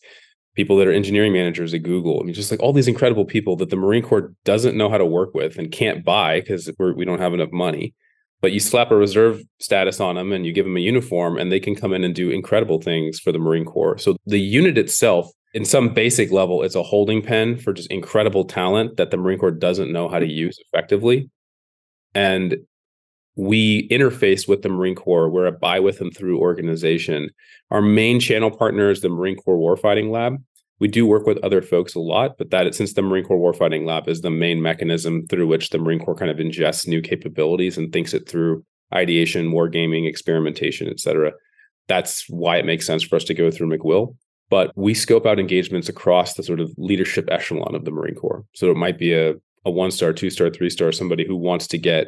People 0.56 0.78
that 0.78 0.88
are 0.88 0.92
engineering 0.92 1.34
managers 1.34 1.72
at 1.76 1.84
Google. 1.84 2.20
I 2.20 2.24
mean, 2.24 2.34
just 2.34 2.50
like 2.50 2.60
all 2.62 2.74
these 2.74 2.88
incredible 2.88 3.26
people 3.26 3.56
that 3.58 3.70
the 3.70 3.76
Marine 3.76 4.02
Corps 4.02 4.34
doesn't 4.44 4.76
know 4.76 4.90
how 4.90 4.98
to 4.98 5.06
work 5.06 5.36
with 5.36 5.58
and 5.58 5.72
can't 5.72 6.04
buy 6.04 6.40
because 6.40 6.72
we 6.80 7.06
don't 7.06 7.20
have 7.20 7.36
enough 7.36 7.52
money. 7.52 7.94
But 8.42 8.54
you 8.54 8.60
slap 8.60 8.90
a 8.90 8.96
reserve 8.96 9.42
status 9.60 10.00
on 10.00 10.16
them 10.16 10.32
and 10.32 10.46
you 10.48 10.54
give 10.54 10.66
them 10.66 10.78
a 10.78 10.80
uniform, 10.80 11.38
and 11.38 11.52
they 11.52 11.60
can 11.60 11.76
come 11.76 11.94
in 11.94 12.04
and 12.04 12.14
do 12.14 12.32
incredible 12.32 12.82
things 12.82 13.20
for 13.20 13.32
the 13.32 13.40
Marine 13.40 13.66
Corps. 13.66 14.00
So 14.00 14.16
the 14.26 14.40
unit 14.40 14.78
itself 14.80 15.30
in 15.58 15.66
some 15.66 15.92
basic 15.92 16.32
level, 16.32 16.62
it's 16.62 16.76
a 16.76 16.84
holding 16.84 17.20
pen 17.20 17.58
for 17.58 17.74
just 17.74 17.90
incredible 17.90 18.46
talent 18.46 18.96
that 18.98 19.10
the 19.10 19.18
Marine 19.18 19.40
Corps 19.40 19.50
doesn't 19.50 19.92
know 19.92 20.08
how 20.08 20.20
to 20.20 20.26
mm-hmm. 20.28 20.46
use 20.46 20.60
effectively. 20.72 21.32
And 22.14 22.58
we 23.36 23.88
interface 23.90 24.48
with 24.48 24.62
the 24.62 24.70
Marine 24.70 24.94
Corps. 24.94 25.32
We're 25.32 25.48
a 25.48 25.52
buy 25.52 25.80
with 25.80 26.00
and 26.00 26.16
through 26.16 26.40
organization. 26.40 27.32
Our 27.72 27.82
main 27.82 28.20
channel 28.20 28.56
partner 28.56 28.92
is 28.92 29.02
the 29.02 29.10
Marine 29.10 29.36
Corps 29.36 29.58
Warfighting 29.58 30.12
Lab. 30.12 30.36
We 30.78 30.88
do 30.88 31.08
work 31.08 31.26
with 31.26 31.44
other 31.44 31.64
folks 31.64 31.96
a 31.96 32.00
lot, 32.00 32.38
but 32.38 32.52
that 32.52 32.76
since 32.76 32.94
the 32.94 33.02
Marine 33.02 33.24
Corps 33.24 33.52
Warfighting 33.52 33.84
Lab 33.84 34.08
is 34.08 34.22
the 34.22 34.30
main 34.30 34.62
mechanism 34.62 35.26
through 35.26 35.48
which 35.48 35.72
the 35.72 35.80
Marine 35.80 36.00
Corps 36.00 36.14
kind 36.14 36.30
of 36.30 36.38
ingests 36.38 36.88
new 36.88 37.02
capabilities 37.02 37.80
and 37.80 37.92
thinks 37.92 38.14
it 38.14 38.30
through 38.30 38.64
ideation, 38.94 39.52
wargaming, 39.52 40.08
experimentation, 40.08 40.88
et 40.88 41.00
cetera. 41.00 41.32
That's 41.88 42.30
why 42.30 42.58
it 42.58 42.66
makes 42.68 42.86
sense 42.86 43.02
for 43.02 43.16
us 43.16 43.24
to 43.24 43.34
go 43.34 43.50
through 43.50 43.76
MCWL 43.76 44.16
but 44.50 44.72
we 44.76 44.94
scope 44.94 45.26
out 45.26 45.40
engagements 45.40 45.90
across 45.90 46.34
the 46.34 46.44
sort 46.44 46.60
of 46.60 46.72
leadership 46.78 47.28
echelon 47.32 47.76
of 47.76 47.86
the 47.86 47.92
Marine 47.92 48.16
Corps. 48.16 48.46
So 48.54 48.72
it 48.72 48.78
might 48.78 48.98
be 48.98 49.14
a, 49.14 49.36
a 49.66 49.72
one 49.72 49.92
star, 49.92 50.14
two 50.14 50.30
star, 50.30 50.50
three 50.50 50.70
star, 50.70 50.92
somebody 50.92 51.26
who 51.26 51.36
wants 51.36 51.68
to 51.68 51.78
get 51.78 52.08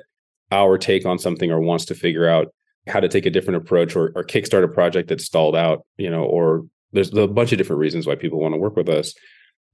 our 0.52 0.78
take 0.78 1.06
on 1.06 1.20
something 1.20 1.52
or 1.52 1.60
wants 1.60 1.86
to 1.86 1.96
figure 1.96 2.28
out 2.28 2.48
how 2.88 3.00
to 3.00 3.08
take 3.08 3.26
a 3.26 3.30
different 3.30 3.58
approach 3.58 3.96
or, 3.96 4.12
or 4.16 4.24
kickstart 4.24 4.64
a 4.64 4.68
project 4.68 5.10
that's 5.10 5.26
stalled 5.26 5.56
out, 5.56 5.86
you 5.98 6.10
know, 6.10 6.24
or 6.24 6.66
there's 6.92 7.14
a 7.16 7.28
bunch 7.28 7.52
of 7.52 7.58
different 7.58 7.80
reasons 7.80 8.08
why 8.08 8.16
people 8.16 8.40
want 8.40 8.54
to 8.54 8.60
work 8.60 8.76
with 8.76 8.90
us. 8.90 9.14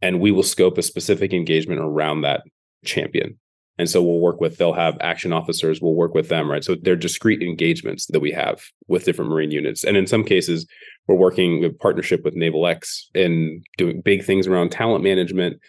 And 0.01 0.19
we 0.19 0.31
will 0.31 0.43
scope 0.43 0.77
a 0.77 0.81
specific 0.81 1.31
engagement 1.31 1.79
around 1.79 2.21
that 2.21 2.41
champion. 2.83 3.39
And 3.77 3.89
so 3.89 4.01
we'll 4.01 4.19
work 4.19 4.39
with, 4.39 4.57
they'll 4.57 4.73
have 4.73 4.97
action 5.01 5.33
officers, 5.33 5.81
we'll 5.81 5.95
work 5.95 6.13
with 6.13 6.29
them, 6.29 6.49
right? 6.49 6.63
So 6.63 6.75
they're 6.75 6.95
discrete 6.95 7.41
engagements 7.41 8.05
that 8.07 8.21
we 8.21 8.31
have 8.31 8.63
with 8.87 9.03
different 9.03 9.31
Marine 9.31 9.51
units. 9.51 9.83
And 9.83 9.97
in 9.97 10.07
some 10.07 10.23
cases, 10.23 10.65
we're 11.07 11.15
working 11.15 11.61
with 11.61 11.77
partnership 11.79 12.23
with 12.23 12.35
NavalX 12.35 13.03
and 13.13 13.63
doing 13.77 14.01
big 14.01 14.23
things 14.23 14.47
around 14.47 14.71
talent 14.71 15.03
management 15.03 15.59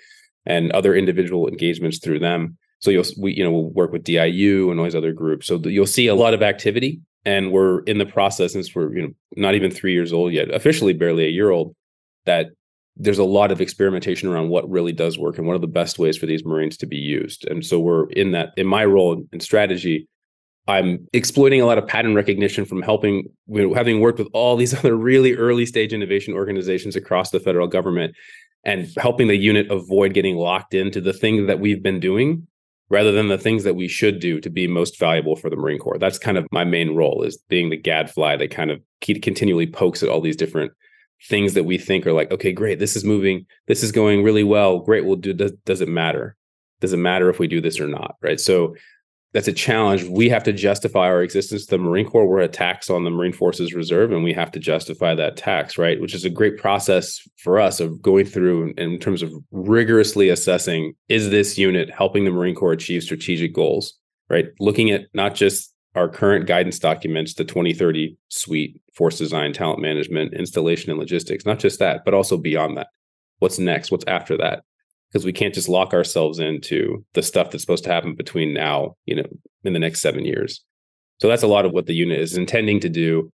and 0.46 0.72
other 0.72 0.94
individual 0.94 1.48
engagements 1.48 1.98
through 1.98 2.20
them. 2.20 2.56
So 2.80 2.90
you'll 2.90 3.04
we 3.18 3.34
you 3.34 3.44
know 3.44 3.50
we'll 3.50 3.70
work 3.70 3.92
with 3.92 4.04
DIU 4.04 4.70
and 4.70 4.78
all 4.78 4.84
these 4.84 4.94
other 4.94 5.12
groups. 5.12 5.46
So 5.46 5.58
you'll 5.64 5.86
see 5.86 6.06
a 6.06 6.14
lot 6.14 6.34
of 6.34 6.42
activity, 6.42 7.00
and 7.24 7.50
we're 7.50 7.80
in 7.80 7.98
the 7.98 8.06
process 8.06 8.52
since 8.52 8.74
we're 8.74 8.94
you 8.94 9.02
know 9.02 9.12
not 9.36 9.54
even 9.54 9.70
three 9.70 9.92
years 9.92 10.12
old 10.12 10.32
yet, 10.32 10.54
officially 10.54 10.92
barely 10.92 11.26
a 11.26 11.30
year 11.30 11.50
old. 11.50 11.74
That 12.26 12.50
there's 12.96 13.18
a 13.18 13.24
lot 13.24 13.52
of 13.52 13.60
experimentation 13.60 14.28
around 14.28 14.48
what 14.48 14.68
really 14.70 14.92
does 14.92 15.18
work 15.18 15.38
and 15.38 15.46
what 15.46 15.54
are 15.54 15.60
the 15.60 15.66
best 15.66 15.98
ways 15.98 16.16
for 16.16 16.26
these 16.26 16.44
Marines 16.44 16.76
to 16.78 16.86
be 16.86 16.96
used. 16.96 17.46
And 17.46 17.64
so 17.64 17.78
we're 17.78 18.08
in 18.10 18.32
that 18.32 18.52
in 18.56 18.66
my 18.66 18.84
role 18.84 19.24
in 19.32 19.40
strategy, 19.40 20.08
I'm 20.68 21.06
exploiting 21.12 21.60
a 21.60 21.66
lot 21.66 21.78
of 21.78 21.86
pattern 21.86 22.14
recognition 22.14 22.64
from 22.64 22.82
helping, 22.82 23.28
you 23.46 23.68
know, 23.68 23.74
having 23.74 24.00
worked 24.00 24.18
with 24.18 24.28
all 24.32 24.56
these 24.56 24.74
other 24.78 24.96
really 24.96 25.34
early 25.34 25.66
stage 25.66 25.92
innovation 25.92 26.34
organizations 26.34 26.96
across 26.96 27.30
the 27.30 27.40
federal 27.40 27.68
government 27.68 28.14
and 28.64 28.88
helping 28.96 29.28
the 29.28 29.36
unit 29.36 29.70
avoid 29.70 30.12
getting 30.12 30.36
locked 30.36 30.74
into 30.74 31.00
the 31.00 31.12
thing 31.12 31.46
that 31.46 31.60
we've 31.60 31.82
been 31.82 32.00
doing 32.00 32.46
rather 32.88 33.12
than 33.12 33.28
the 33.28 33.38
things 33.38 33.64
that 33.64 33.74
we 33.74 33.88
should 33.88 34.20
do 34.20 34.40
to 34.40 34.50
be 34.50 34.66
most 34.66 34.98
valuable 34.98 35.36
for 35.36 35.50
the 35.50 35.56
Marine 35.56 35.78
Corps. 35.78 35.98
That's 35.98 36.18
kind 36.18 36.38
of 36.38 36.46
my 36.52 36.64
main 36.64 36.94
role 36.94 37.22
is 37.22 37.36
being 37.48 37.70
the 37.70 37.76
gadfly 37.76 38.36
that 38.36 38.50
kind 38.50 38.70
of 38.70 38.80
continually 39.00 39.66
pokes 39.66 40.02
at 40.02 40.08
all 40.08 40.20
these 40.20 40.36
different 40.36 40.72
things 41.28 41.54
that 41.54 41.64
we 41.64 41.78
think 41.78 42.06
are 42.06 42.12
like, 42.12 42.30
okay, 42.30 42.52
great, 42.52 42.78
this 42.78 42.94
is 42.94 43.04
moving, 43.04 43.46
this 43.66 43.82
is 43.82 43.90
going 43.90 44.22
really 44.22 44.44
well. 44.44 44.80
Great, 44.80 45.04
we'll 45.04 45.16
do 45.16 45.32
does, 45.32 45.52
does 45.64 45.80
it 45.80 45.88
matter? 45.88 46.36
Does 46.80 46.92
it 46.92 46.98
matter 46.98 47.30
if 47.30 47.38
we 47.38 47.48
do 47.48 47.60
this 47.60 47.80
or 47.80 47.88
not? 47.88 48.16
Right. 48.20 48.38
So 48.38 48.74
that's 49.36 49.48
a 49.48 49.52
challenge. 49.52 50.04
We 50.04 50.30
have 50.30 50.44
to 50.44 50.52
justify 50.54 51.08
our 51.08 51.22
existence. 51.22 51.66
The 51.66 51.76
Marine 51.76 52.08
Corps, 52.08 52.26
we're 52.26 52.40
a 52.40 52.48
tax 52.48 52.88
on 52.88 53.04
the 53.04 53.10
Marine 53.10 53.34
Forces 53.34 53.74
Reserve, 53.74 54.10
and 54.10 54.24
we 54.24 54.32
have 54.32 54.50
to 54.52 54.58
justify 54.58 55.14
that 55.14 55.36
tax, 55.36 55.76
right? 55.76 56.00
Which 56.00 56.14
is 56.14 56.24
a 56.24 56.30
great 56.30 56.56
process 56.56 57.20
for 57.36 57.60
us 57.60 57.78
of 57.78 58.00
going 58.00 58.24
through 58.24 58.72
in 58.78 58.98
terms 58.98 59.20
of 59.20 59.30
rigorously 59.50 60.30
assessing 60.30 60.94
is 61.10 61.28
this 61.28 61.58
unit 61.58 61.90
helping 61.90 62.24
the 62.24 62.30
Marine 62.30 62.54
Corps 62.54 62.72
achieve 62.72 63.02
strategic 63.02 63.52
goals, 63.52 63.98
right? 64.30 64.46
Looking 64.58 64.90
at 64.90 65.02
not 65.12 65.34
just 65.34 65.70
our 65.94 66.08
current 66.08 66.46
guidance 66.46 66.78
documents, 66.78 67.34
the 67.34 67.44
2030 67.44 68.16
suite, 68.28 68.80
force 68.94 69.18
design, 69.18 69.52
talent 69.52 69.82
management, 69.82 70.32
installation, 70.32 70.88
and 70.88 70.98
logistics, 70.98 71.44
not 71.44 71.58
just 71.58 71.78
that, 71.78 72.06
but 72.06 72.14
also 72.14 72.38
beyond 72.38 72.78
that. 72.78 72.86
What's 73.40 73.58
next? 73.58 73.90
What's 73.90 74.06
after 74.06 74.38
that? 74.38 74.64
Because 75.10 75.24
we 75.24 75.32
can't 75.32 75.54
just 75.54 75.68
lock 75.68 75.92
ourselves 75.92 76.38
into 76.38 77.04
the 77.14 77.22
stuff 77.22 77.50
that's 77.50 77.62
supposed 77.62 77.84
to 77.84 77.92
happen 77.92 78.14
between 78.14 78.52
now, 78.52 78.94
you 79.06 79.16
know, 79.16 79.26
in 79.64 79.72
the 79.72 79.78
next 79.78 80.00
seven 80.00 80.24
years. 80.24 80.62
So 81.20 81.28
that's 81.28 81.42
a 81.42 81.48
lot 81.48 81.64
of 81.64 81.72
what 81.72 81.86
the 81.86 81.94
unit 81.94 82.20
is 82.20 82.36
intending 82.36 82.80
to 82.80 82.88
do. 82.88 83.30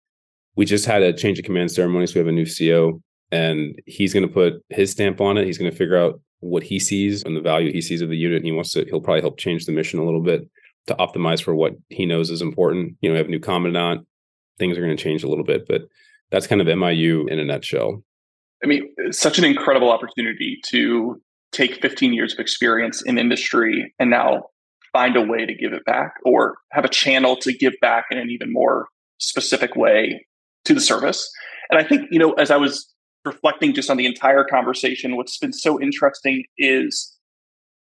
We 0.56 0.66
just 0.66 0.86
had 0.86 1.02
a 1.02 1.14
change 1.14 1.40
of 1.40 1.46
command 1.46 1.72
ceremony, 1.72 2.08
so 2.08 2.16
we 2.16 2.20
have 2.20 2.28
a 2.28 2.32
new 2.32 2.46
CO, 2.46 3.02
and 3.32 3.80
he's 3.86 4.14
going 4.14 4.28
to 4.28 4.34
put 4.34 4.56
his 4.70 4.92
stamp 4.92 5.22
on 5.22 5.38
it. 5.38 5.46
He's 5.46 5.58
going 5.58 5.72
to 5.72 5.78
figure 5.78 5.98
out 5.98 6.20
what 6.42 6.64
he 6.64 6.80
sees 6.80 7.24
and 7.24 7.36
the 7.36 7.42
value 7.42 7.72
he 7.72 7.82
sees 7.82 8.02
of 8.02 8.10
the 8.10 8.18
unit. 8.18 8.38
And 8.38 8.46
he 8.46 8.52
wants 8.52 8.74
to. 8.74 8.86
He'll 8.86 9.02
probably 9.02 9.22
help 9.22 9.38
change 9.38 9.66
the 9.66 9.72
mission 9.72 10.00
a 10.00 10.06
little 10.06 10.24
bit 10.24 10.50
to 10.88 10.96
optimize 10.96 11.42
for 11.42 11.56
what 11.56 11.74
he 11.90 12.06
knows 12.06 12.30
is 12.30 12.42
important. 12.42 12.96
You 13.02 13.10
know, 13.10 13.14
we 13.14 13.18
have 13.18 13.28
a 13.28 13.32
new 13.32 13.40
commandant. 13.40 14.06
Things 14.58 14.78
are 14.78 14.82
going 14.82 14.96
to 14.96 15.02
change 15.02 15.24
a 15.24 15.30
little 15.30 15.46
bit, 15.46 15.68
but 15.68 15.84
that's 16.32 16.48
kind 16.48 16.62
of 16.62 16.68
MIU 16.68 17.28
in 17.30 17.40
a 17.40 17.46
nutshell. 17.46 18.04
I 18.64 18.68
mean, 18.68 18.90
such 19.12 19.38
an 19.38 19.46
incredible 19.46 19.90
opportunity 19.90 20.60
to 20.68 21.22
take 21.52 21.82
15 21.82 22.14
years 22.14 22.34
of 22.34 22.40
experience 22.40 23.02
in 23.02 23.18
industry 23.18 23.94
and 24.00 24.10
now 24.10 24.44
find 24.94 25.16
a 25.16 25.22
way 25.22 25.46
to 25.46 25.54
give 25.54 25.74
it 25.74 25.86
back 25.86 26.14
or 26.24 26.58
have 26.72 26.86
a 26.86 26.90
channel 26.90 27.36
to 27.38 27.54
give 27.54 27.74
back 27.82 28.06
in 28.12 28.18
an 28.18 28.30
even 28.30 28.52
more 28.52 28.88
specific 29.20 29.76
way 29.76 30.26
to 30.66 30.74
the 30.74 30.82
service. 30.82 31.30
And 31.70 31.80
I 31.80 31.84
think, 31.84 32.08
you 32.12 32.20
know, 32.20 32.34
as 32.34 32.52
I 32.52 32.58
was 32.58 32.92
reflecting 33.26 33.74
just 33.74 33.90
on 33.90 33.98
the 33.98 34.06
entire 34.06 34.44
conversation, 34.44 35.16
what's 35.16 35.38
been 35.38 35.54
so 35.54 35.80
interesting 35.80 36.44
is 36.58 37.16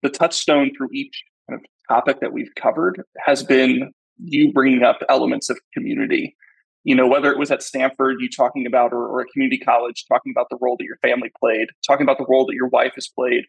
the 0.01 0.09
touchstone 0.09 0.72
through 0.76 0.89
each 0.93 1.24
kind 1.49 1.59
of 1.59 1.65
topic 1.88 2.20
that 2.22 2.34
we've 2.34 2.53
covered 2.59 3.01
has 3.26 3.43
been 3.43 3.91
you 4.18 4.51
bringing 4.51 4.84
up 4.84 4.99
elements 5.09 5.49
of 5.49 5.59
community. 5.74 6.36
You 6.84 6.95
know, 6.95 7.07
whether 7.07 7.32
it 7.32 7.38
was 7.38 7.51
at 7.51 7.63
Stanford, 7.63 8.17
you 8.19 8.30
talking 8.30 8.65
about, 8.65 8.93
or, 8.93 9.05
or 9.07 9.21
a 9.21 9.25
community 9.25 9.57
college, 9.57 10.05
talking 10.07 10.32
about 10.32 10.47
the 10.49 10.57
role 10.61 10.78
that 10.78 10.86
your 10.86 10.97
family 10.97 11.32
played, 11.39 11.67
talking 11.86 12.05
about 12.05 12.17
the 12.17 12.25
role 12.30 12.45
that 12.45 12.55
your 12.55 12.69
wife 12.69 12.93
has 12.95 13.07
played, 13.07 13.43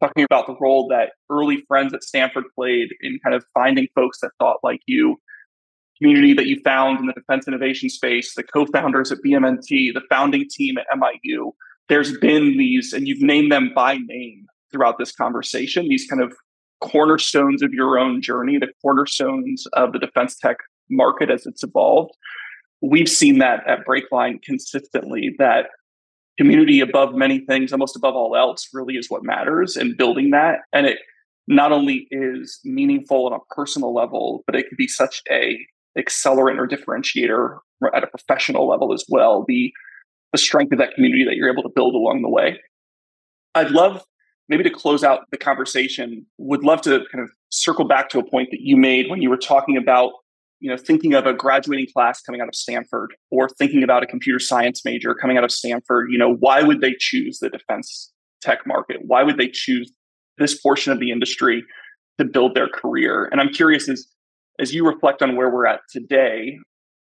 talking 0.00 0.24
about 0.24 0.46
the 0.46 0.56
role 0.60 0.88
that 0.88 1.12
early 1.30 1.64
friends 1.68 1.94
at 1.94 2.02
Stanford 2.02 2.44
played 2.54 2.88
in 3.00 3.18
kind 3.24 3.34
of 3.34 3.44
finding 3.54 3.86
folks 3.94 4.20
that 4.20 4.32
thought 4.38 4.58
like 4.62 4.80
you, 4.86 5.16
community 5.98 6.34
that 6.34 6.46
you 6.46 6.60
found 6.64 6.98
in 6.98 7.06
the 7.06 7.12
defense 7.12 7.46
innovation 7.46 7.88
space, 7.88 8.34
the 8.34 8.42
co-founders 8.42 9.12
at 9.12 9.18
BMNT, 9.24 9.94
the 9.94 10.02
founding 10.10 10.46
team 10.50 10.76
at 10.76 10.86
MIU. 10.98 11.52
There's 11.88 12.16
been 12.18 12.56
these, 12.58 12.92
and 12.92 13.06
you've 13.06 13.22
named 13.22 13.52
them 13.52 13.70
by 13.74 13.98
name 13.98 14.46
throughout 14.72 14.98
this 14.98 15.12
conversation, 15.12 15.88
these 15.88 16.06
kind 16.08 16.22
of 16.22 16.34
cornerstones 16.80 17.62
of 17.62 17.72
your 17.72 17.98
own 17.98 18.20
journey, 18.20 18.58
the 18.58 18.72
cornerstones 18.82 19.66
of 19.74 19.92
the 19.92 19.98
defense 19.98 20.36
tech 20.36 20.56
market 20.90 21.30
as 21.30 21.46
it's 21.46 21.62
evolved. 21.62 22.12
We've 22.82 23.08
seen 23.08 23.38
that 23.38 23.66
at 23.66 23.86
Breakline 23.86 24.42
consistently 24.42 25.34
that 25.38 25.66
community 26.38 26.80
above 26.80 27.14
many 27.14 27.40
things, 27.40 27.72
almost 27.72 27.96
above 27.96 28.14
all 28.14 28.36
else, 28.36 28.68
really 28.72 28.94
is 28.94 29.08
what 29.08 29.22
matters 29.24 29.76
and 29.76 29.96
building 29.96 30.30
that. 30.30 30.60
And 30.72 30.86
it 30.86 30.98
not 31.46 31.72
only 31.72 32.06
is 32.10 32.60
meaningful 32.64 33.26
on 33.26 33.32
a 33.32 33.54
personal 33.54 33.94
level, 33.94 34.42
but 34.46 34.56
it 34.56 34.68
can 34.68 34.76
be 34.76 34.88
such 34.88 35.22
a 35.30 35.58
accelerant 35.98 36.58
or 36.58 36.66
differentiator 36.66 37.58
at 37.94 38.04
a 38.04 38.06
professional 38.06 38.68
level 38.68 38.92
as 38.92 39.04
well. 39.08 39.44
The 39.46 39.72
the 40.32 40.38
strength 40.38 40.72
of 40.72 40.78
that 40.78 40.94
community 40.94 41.24
that 41.24 41.36
you're 41.36 41.52
able 41.52 41.62
to 41.62 41.68
build 41.68 41.94
along 41.94 42.22
the 42.22 42.28
way. 42.28 42.58
I'd 43.54 43.70
love 43.70 44.02
maybe 44.48 44.62
to 44.64 44.70
close 44.70 45.04
out 45.04 45.30
the 45.30 45.36
conversation, 45.36 46.26
would 46.38 46.64
love 46.64 46.80
to 46.82 47.04
kind 47.12 47.22
of 47.22 47.30
circle 47.50 47.86
back 47.86 48.08
to 48.10 48.18
a 48.18 48.24
point 48.28 48.48
that 48.50 48.60
you 48.60 48.76
made 48.76 49.08
when 49.08 49.22
you 49.22 49.30
were 49.30 49.36
talking 49.36 49.76
about 49.76 50.12
you 50.62 50.70
know, 50.70 50.76
thinking 50.76 51.12
of 51.12 51.26
a 51.26 51.34
graduating 51.34 51.88
class 51.92 52.22
coming 52.22 52.40
out 52.40 52.46
of 52.46 52.54
Stanford 52.54 53.12
or 53.32 53.48
thinking 53.48 53.82
about 53.82 54.04
a 54.04 54.06
computer 54.06 54.38
science 54.38 54.82
major 54.84 55.12
coming 55.12 55.36
out 55.36 55.42
of 55.42 55.50
Stanford, 55.50 56.06
you 56.08 56.16
know, 56.16 56.36
why 56.36 56.62
would 56.62 56.80
they 56.80 56.94
choose 56.96 57.40
the 57.40 57.50
defense 57.50 58.12
tech 58.40 58.60
market? 58.64 58.98
Why 59.04 59.24
would 59.24 59.38
they 59.38 59.48
choose 59.48 59.92
this 60.38 60.58
portion 60.60 60.92
of 60.92 61.00
the 61.00 61.10
industry 61.10 61.64
to 62.18 62.24
build 62.24 62.54
their 62.54 62.68
career? 62.68 63.28
And 63.32 63.40
I'm 63.40 63.48
curious 63.48 63.88
as 63.88 64.06
as 64.60 64.72
you 64.72 64.86
reflect 64.86 65.20
on 65.20 65.34
where 65.34 65.50
we're 65.50 65.66
at 65.66 65.80
today, 65.90 66.56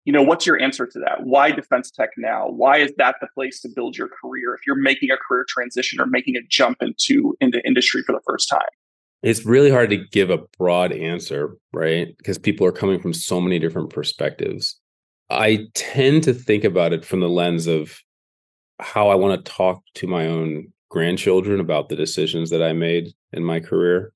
you 0.05 0.13
know, 0.13 0.23
what's 0.23 0.47
your 0.47 0.61
answer 0.61 0.85
to 0.87 0.99
that? 0.99 1.19
Why 1.23 1.53
defense 1.53 1.93
tech 1.93 2.11
now? 2.19 2.49
Why 2.49 2.79
is 2.79 2.93
that 2.99 3.17
the 3.21 3.29
place 3.37 3.61
to 3.61 3.69
build 3.73 3.97
your 3.97 4.09
career 4.09 4.55
if 4.55 4.63
you're 4.67 4.75
making 4.75 5.11
a 5.13 5.17
career 5.17 5.45
transition 5.49 6.01
or 6.01 6.07
making 6.07 6.35
a 6.35 6.41
jump 6.51 6.79
into 6.81 7.37
into 7.41 7.65
industry 7.65 8.03
for 8.03 8.11
the 8.11 8.23
first 8.27 8.49
time? 8.49 8.63
It's 9.25 9.47
really 9.47 9.70
hard 9.70 9.89
to 9.89 10.05
give 10.12 10.29
a 10.29 10.43
broad 10.59 10.93
answer, 10.93 11.57
right? 11.72 12.14
Because 12.18 12.37
people 12.37 12.66
are 12.66 12.72
coming 12.72 13.01
from 13.01 13.14
so 13.14 13.41
many 13.41 13.59
different 13.59 13.89
perspectives. 13.89 14.79
I 15.31 15.66
tend 15.72 16.25
to 16.25 16.35
think 16.35 16.62
about 16.62 16.93
it 16.93 17.07
from 17.07 17.20
the 17.20 17.29
lens 17.29 17.66
of 17.66 17.99
how 18.81 19.09
I 19.09 19.14
want 19.14 19.43
to 19.43 19.51
talk 19.51 19.83
to 19.95 20.07
my 20.07 20.27
own 20.27 20.70
grandchildren 20.91 21.59
about 21.59 21.89
the 21.89 21.97
decisions 21.97 22.51
that 22.51 22.62
I 22.62 22.75
made 22.75 23.14
in 23.33 23.43
my 23.43 23.61
career. 23.61 24.12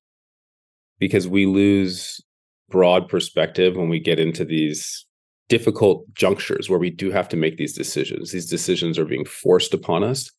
Because 0.99 1.27
we 1.27 1.47
lose 1.47 2.21
broad 2.69 3.09
perspective 3.09 3.75
when 3.75 3.89
we 3.89 3.99
get 3.99 4.19
into 4.19 4.45
these 4.45 5.07
difficult 5.47 6.05
junctures 6.13 6.69
where 6.69 6.77
we 6.77 6.91
do 6.91 7.09
have 7.09 7.27
to 7.29 7.35
make 7.35 7.57
these 7.57 7.73
decisions. 7.73 8.31
These 8.31 8.47
decisions 8.47 8.99
are 8.99 9.05
being 9.05 9.25
forced 9.25 9.73
upon 9.73 10.03
us. 10.03 10.29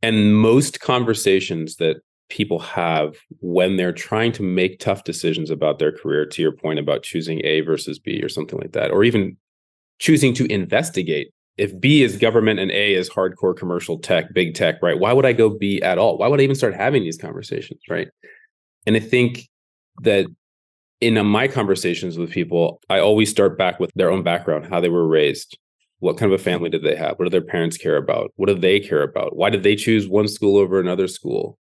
And 0.00 0.34
most 0.34 0.80
conversations 0.80 1.76
that 1.76 1.96
people 2.28 2.58
have 2.58 3.16
when 3.40 3.76
they're 3.76 3.92
trying 3.92 4.32
to 4.32 4.42
make 4.42 4.80
tough 4.80 5.04
decisions 5.04 5.50
about 5.50 5.78
their 5.78 5.92
career 5.92 6.26
to 6.26 6.42
your 6.42 6.52
point 6.52 6.78
about 6.78 7.02
choosing 7.02 7.40
A 7.44 7.60
versus 7.60 7.98
B 7.98 8.20
or 8.22 8.28
something 8.28 8.58
like 8.58 8.72
that 8.72 8.90
or 8.90 9.04
even 9.04 9.36
choosing 9.98 10.34
to 10.34 10.50
investigate. 10.52 11.32
If 11.56 11.78
B 11.80 12.02
is 12.02 12.16
government 12.16 12.60
and 12.60 12.70
A 12.70 12.94
is 12.94 13.08
hardcore 13.08 13.56
commercial 13.56 13.98
tech 13.98 14.32
big 14.34 14.54
tech 14.54 14.82
right 14.82 14.98
why 14.98 15.12
would 15.12 15.24
I 15.24 15.32
go 15.32 15.50
B 15.50 15.80
at 15.82 15.98
all? 15.98 16.18
Why 16.18 16.28
would 16.28 16.40
I 16.40 16.44
even 16.44 16.56
start 16.56 16.74
having 16.74 17.02
these 17.02 17.18
conversations 17.18 17.80
right? 17.88 18.08
And 18.86 18.96
I 18.96 19.00
think 19.00 19.48
that 20.02 20.26
in 21.00 21.24
my 21.26 21.48
conversations 21.48 22.18
with 22.18 22.30
people 22.30 22.80
I 22.90 22.98
always 22.98 23.30
start 23.30 23.56
back 23.56 23.78
with 23.78 23.92
their 23.94 24.10
own 24.10 24.22
background 24.22 24.66
how 24.66 24.80
they 24.80 24.88
were 24.88 25.06
raised 25.06 25.58
what 26.00 26.18
kind 26.18 26.32
of 26.32 26.38
a 26.38 26.42
family 26.42 26.70
did 26.70 26.82
they 26.82 26.96
have 26.96 27.18
what 27.18 27.26
do 27.26 27.30
their 27.30 27.40
parents 27.40 27.76
care 27.76 27.96
about 27.96 28.32
what 28.36 28.48
do 28.48 28.54
they 28.54 28.80
care 28.80 29.02
about 29.02 29.36
why 29.36 29.50
did 29.50 29.62
they 29.62 29.76
choose 29.76 30.08
one 30.08 30.28
school 30.28 30.56
over 30.56 30.80
another 30.80 31.08
school 31.08 31.58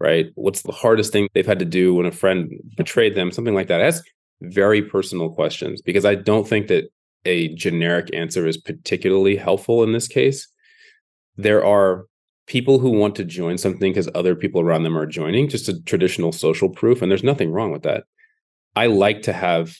right? 0.00 0.30
What's 0.34 0.62
the 0.62 0.72
hardest 0.72 1.12
thing 1.12 1.28
they've 1.34 1.46
had 1.46 1.58
to 1.58 1.64
do 1.64 1.94
when 1.94 2.06
a 2.06 2.12
friend 2.12 2.52
betrayed 2.76 3.14
them? 3.14 3.30
Something 3.30 3.54
like 3.54 3.68
that. 3.68 3.80
Ask 3.80 4.04
very 4.40 4.82
personal 4.82 5.30
questions 5.30 5.82
because 5.82 6.04
I 6.04 6.14
don't 6.14 6.46
think 6.46 6.68
that 6.68 6.90
a 7.24 7.54
generic 7.54 8.10
answer 8.14 8.46
is 8.46 8.56
particularly 8.56 9.36
helpful 9.36 9.82
in 9.82 9.92
this 9.92 10.08
case. 10.08 10.48
There 11.36 11.64
are 11.64 12.06
people 12.46 12.78
who 12.78 12.90
want 12.90 13.14
to 13.16 13.24
join 13.24 13.58
something 13.58 13.92
because 13.92 14.08
other 14.14 14.34
people 14.34 14.60
around 14.60 14.82
them 14.82 14.96
are 14.96 15.06
joining, 15.06 15.48
just 15.48 15.68
a 15.68 15.82
traditional 15.82 16.32
social 16.32 16.68
proof. 16.68 17.02
And 17.02 17.10
there's 17.10 17.24
nothing 17.24 17.52
wrong 17.52 17.70
with 17.70 17.82
that. 17.82 18.04
I 18.74 18.86
like 18.86 19.22
to 19.22 19.32
have 19.32 19.76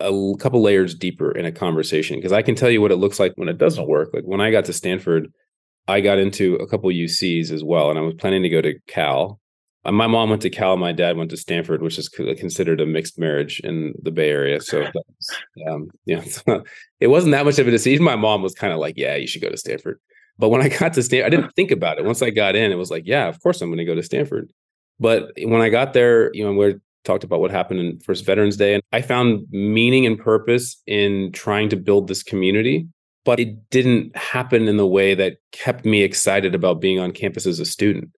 a 0.00 0.32
couple 0.38 0.62
layers 0.62 0.94
deeper 0.94 1.30
in 1.30 1.46
a 1.46 1.52
conversation 1.52 2.16
because 2.16 2.32
I 2.32 2.42
can 2.42 2.54
tell 2.54 2.70
you 2.70 2.80
what 2.80 2.92
it 2.92 2.96
looks 2.96 3.20
like 3.20 3.32
when 3.36 3.48
it 3.48 3.58
doesn't 3.58 3.88
work. 3.88 4.10
Like 4.12 4.24
when 4.24 4.40
I 4.40 4.50
got 4.50 4.64
to 4.66 4.72
Stanford, 4.72 5.32
I 5.88 6.00
got 6.00 6.18
into 6.18 6.56
a 6.56 6.66
couple 6.66 6.90
UCs 6.90 7.50
as 7.50 7.62
well, 7.62 7.90
and 7.90 7.98
I 7.98 8.02
was 8.02 8.14
planning 8.14 8.42
to 8.42 8.48
go 8.48 8.60
to 8.60 8.74
Cal. 8.88 9.40
Uh, 9.84 9.92
my 9.92 10.08
mom 10.08 10.30
went 10.30 10.42
to 10.42 10.50
Cal. 10.50 10.76
My 10.76 10.92
dad 10.92 11.16
went 11.16 11.30
to 11.30 11.36
Stanford, 11.36 11.80
which 11.80 11.98
is 11.98 12.08
considered 12.08 12.80
a 12.80 12.86
mixed 12.86 13.18
marriage 13.18 13.60
in 13.60 13.94
the 14.02 14.10
Bay 14.10 14.30
Area. 14.30 14.60
So, 14.60 14.80
was, 14.94 15.36
um, 15.68 15.88
yeah, 16.04 16.24
it 17.00 17.06
wasn't 17.06 17.32
that 17.32 17.44
much 17.44 17.58
of 17.58 17.68
a 17.68 17.70
decision. 17.70 18.04
My 18.04 18.16
mom 18.16 18.42
was 18.42 18.54
kind 18.54 18.72
of 18.72 18.80
like, 18.80 18.94
"Yeah, 18.96 19.14
you 19.14 19.26
should 19.26 19.42
go 19.42 19.50
to 19.50 19.56
Stanford." 19.56 20.00
But 20.38 20.48
when 20.48 20.60
I 20.60 20.68
got 20.68 20.92
to 20.94 21.02
Stanford, 21.02 21.26
I 21.26 21.36
didn't 21.36 21.54
think 21.54 21.70
about 21.70 21.98
it. 21.98 22.04
Once 22.04 22.20
I 22.20 22.30
got 22.30 22.56
in, 22.56 22.72
it 22.72 22.76
was 22.76 22.90
like, 22.90 23.04
"Yeah, 23.06 23.28
of 23.28 23.40
course 23.40 23.60
I'm 23.60 23.68
going 23.68 23.78
to 23.78 23.84
go 23.84 23.94
to 23.94 24.02
Stanford." 24.02 24.50
But 24.98 25.32
when 25.42 25.60
I 25.60 25.68
got 25.68 25.92
there, 25.92 26.34
you 26.34 26.44
know, 26.44 26.52
we 26.52 26.76
talked 27.04 27.22
about 27.22 27.40
what 27.40 27.50
happened 27.50 27.80
in 27.80 28.00
first 28.00 28.26
Veterans 28.26 28.56
Day, 28.56 28.74
and 28.74 28.82
I 28.92 29.02
found 29.02 29.46
meaning 29.50 30.04
and 30.04 30.18
purpose 30.18 30.82
in 30.86 31.30
trying 31.32 31.68
to 31.68 31.76
build 31.76 32.08
this 32.08 32.24
community 32.24 32.88
but 33.26 33.40
it 33.40 33.68
didn't 33.70 34.16
happen 34.16 34.68
in 34.68 34.76
the 34.76 34.86
way 34.86 35.12
that 35.16 35.38
kept 35.50 35.84
me 35.84 36.02
excited 36.02 36.54
about 36.54 36.80
being 36.80 37.00
on 37.00 37.10
campus 37.10 37.44
as 37.44 37.58
a 37.58 37.64
student. 37.66 38.08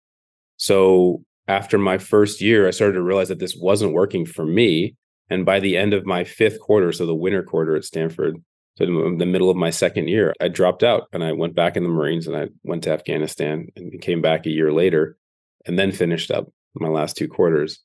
So 0.58 1.24
after 1.48 1.78
my 1.78 1.96
first 1.96 2.42
year, 2.42 2.68
I 2.68 2.72
started 2.72 2.92
to 2.92 3.02
realize 3.02 3.28
that 3.28 3.38
this 3.38 3.56
wasn't 3.56 3.94
working 3.94 4.26
for 4.26 4.44
me. 4.44 4.94
And 5.30 5.46
by 5.46 5.60
the 5.60 5.78
end 5.78 5.94
of 5.94 6.04
my 6.04 6.24
fifth 6.24 6.60
quarter, 6.60 6.92
so 6.92 7.06
the 7.06 7.14
winter 7.14 7.42
quarter 7.42 7.74
at 7.74 7.84
Stanford, 7.84 8.36
so 8.76 8.84
in 8.84 9.16
the 9.16 9.26
middle 9.26 9.48
of 9.50 9.56
my 9.56 9.70
second 9.70 10.08
year, 10.08 10.34
I 10.42 10.48
dropped 10.48 10.82
out 10.82 11.08
and 11.12 11.24
I 11.24 11.32
went 11.32 11.54
back 11.54 11.76
in 11.76 11.84
the 11.84 11.88
Marines 11.88 12.26
and 12.26 12.36
I 12.36 12.48
went 12.62 12.84
to 12.84 12.92
Afghanistan 12.92 13.68
and 13.76 14.00
came 14.02 14.20
back 14.20 14.44
a 14.44 14.50
year 14.50 14.72
later 14.72 15.16
and 15.64 15.78
then 15.78 15.90
finished 15.90 16.30
up 16.30 16.52
my 16.74 16.88
last 16.88 17.16
two 17.16 17.28
quarters. 17.28 17.80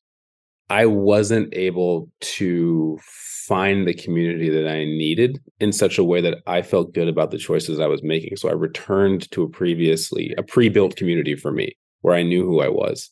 I 0.70 0.88
wasn't 0.88 1.54
able 1.56 2.12
to 2.22 3.00
find 3.48 3.86
the 3.86 3.94
community 3.94 4.50
that 4.50 4.70
I 4.70 4.86
needed 4.86 5.42
in 5.60 5.74
such 5.74 5.98
a 5.98 6.04
way 6.04 6.22
that 6.22 6.38
I 6.48 6.62
felt 6.62 6.94
good 6.94 7.10
about 7.10 7.32
the 7.32 7.38
choices 7.38 7.80
I 7.80 7.88
was 7.88 8.02
making. 8.02 8.38
So 8.38 8.48
I 8.48 8.54
returned 8.54 9.30
to 9.32 9.44
a 9.44 9.50
previously 9.50 10.34
a 10.38 10.44
pre-built 10.44 10.96
community 10.96 11.36
for 11.36 11.52
me 11.52 11.76
where 12.02 12.16
I 12.16 12.24
knew 12.24 12.46
who 12.46 12.62
I 12.62 12.70
was. 12.70 13.10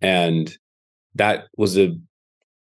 And 0.00 0.56
that 1.14 1.48
was 1.56 1.76
a 1.76 1.94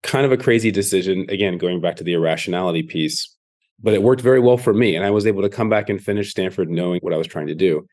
kind 0.01 0.25
of 0.25 0.31
a 0.31 0.37
crazy 0.37 0.71
decision 0.71 1.27
again 1.29 1.59
going 1.59 1.81
back 1.81 1.97
to 1.97 2.03
the 2.03 2.13
irrationality 2.13 2.81
piece, 2.81 3.35
but 3.79 3.93
it 3.93 4.01
worked 4.01 4.21
very 4.21 4.39
well 4.39 4.57
for 4.57 4.73
me 4.73 4.95
and 4.95 5.05
I 5.05 5.11
was 5.11 5.27
able 5.27 5.43
to 5.43 5.49
come 5.49 5.69
back 5.69 5.87
and 5.87 6.01
finish 6.01 6.31
Stanford 6.31 6.69
knowing 6.69 6.99
what 7.01 7.13
I 7.13 7.17
was 7.17 7.27
trying 7.27 7.47
to 7.47 7.55
do. 7.55 7.85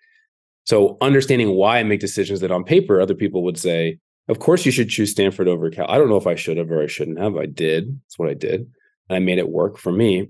So 0.65 0.97
understanding 1.03 1.51
why 1.51 1.79
I 1.79 1.83
make 1.83 2.01
decisions 2.01 2.41
that 2.41 2.51
on 2.51 2.65
paper 2.65 3.01
other 3.01 3.15
people 3.15 3.43
would 3.45 3.59
say 3.59 3.99
of 4.29 4.41
course, 4.41 4.67
you 4.67 4.73
should 4.73 4.91
choose 4.91 5.11
Stanford 5.11 5.49
over 5.49 5.71
Cal. 5.71 5.91
I 5.91 5.97
don't 5.97 6.11
know 6.11 6.19
if 6.19 6.27
I 6.27 6.35
should 6.35 6.59
have 6.59 6.71
or 6.71 6.83
I 6.83 6.87
shouldn't 6.87 7.19
have. 7.19 7.37
I 7.39 7.47
did. 7.47 7.99
That's 8.05 8.19
what 8.19 8.29
I 8.29 8.35
did. 8.35 8.71
And 9.09 9.17
I 9.17 9.19
made 9.19 9.39
it 9.39 9.49
work 9.49 9.79
for 9.79 9.93
me. 9.93 10.29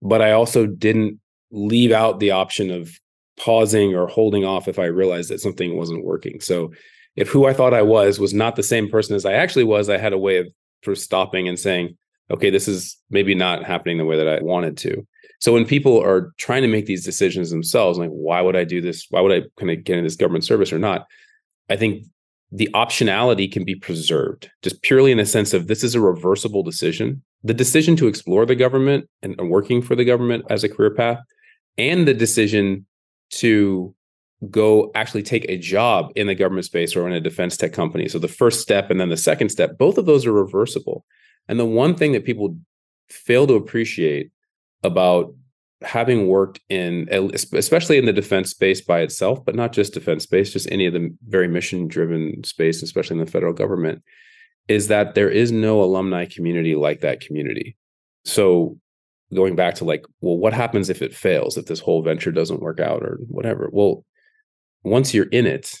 But 0.00 0.22
I 0.22 0.32
also 0.32 0.66
didn't 0.66 1.20
leave 1.50 1.92
out 1.92 2.18
the 2.18 2.32
option 2.32 2.70
of 2.70 2.90
pausing 3.38 3.94
or 3.94 4.06
holding 4.06 4.44
off 4.44 4.68
if 4.68 4.78
I 4.78 4.86
realized 4.86 5.30
that 5.30 5.40
something 5.40 5.76
wasn't 5.76 6.04
working. 6.04 6.40
So 6.40 6.72
if 7.16 7.28
who 7.28 7.46
I 7.46 7.52
thought 7.52 7.74
I 7.74 7.82
was 7.82 8.18
was 8.18 8.34
not 8.34 8.56
the 8.56 8.62
same 8.62 8.88
person 8.88 9.14
as 9.14 9.24
I 9.24 9.34
actually 9.34 9.64
was, 9.64 9.88
I 9.88 9.98
had 9.98 10.12
a 10.12 10.18
way 10.18 10.38
of 10.38 10.48
sort 10.84 10.96
of 10.96 11.02
stopping 11.02 11.48
and 11.48 11.58
saying, 11.58 11.96
okay, 12.30 12.50
this 12.50 12.68
is 12.68 12.96
maybe 13.10 13.34
not 13.34 13.64
happening 13.64 13.98
the 13.98 14.04
way 14.04 14.16
that 14.16 14.28
I 14.28 14.40
wanted 14.42 14.76
to. 14.78 15.06
So 15.40 15.52
when 15.52 15.66
people 15.66 16.00
are 16.00 16.32
trying 16.38 16.62
to 16.62 16.68
make 16.68 16.86
these 16.86 17.04
decisions 17.04 17.50
themselves, 17.50 17.98
like 17.98 18.10
why 18.10 18.40
would 18.40 18.56
I 18.56 18.64
do 18.64 18.80
this? 18.80 19.06
Why 19.10 19.20
would 19.20 19.32
I 19.32 19.46
kind 19.58 19.70
of 19.70 19.84
get 19.84 19.98
in 19.98 20.04
this 20.04 20.16
government 20.16 20.44
service 20.44 20.72
or 20.72 20.78
not? 20.78 21.06
I 21.68 21.76
think 21.76 22.06
the 22.54 22.68
optionality 22.74 23.50
can 23.50 23.64
be 23.64 23.74
preserved 23.74 24.50
just 24.62 24.82
purely 24.82 25.10
in 25.10 25.18
the 25.18 25.24
sense 25.24 25.54
of 25.54 25.66
this 25.66 25.82
is 25.82 25.94
a 25.94 26.00
reversible 26.00 26.62
decision. 26.62 27.22
The 27.42 27.54
decision 27.54 27.96
to 27.96 28.06
explore 28.06 28.44
the 28.44 28.54
government 28.54 29.08
and 29.22 29.36
working 29.48 29.80
for 29.80 29.96
the 29.96 30.04
government 30.04 30.44
as 30.50 30.62
a 30.62 30.68
career 30.68 30.94
path, 30.94 31.18
and 31.78 32.06
the 32.06 32.14
decision 32.14 32.86
to 33.30 33.94
go 34.50 34.90
actually 34.94 35.22
take 35.22 35.46
a 35.48 35.56
job 35.56 36.12
in 36.14 36.26
the 36.26 36.34
government 36.34 36.66
space 36.66 36.94
or 36.94 37.06
in 37.06 37.14
a 37.14 37.20
defense 37.20 37.56
tech 37.56 37.72
company. 37.72 38.08
So 38.08 38.18
the 38.18 38.28
first 38.28 38.60
step 38.60 38.90
and 38.90 39.00
then 39.00 39.08
the 39.08 39.16
second 39.16 39.48
step, 39.48 39.78
both 39.78 39.98
of 39.98 40.06
those 40.06 40.26
are 40.26 40.32
reversible. 40.32 41.04
And 41.48 41.58
the 41.58 41.64
one 41.64 41.94
thing 41.94 42.12
that 42.12 42.24
people 42.24 42.56
fail 43.08 43.46
to 43.46 43.54
appreciate 43.54 44.30
about 44.82 45.34
having 45.84 46.26
worked 46.26 46.60
in 46.68 47.08
especially 47.54 47.98
in 47.98 48.04
the 48.04 48.12
defense 48.12 48.50
space 48.50 48.80
by 48.80 49.00
itself 49.00 49.44
but 49.44 49.54
not 49.54 49.72
just 49.72 49.94
defense 49.94 50.24
space 50.24 50.52
just 50.52 50.70
any 50.70 50.86
of 50.86 50.92
the 50.92 51.14
very 51.28 51.48
mission 51.48 51.88
driven 51.88 52.42
space 52.44 52.82
especially 52.82 53.18
in 53.18 53.24
the 53.24 53.30
federal 53.30 53.52
government 53.52 54.02
is 54.68 54.88
that 54.88 55.14
there 55.14 55.30
is 55.30 55.50
no 55.50 55.82
alumni 55.82 56.24
community 56.24 56.74
like 56.74 57.00
that 57.00 57.20
community. 57.20 57.76
So 58.24 58.78
going 59.34 59.56
back 59.56 59.74
to 59.76 59.84
like 59.84 60.04
well 60.20 60.36
what 60.36 60.52
happens 60.52 60.90
if 60.90 61.02
it 61.02 61.14
fails 61.14 61.56
if 61.56 61.66
this 61.66 61.80
whole 61.80 62.02
venture 62.02 62.30
doesn't 62.30 62.60
work 62.60 62.80
out 62.80 63.02
or 63.02 63.18
whatever? 63.28 63.68
Well 63.72 64.04
once 64.82 65.14
you're 65.14 65.26
in 65.26 65.46
it 65.46 65.74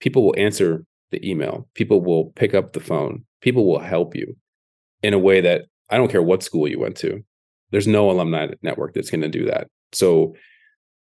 people 0.00 0.24
will 0.24 0.34
answer 0.36 0.84
the 1.10 1.28
email. 1.28 1.68
People 1.74 2.02
will 2.02 2.26
pick 2.32 2.54
up 2.54 2.72
the 2.72 2.80
phone. 2.80 3.24
People 3.40 3.66
will 3.66 3.78
help 3.78 4.14
you 4.14 4.36
in 5.02 5.14
a 5.14 5.18
way 5.18 5.40
that 5.40 5.62
i 5.90 5.96
don't 5.96 6.10
care 6.10 6.22
what 6.22 6.42
school 6.42 6.66
you 6.68 6.78
went 6.78 6.96
to 6.96 7.22
there's 7.70 7.86
no 7.86 8.10
alumni 8.10 8.48
network 8.62 8.94
that's 8.94 9.10
going 9.10 9.20
to 9.22 9.28
do 9.28 9.44
that. 9.46 9.68
So 9.92 10.34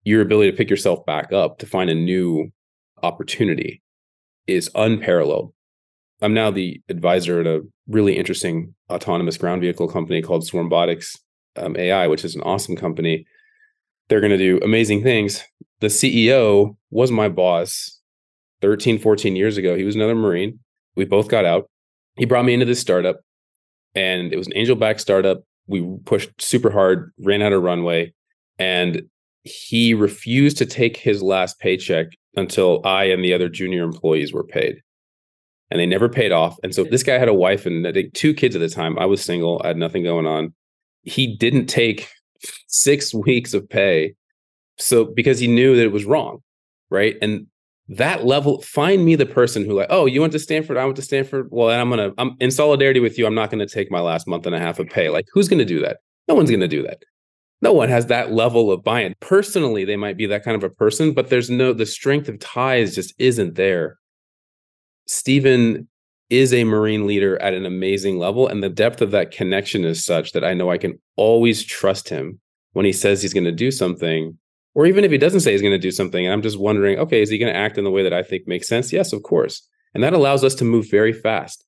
your 0.05 0.23
ability 0.23 0.51
to 0.51 0.57
pick 0.57 0.71
yourself 0.71 1.05
back 1.07 1.33
up 1.33 1.59
to 1.59 1.67
find 1.67 1.91
a 1.91 1.95
new 1.95 2.53
opportunity 3.03 3.83
is 4.47 4.71
unparalleled. 4.75 5.53
I'm 6.23 6.35
now 6.35 6.51
the 6.51 6.81
advisor 6.89 7.41
at 7.41 7.47
a 7.47 7.63
really 7.89 8.17
interesting 8.17 8.75
autonomous 8.91 9.37
ground 9.37 9.61
vehicle 9.61 9.89
company 9.89 10.23
called 10.23 10.45
Swarmbotics 10.45 11.19
um, 11.57 11.77
AI, 11.77 12.07
which 12.07 12.25
is 12.25 12.35
an 12.35 12.43
awesome 12.43 12.77
company. 12.77 13.27
They're 14.09 14.21
going 14.21 14.31
to 14.31 14.39
do 14.39 14.61
amazing 14.63 15.03
things. 15.03 15.43
The 15.81 15.89
CEO 15.89 16.77
was 16.91 17.11
my 17.11 17.29
boss 17.29 18.01
13, 18.63 18.99
14 18.99 19.37
years 19.37 19.57
ago. 19.57 19.77
He 19.77 19.85
was 19.85 19.95
another 19.95 20.15
Marine. 20.15 20.61
We 20.95 21.05
both 21.05 21.29
got 21.29 21.45
out. 21.45 21.69
He 22.17 22.27
brought 22.27 22.45
me 22.45 22.55
into 22.55 22.67
this 22.67 22.81
startup, 22.81 23.21
and 23.95 24.33
it 24.33 24.37
was 24.37 24.47
an 24.47 24.57
angel 24.57 24.77
backed 24.77 25.01
startup 25.01 25.43
we 25.67 25.99
pushed 26.05 26.31
super 26.41 26.71
hard, 26.71 27.13
ran 27.21 27.43
out 27.43 27.53
of 27.53 27.63
runway, 27.63 28.13
and 28.59 29.03
he 29.43 29.95
refused 29.95 30.59
to 30.59 30.67
take 30.67 30.97
his 30.97 31.23
last 31.23 31.59
paycheck 31.59 32.09
until 32.37 32.81
I 32.85 33.05
and 33.05 33.25
the 33.25 33.35
other 33.35 33.49
junior 33.49 33.85
employees 33.85 34.33
were 34.33 34.45
paid. 34.45 34.81
And 35.71 35.81
they 35.81 35.87
never 35.87 36.09
paid 36.09 36.33
off. 36.33 36.57
And 36.63 36.75
so 36.75 36.85
this 36.85 37.03
guy 37.03 37.19
had 37.19 37.29
a 37.29 37.35
wife 37.35 37.67
and 37.67 37.87
I 37.87 37.93
think 37.93 38.13
two 38.13 38.35
kids 38.35 38.55
at 38.55 38.61
the 38.61 38.69
time. 38.69 38.99
I 38.99 39.07
was 39.07 39.23
single, 39.23 39.61
I 39.65 39.69
had 39.69 39.77
nothing 39.77 40.05
going 40.05 40.27
on. 40.27 40.55
He 41.03 41.37
didn't 41.37 41.67
take 41.67 42.09
six 42.67 43.15
weeks 43.15 43.55
of 43.55 43.69
pay. 43.69 44.15
So 44.79 45.05
because 45.05 45.39
he 45.39 45.47
knew 45.47 45.77
that 45.77 45.85
it 45.85 45.93
was 45.93 46.05
wrong. 46.05 46.41
Right. 46.91 47.17
And 47.23 47.47
that 47.89 48.25
level 48.25 48.63
find 48.63 49.05
me 49.05 49.15
the 49.15 49.27
person 49.27 49.65
who 49.65 49.75
like 49.75 49.87
oh 49.91 50.07
you 50.07 50.21
went 50.21 50.33
to 50.33 50.39
stanford 50.39 50.77
i 50.77 50.85
went 50.85 50.97
to 50.97 51.03
stanford 51.03 51.47
well 51.51 51.69
i'm 51.69 51.91
gonna 51.91 52.13
i'm 52.17 52.35
in 52.41 52.51
solidarity 52.51 52.99
with 52.99 53.19
you 53.19 53.27
i'm 53.27 53.35
not 53.35 53.51
gonna 53.51 53.67
take 53.67 53.91
my 53.91 54.01
last 54.01 54.27
month 54.27 54.47
and 54.47 54.55
a 54.55 54.59
half 54.59 54.79
of 54.79 54.89
pay. 54.89 55.11
Like 55.11 55.27
who's 55.33 55.49
gonna 55.49 55.65
do 55.65 55.81
that? 55.81 55.99
No 56.29 56.35
one's 56.35 56.51
gonna 56.51 56.69
do 56.69 56.83
that. 56.85 57.03
No 57.61 57.73
one 57.73 57.89
has 57.89 58.07
that 58.07 58.33
level 58.33 58.71
of 58.71 58.83
buy-in. 58.83 59.15
Personally 59.21 59.85
they 59.85 59.97
might 59.97 60.17
be 60.17 60.27
that 60.27 60.45
kind 60.45 60.57
of 60.57 60.65
a 60.65 60.75
person 60.75 61.13
but 61.13 61.29
there's 61.29 61.51
no 61.51 61.73
the 61.73 61.87
strength 61.87 62.29
of 62.29 62.39
ties 62.39 62.95
just 62.95 63.15
isn't 63.19 63.55
there. 63.55 63.99
Stephen 65.07 65.87
is 66.31 66.55
a 66.55 66.65
marine 66.65 67.07
leader 67.07 67.41
at 67.43 67.53
an 67.53 67.67
amazing 67.67 68.19
level 68.19 68.49
and 68.49 68.63
the 68.63 68.71
depth 68.71 69.03
of 69.03 69.11
that 69.11 69.31
connection 69.31 69.85
is 69.85 70.03
such 70.03 70.33
that 70.33 70.43
i 70.43 70.55
know 70.55 70.71
i 70.71 70.79
can 70.79 70.99
always 71.17 71.63
trust 71.63 72.09
him 72.09 72.41
when 72.73 72.87
he 72.87 72.93
says 72.93 73.21
he's 73.21 73.35
going 73.35 73.45
to 73.45 73.53
do 73.53 73.71
something 73.71 74.37
or 74.75 74.87
even 74.87 75.05
if 75.05 75.11
he 75.11 75.19
doesn't 75.19 75.41
say 75.41 75.53
he's 75.53 75.63
going 75.63 75.73
to 75.73 75.79
do 75.79 75.91
something, 75.91 76.25
and 76.25 76.33
I'm 76.33 76.43
just 76.43 76.59
wondering, 76.59 76.99
okay, 76.99 77.23
is 77.23 77.31
he 77.31 77.39
going 77.39 77.53
to 77.53 77.59
act 77.59 77.79
in 77.79 77.85
the 77.85 77.91
way 77.91 78.03
that 78.03 78.13
I 78.13 78.23
think 78.23 78.47
makes 78.47 78.69
sense? 78.69 78.93
Yes, 78.93 79.13
of 79.13 79.23
course. 79.23 79.67
And 79.95 80.03
that 80.03 80.13
allows 80.13 80.43
us 80.43 80.55
to 80.57 80.65
move 80.65 80.91
very 80.91 81.13
fast. 81.13 81.65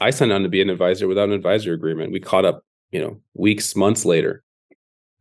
I 0.00 0.10
signed 0.10 0.32
on 0.32 0.42
to 0.42 0.48
be 0.48 0.62
an 0.62 0.70
advisor 0.70 1.06
without 1.08 1.28
an 1.28 1.34
advisor 1.34 1.72
agreement. 1.72 2.12
We 2.12 2.20
caught 2.20 2.44
up, 2.44 2.62
you 2.90 3.00
know, 3.00 3.20
weeks, 3.34 3.76
months 3.76 4.04
later. 4.04 4.42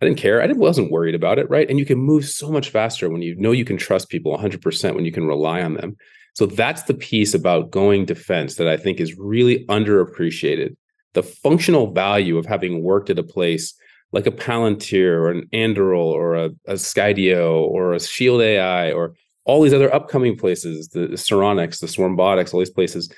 I 0.02 0.06
didn't 0.06 0.20
care. 0.20 0.42
I 0.42 0.52
wasn't 0.52 0.92
worried 0.92 1.16
about 1.16 1.40
it, 1.40 1.50
right? 1.50 1.70
And 1.70 1.80
you 1.80 1.86
can 1.86 1.98
move 1.98 2.26
so 2.26 2.52
much 2.52 2.70
faster 2.70 3.10
when 3.10 3.22
you 3.22 3.36
know 3.36 3.52
you 3.52 3.64
can 3.64 3.78
trust 3.78 4.10
people 4.10 4.38
100% 4.38 4.96
when 4.96 5.06
you 5.06 5.12
can 5.12 5.26
rely 5.26 5.62
on 5.62 5.76
them. 5.76 5.96
So 6.34 6.46
that's 6.46 6.84
the 6.84 6.94
piece 6.94 7.34
about 7.34 7.72
going 7.72 8.04
defense 8.06 8.56
that 8.56 8.68
I 8.68 8.76
think 8.76 9.00
is 9.00 9.18
really 9.18 9.66
underappreciated. 9.68 10.76
The 11.14 11.24
functional 11.24 11.94
value 11.94 12.38
of 12.38 12.46
having 12.46 12.84
worked 12.84 13.10
at 13.10 13.20
a 13.20 13.24
place 13.24 13.74
like 14.16 14.26
a 14.26 14.32
Palantir 14.32 15.12
or 15.12 15.30
an 15.30 15.46
Anduril 15.52 16.06
or 16.06 16.36
a, 16.36 16.46
a 16.68 16.76
Skydio 16.76 17.60
or 17.64 17.94
a 17.94 18.00
Shield 18.00 18.42
AI 18.42 18.94
or 18.94 19.14
all 19.44 19.62
these 19.62 19.74
other 19.74 19.94
upcoming 19.94 20.38
places, 20.38 20.88
the, 20.88 21.10
Saronics, 21.10 21.82
the 21.82 21.88
Swarmbotics, 21.88 22.54
all 22.54 22.62
these 22.62 22.70
places, 22.70 23.12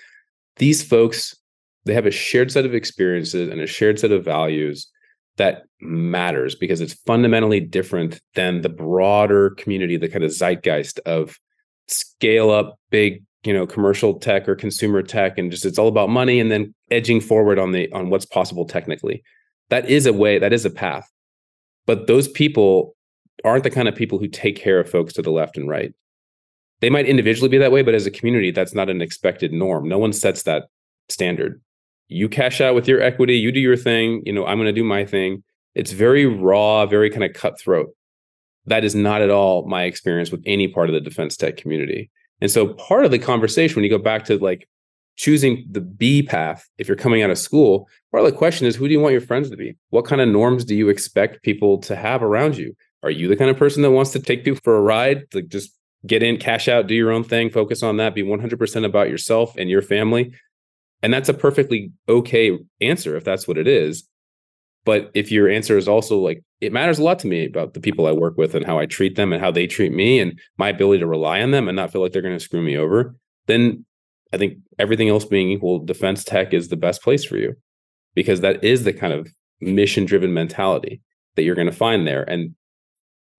these 0.55 0.83
folks, 0.83 1.35
they 1.85 1.93
have 1.93 2.07
a 2.07 2.11
shared 2.11 2.51
set 2.51 2.65
of 2.65 2.73
experiences 2.73 3.47
and 3.47 3.61
a 3.61 3.67
shared 3.67 3.99
set 3.99 4.11
of 4.11 4.25
values 4.25 4.87
that 5.37 5.65
matters 5.79 6.55
because 6.55 6.81
it's 6.81 6.95
fundamentally 7.05 7.59
different 7.59 8.19
than 8.33 8.61
the 8.61 8.69
broader 8.69 9.51
community, 9.51 9.97
the 9.97 10.09
kind 10.09 10.23
of 10.23 10.31
zeitgeist 10.31 10.99
of 11.05 11.37
scale 11.87 12.49
up 12.49 12.79
big, 12.89 13.23
you 13.43 13.53
know, 13.53 13.67
commercial 13.67 14.15
tech 14.15 14.49
or 14.49 14.55
consumer 14.55 15.03
tech, 15.03 15.37
and 15.37 15.51
just 15.51 15.63
it's 15.63 15.77
all 15.77 15.87
about 15.87 16.09
money 16.09 16.39
and 16.39 16.49
then 16.49 16.73
edging 16.89 17.21
forward 17.21 17.59
on 17.59 17.71
the 17.71 17.89
on 17.91 18.09
what's 18.09 18.25
possible 18.25 18.65
technically 18.65 19.23
that 19.69 19.89
is 19.89 20.05
a 20.05 20.13
way, 20.13 20.39
that 20.39 20.53
is 20.53 20.65
a 20.65 20.69
path. 20.69 21.09
But 21.85 22.07
those 22.07 22.27
people 22.27 22.95
aren't 23.43 23.63
the 23.63 23.69
kind 23.69 23.87
of 23.87 23.95
people 23.95 24.19
who 24.19 24.27
take 24.27 24.55
care 24.55 24.79
of 24.79 24.89
folks 24.89 25.13
to 25.13 25.21
the 25.21 25.31
left 25.31 25.57
and 25.57 25.69
right. 25.69 25.93
They 26.79 26.89
might 26.89 27.07
individually 27.07 27.49
be 27.49 27.57
that 27.57 27.71
way, 27.71 27.81
but 27.81 27.95
as 27.95 28.05
a 28.05 28.11
community, 28.11 28.51
that's 28.51 28.73
not 28.73 28.89
an 28.89 29.01
expected 29.01 29.51
norm. 29.51 29.87
No 29.87 29.97
one 29.97 30.13
sets 30.13 30.43
that 30.43 30.65
standard. 31.09 31.61
You 32.07 32.29
cash 32.29 32.61
out 32.61 32.75
with 32.75 32.87
your 32.87 33.01
equity, 33.01 33.37
you 33.37 33.51
do 33.51 33.59
your 33.59 33.77
thing, 33.77 34.21
you 34.25 34.33
know, 34.33 34.45
I'm 34.45 34.57
going 34.57 34.67
to 34.67 34.71
do 34.71 34.83
my 34.83 35.05
thing. 35.05 35.43
It's 35.75 35.91
very 35.91 36.25
raw, 36.25 36.85
very 36.85 37.09
kind 37.09 37.23
of 37.23 37.33
cutthroat. 37.33 37.89
That 38.65 38.83
is 38.83 38.95
not 38.95 39.21
at 39.21 39.29
all 39.29 39.67
my 39.67 39.83
experience 39.83 40.31
with 40.31 40.43
any 40.45 40.67
part 40.67 40.89
of 40.89 40.93
the 40.93 41.01
defense 41.01 41.35
tech 41.35 41.57
community. 41.57 42.09
And 42.41 42.51
so 42.51 42.73
part 42.73 43.05
of 43.05 43.11
the 43.11 43.19
conversation, 43.19 43.75
when 43.75 43.83
you 43.83 43.89
go 43.89 43.97
back 43.97 44.25
to 44.25 44.37
like 44.37 44.67
choosing 45.17 45.65
the 45.69 45.81
B 45.81 46.23
path, 46.23 46.67
if 46.77 46.87
you're 46.87 46.95
coming 46.95 47.23
out 47.23 47.29
of 47.29 47.37
school, 47.37 47.89
part 48.11 48.23
of 48.23 48.31
the 48.31 48.37
question 48.37 48.65
is 48.67 48.75
who 48.75 48.87
do 48.87 48.93
you 48.93 48.99
want 48.99 49.11
your 49.11 49.21
friends 49.21 49.49
to 49.49 49.57
be? 49.57 49.75
What 49.89 50.05
kind 50.05 50.21
of 50.21 50.29
norms 50.29 50.63
do 50.63 50.75
you 50.75 50.89
expect 50.89 51.43
people 51.43 51.79
to 51.79 51.95
have 51.95 52.23
around 52.23 52.57
you? 52.57 52.75
Are 53.03 53.11
you 53.11 53.27
the 53.27 53.35
kind 53.35 53.51
of 53.51 53.57
person 53.57 53.81
that 53.81 53.91
wants 53.91 54.11
to 54.11 54.19
take 54.19 54.45
people 54.45 54.61
for 54.63 54.77
a 54.77 54.81
ride, 54.81 55.23
like 55.33 55.47
just 55.47 55.71
get 56.05 56.23
in, 56.23 56.37
cash 56.37 56.67
out, 56.67 56.87
do 56.87 56.95
your 56.95 57.11
own 57.11 57.23
thing, 57.23 57.49
focus 57.49 57.83
on 57.83 57.97
that, 57.97 58.15
be 58.15 58.23
100% 58.23 58.85
about 58.85 59.09
yourself 59.09 59.55
and 59.57 59.69
your 59.69 59.81
family. 59.81 60.33
And 61.01 61.13
that's 61.13 61.29
a 61.29 61.33
perfectly 61.33 61.91
okay 62.07 62.57
answer 62.81 63.15
if 63.15 63.23
that's 63.23 63.47
what 63.47 63.57
it 63.57 63.67
is. 63.67 64.07
But 64.85 65.11
if 65.13 65.31
your 65.31 65.49
answer 65.49 65.77
is 65.77 65.87
also 65.87 66.17
like, 66.17 66.43
it 66.61 66.71
matters 66.71 66.97
a 66.97 67.03
lot 67.03 67.19
to 67.19 67.27
me 67.27 67.45
about 67.45 67.73
the 67.73 67.81
people 67.81 68.07
I 68.07 68.13
work 68.13 68.37
with 68.37 68.55
and 68.55 68.65
how 68.65 68.79
I 68.79 68.85
treat 68.85 69.15
them 69.15 69.33
and 69.33 69.41
how 69.41 69.51
they 69.51 69.67
treat 69.67 69.91
me 69.91 70.19
and 70.19 70.39
my 70.57 70.69
ability 70.69 70.99
to 70.99 71.07
rely 71.07 71.41
on 71.41 71.51
them 71.51 71.67
and 71.67 71.75
not 71.75 71.91
feel 71.91 72.01
like 72.01 72.13
they're 72.13 72.21
going 72.21 72.37
to 72.37 72.43
screw 72.43 72.61
me 72.61 72.77
over, 72.77 73.15
then 73.47 73.85
I 74.33 74.37
think 74.37 74.57
everything 74.77 75.09
else 75.09 75.25
being 75.25 75.49
equal, 75.49 75.79
defense 75.79 76.23
tech 76.23 76.53
is 76.53 76.67
the 76.67 76.75
best 76.75 77.01
place 77.01 77.23
for 77.23 77.37
you 77.37 77.55
because 78.15 78.41
that 78.41 78.63
is 78.63 78.83
the 78.83 78.93
kind 78.93 79.13
of 79.13 79.29
mission 79.61 80.05
driven 80.05 80.33
mentality 80.33 81.01
that 81.35 81.43
you're 81.43 81.55
going 81.55 81.69
to 81.69 81.73
find 81.73 82.05
there. 82.05 82.23
And 82.23 82.55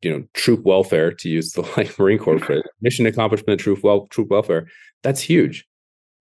you 0.02 0.10
know, 0.10 0.24
troop 0.34 0.64
welfare, 0.64 1.12
to 1.12 1.28
use 1.28 1.52
the 1.52 1.62
like 1.76 1.98
Marine 1.98 2.18
Corps 2.18 2.38
phrase, 2.38 2.62
mission 2.80 3.06
accomplishment, 3.06 3.60
troop 3.60 3.82
well, 3.82 4.06
troop 4.08 4.30
welfare. 4.30 4.66
That's 5.02 5.20
huge. 5.20 5.66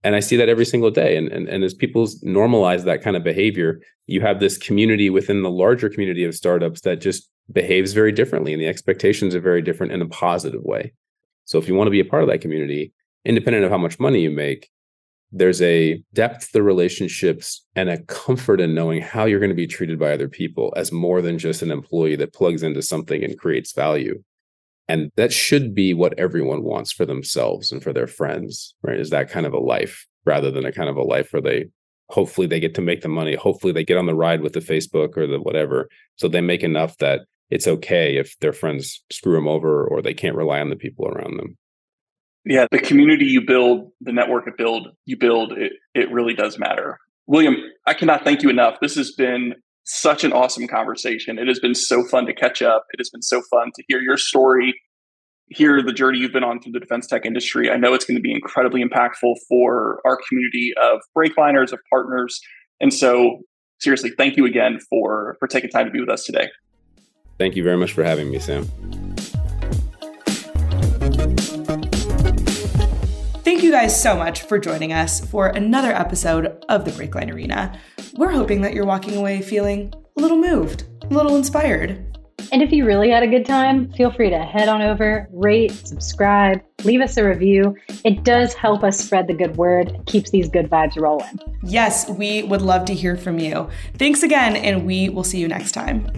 And 0.04 0.16
I 0.16 0.20
see 0.20 0.36
that 0.38 0.50
every 0.50 0.66
single 0.66 0.92
day. 0.92 1.18
And, 1.18 1.28
and, 1.30 1.48
and 1.50 1.64
as 1.64 1.74
people 1.74 2.06
normalize 2.24 2.84
that 2.84 3.02
kind 3.02 3.18
of 3.18 3.24
behavior, 3.24 3.80
you 4.06 4.22
have 4.22 4.40
this 4.40 4.58
community 4.58 5.10
within 5.10 5.42
the 5.42 5.50
larger 5.50 5.90
community 5.90 6.24
of 6.24 6.36
startups 6.36 6.82
that 6.82 7.02
just 7.02 7.30
behaves 7.52 7.94
very 7.94 8.12
differently. 8.12 8.54
And 8.54 8.62
the 8.62 8.68
expectations 8.68 9.36
are 9.36 9.42
very 9.42 9.62
different 9.62 9.92
in 9.92 10.02
a 10.02 10.08
positive 10.08 10.62
way. 10.64 10.94
So 11.46 11.58
if 11.58 11.68
you 11.68 11.76
want 11.76 11.88
to 11.88 11.92
be 11.92 12.00
a 12.00 12.06
part 12.06 12.24
of 12.24 12.30
that 12.30 12.42
community, 12.42 12.94
independent 13.28 13.66
of 13.66 13.72
how 13.72 13.78
much 13.78 14.00
money 14.00 14.22
you 14.22 14.32
make, 14.32 14.70
there's 15.32 15.62
a 15.62 16.02
depth 16.14 16.52
to 16.54 16.64
relationships 16.64 17.66
and 17.76 17.90
a 17.90 18.02
comfort 18.04 18.62
in 18.62 18.74
knowing 18.74 19.02
how 19.02 19.26
you're 19.26 19.42
going 19.42 19.50
to 19.50 19.56
be 19.56 19.68
treated 19.68 20.00
by 20.00 20.14
other 20.14 20.30
people 20.30 20.74
as 20.78 20.92
more 20.92 21.22
than 21.22 21.38
just 21.38 21.62
an 21.62 21.70
employee 21.70 22.16
that 22.16 22.34
plugs 22.34 22.64
into 22.64 22.82
something 22.82 23.24
and 23.24 23.38
creates 23.38 23.74
value. 23.74 24.24
And 24.88 25.12
that 25.18 25.34
should 25.34 25.76
be 25.76 25.94
what 25.94 26.18
everyone 26.18 26.64
wants 26.64 26.94
for 26.94 27.06
themselves 27.06 27.74
and 27.74 27.84
for 27.84 27.92
their 27.92 28.08
friends, 28.08 28.74
right? 28.82 28.98
Is 28.98 29.10
that 29.10 29.30
kind 29.30 29.46
of 29.46 29.52
a 29.52 29.60
life 29.60 30.08
rather 30.26 30.50
than 30.50 30.66
a 30.66 30.72
kind 30.72 30.90
of 30.90 30.96
a 30.96 31.04
life 31.04 31.34
where 31.34 31.42
they 31.42 31.66
hopefully 32.10 32.48
they 32.48 32.62
get 32.62 32.74
to 32.76 32.82
make 32.82 33.02
the 33.02 33.10
money. 33.10 33.36
Hopefully 33.36 33.74
they 33.74 33.84
get 33.84 33.98
on 33.98 34.06
the 34.06 34.16
ride 34.16 34.40
with 34.40 34.54
the 34.54 34.62
Facebook 34.62 35.18
or 35.18 35.28
the 35.28 35.42
whatever. 35.42 35.90
So 36.16 36.30
they 36.30 36.40
make 36.40 36.64
enough 36.64 36.98
that 37.00 37.22
it's 37.50 37.68
okay 37.68 38.16
if 38.16 38.40
their 38.40 38.54
friends 38.54 39.04
screw 39.12 39.34
them 39.34 39.48
over 39.48 39.86
or 39.86 40.02
they 40.02 40.14
can't 40.14 40.38
rely 40.38 40.62
on 40.62 40.70
the 40.70 40.78
people 40.78 41.06
around 41.06 41.38
them 41.38 41.58
yeah 42.48 42.66
the 42.72 42.80
community 42.80 43.26
you 43.26 43.42
build 43.46 43.92
the 44.02 44.12
network 44.12 44.46
you 44.46 44.54
build 44.58 44.88
you 45.06 45.18
build 45.18 45.52
it, 45.54 45.74
it 45.94 46.12
really 46.12 46.34
does 46.34 46.58
matter. 46.58 47.00
William 47.28 47.56
i 47.86 47.94
cannot 47.94 48.24
thank 48.24 48.42
you 48.42 48.50
enough. 48.50 48.78
This 48.82 48.96
has 48.96 49.12
been 49.12 49.56
such 49.84 50.24
an 50.24 50.34
awesome 50.34 50.68
conversation. 50.68 51.40
It 51.40 51.48
has 51.48 51.60
been 51.60 51.76
so 51.76 52.04
fun 52.04 52.26
to 52.26 52.34
catch 52.34 52.62
up. 52.62 52.86
It 52.92 53.00
has 53.00 53.10
been 53.10 53.22
so 53.22 53.42
fun 53.50 53.72
to 53.76 53.84
hear 53.88 54.02
your 54.02 54.18
story 54.18 54.76
hear 55.50 55.82
the 55.82 55.94
journey 55.94 56.20
you've 56.20 56.34
been 56.34 56.44
on 56.44 56.60
through 56.60 56.74
the 56.74 56.80
defense 56.80 57.08
tech 57.08 57.26
industry. 57.26 57.72
I 57.72 57.78
know 57.78 57.94
it's 57.94 58.06
going 58.06 58.18
to 58.18 58.22
be 58.22 58.32
incredibly 58.32 58.84
impactful 58.84 59.36
for 59.48 60.02
our 60.06 60.20
community 60.28 60.74
of 60.82 61.02
breakliners 61.18 61.72
of 61.72 61.80
partners. 61.90 62.40
And 62.80 62.94
so 62.94 63.42
seriously 63.80 64.12
thank 64.18 64.38
you 64.38 64.46
again 64.46 64.80
for 64.90 65.38
for 65.40 65.48
taking 65.48 65.70
time 65.70 65.86
to 65.86 65.92
be 65.92 66.00
with 66.00 66.10
us 66.10 66.24
today. 66.24 66.50
Thank 67.38 67.56
you 67.56 67.64
very 67.64 67.78
much 67.78 67.94
for 67.94 68.04
having 68.04 68.32
me 68.32 68.40
sam 68.40 68.68
guys 73.82 74.02
so 74.02 74.18
much 74.18 74.42
for 74.42 74.58
joining 74.58 74.92
us 74.92 75.24
for 75.24 75.50
another 75.50 75.92
episode 75.92 76.66
of 76.68 76.84
the 76.84 76.90
Breakline 76.90 77.32
Arena. 77.32 77.80
We're 78.16 78.32
hoping 78.32 78.62
that 78.62 78.74
you're 78.74 78.88
walking 78.88 79.16
away 79.16 79.40
feeling 79.40 79.94
a 80.18 80.20
little 80.20 80.40
moved, 80.40 80.86
a 81.04 81.14
little 81.14 81.36
inspired. 81.36 81.92
And 82.52 82.64
if 82.64 82.72
you 82.72 82.86
really 82.86 83.12
had 83.12 83.22
a 83.22 83.28
good 83.28 83.46
time, 83.46 83.94
feel 83.94 84.10
free 84.12 84.32
to 84.32 84.40
head 84.40 84.68
on 84.68 84.82
over, 84.82 85.30
rate, 85.32 85.74
subscribe, 85.74 86.60
leave 86.86 87.02
us 87.02 87.18
a 87.18 87.24
review. 87.24 87.76
It 88.04 88.24
does 88.24 88.56
help 88.56 88.84
us 88.84 89.00
spread 89.00 89.28
the 89.28 89.36
good 89.36 89.58
word, 89.58 89.96
keeps 90.08 90.32
these 90.32 90.50
good 90.50 90.72
vibes 90.72 91.00
rolling. 91.00 91.38
Yes, 91.62 92.10
we 92.10 92.42
would 92.42 92.64
love 92.64 92.84
to 92.86 92.96
hear 92.96 93.16
from 93.16 93.38
you. 93.38 93.70
Thanks 93.94 94.24
again, 94.24 94.56
and 94.56 94.88
we 94.88 95.10
will 95.10 95.24
see 95.24 95.38
you 95.38 95.48
next 95.48 95.74
time. 95.74 96.10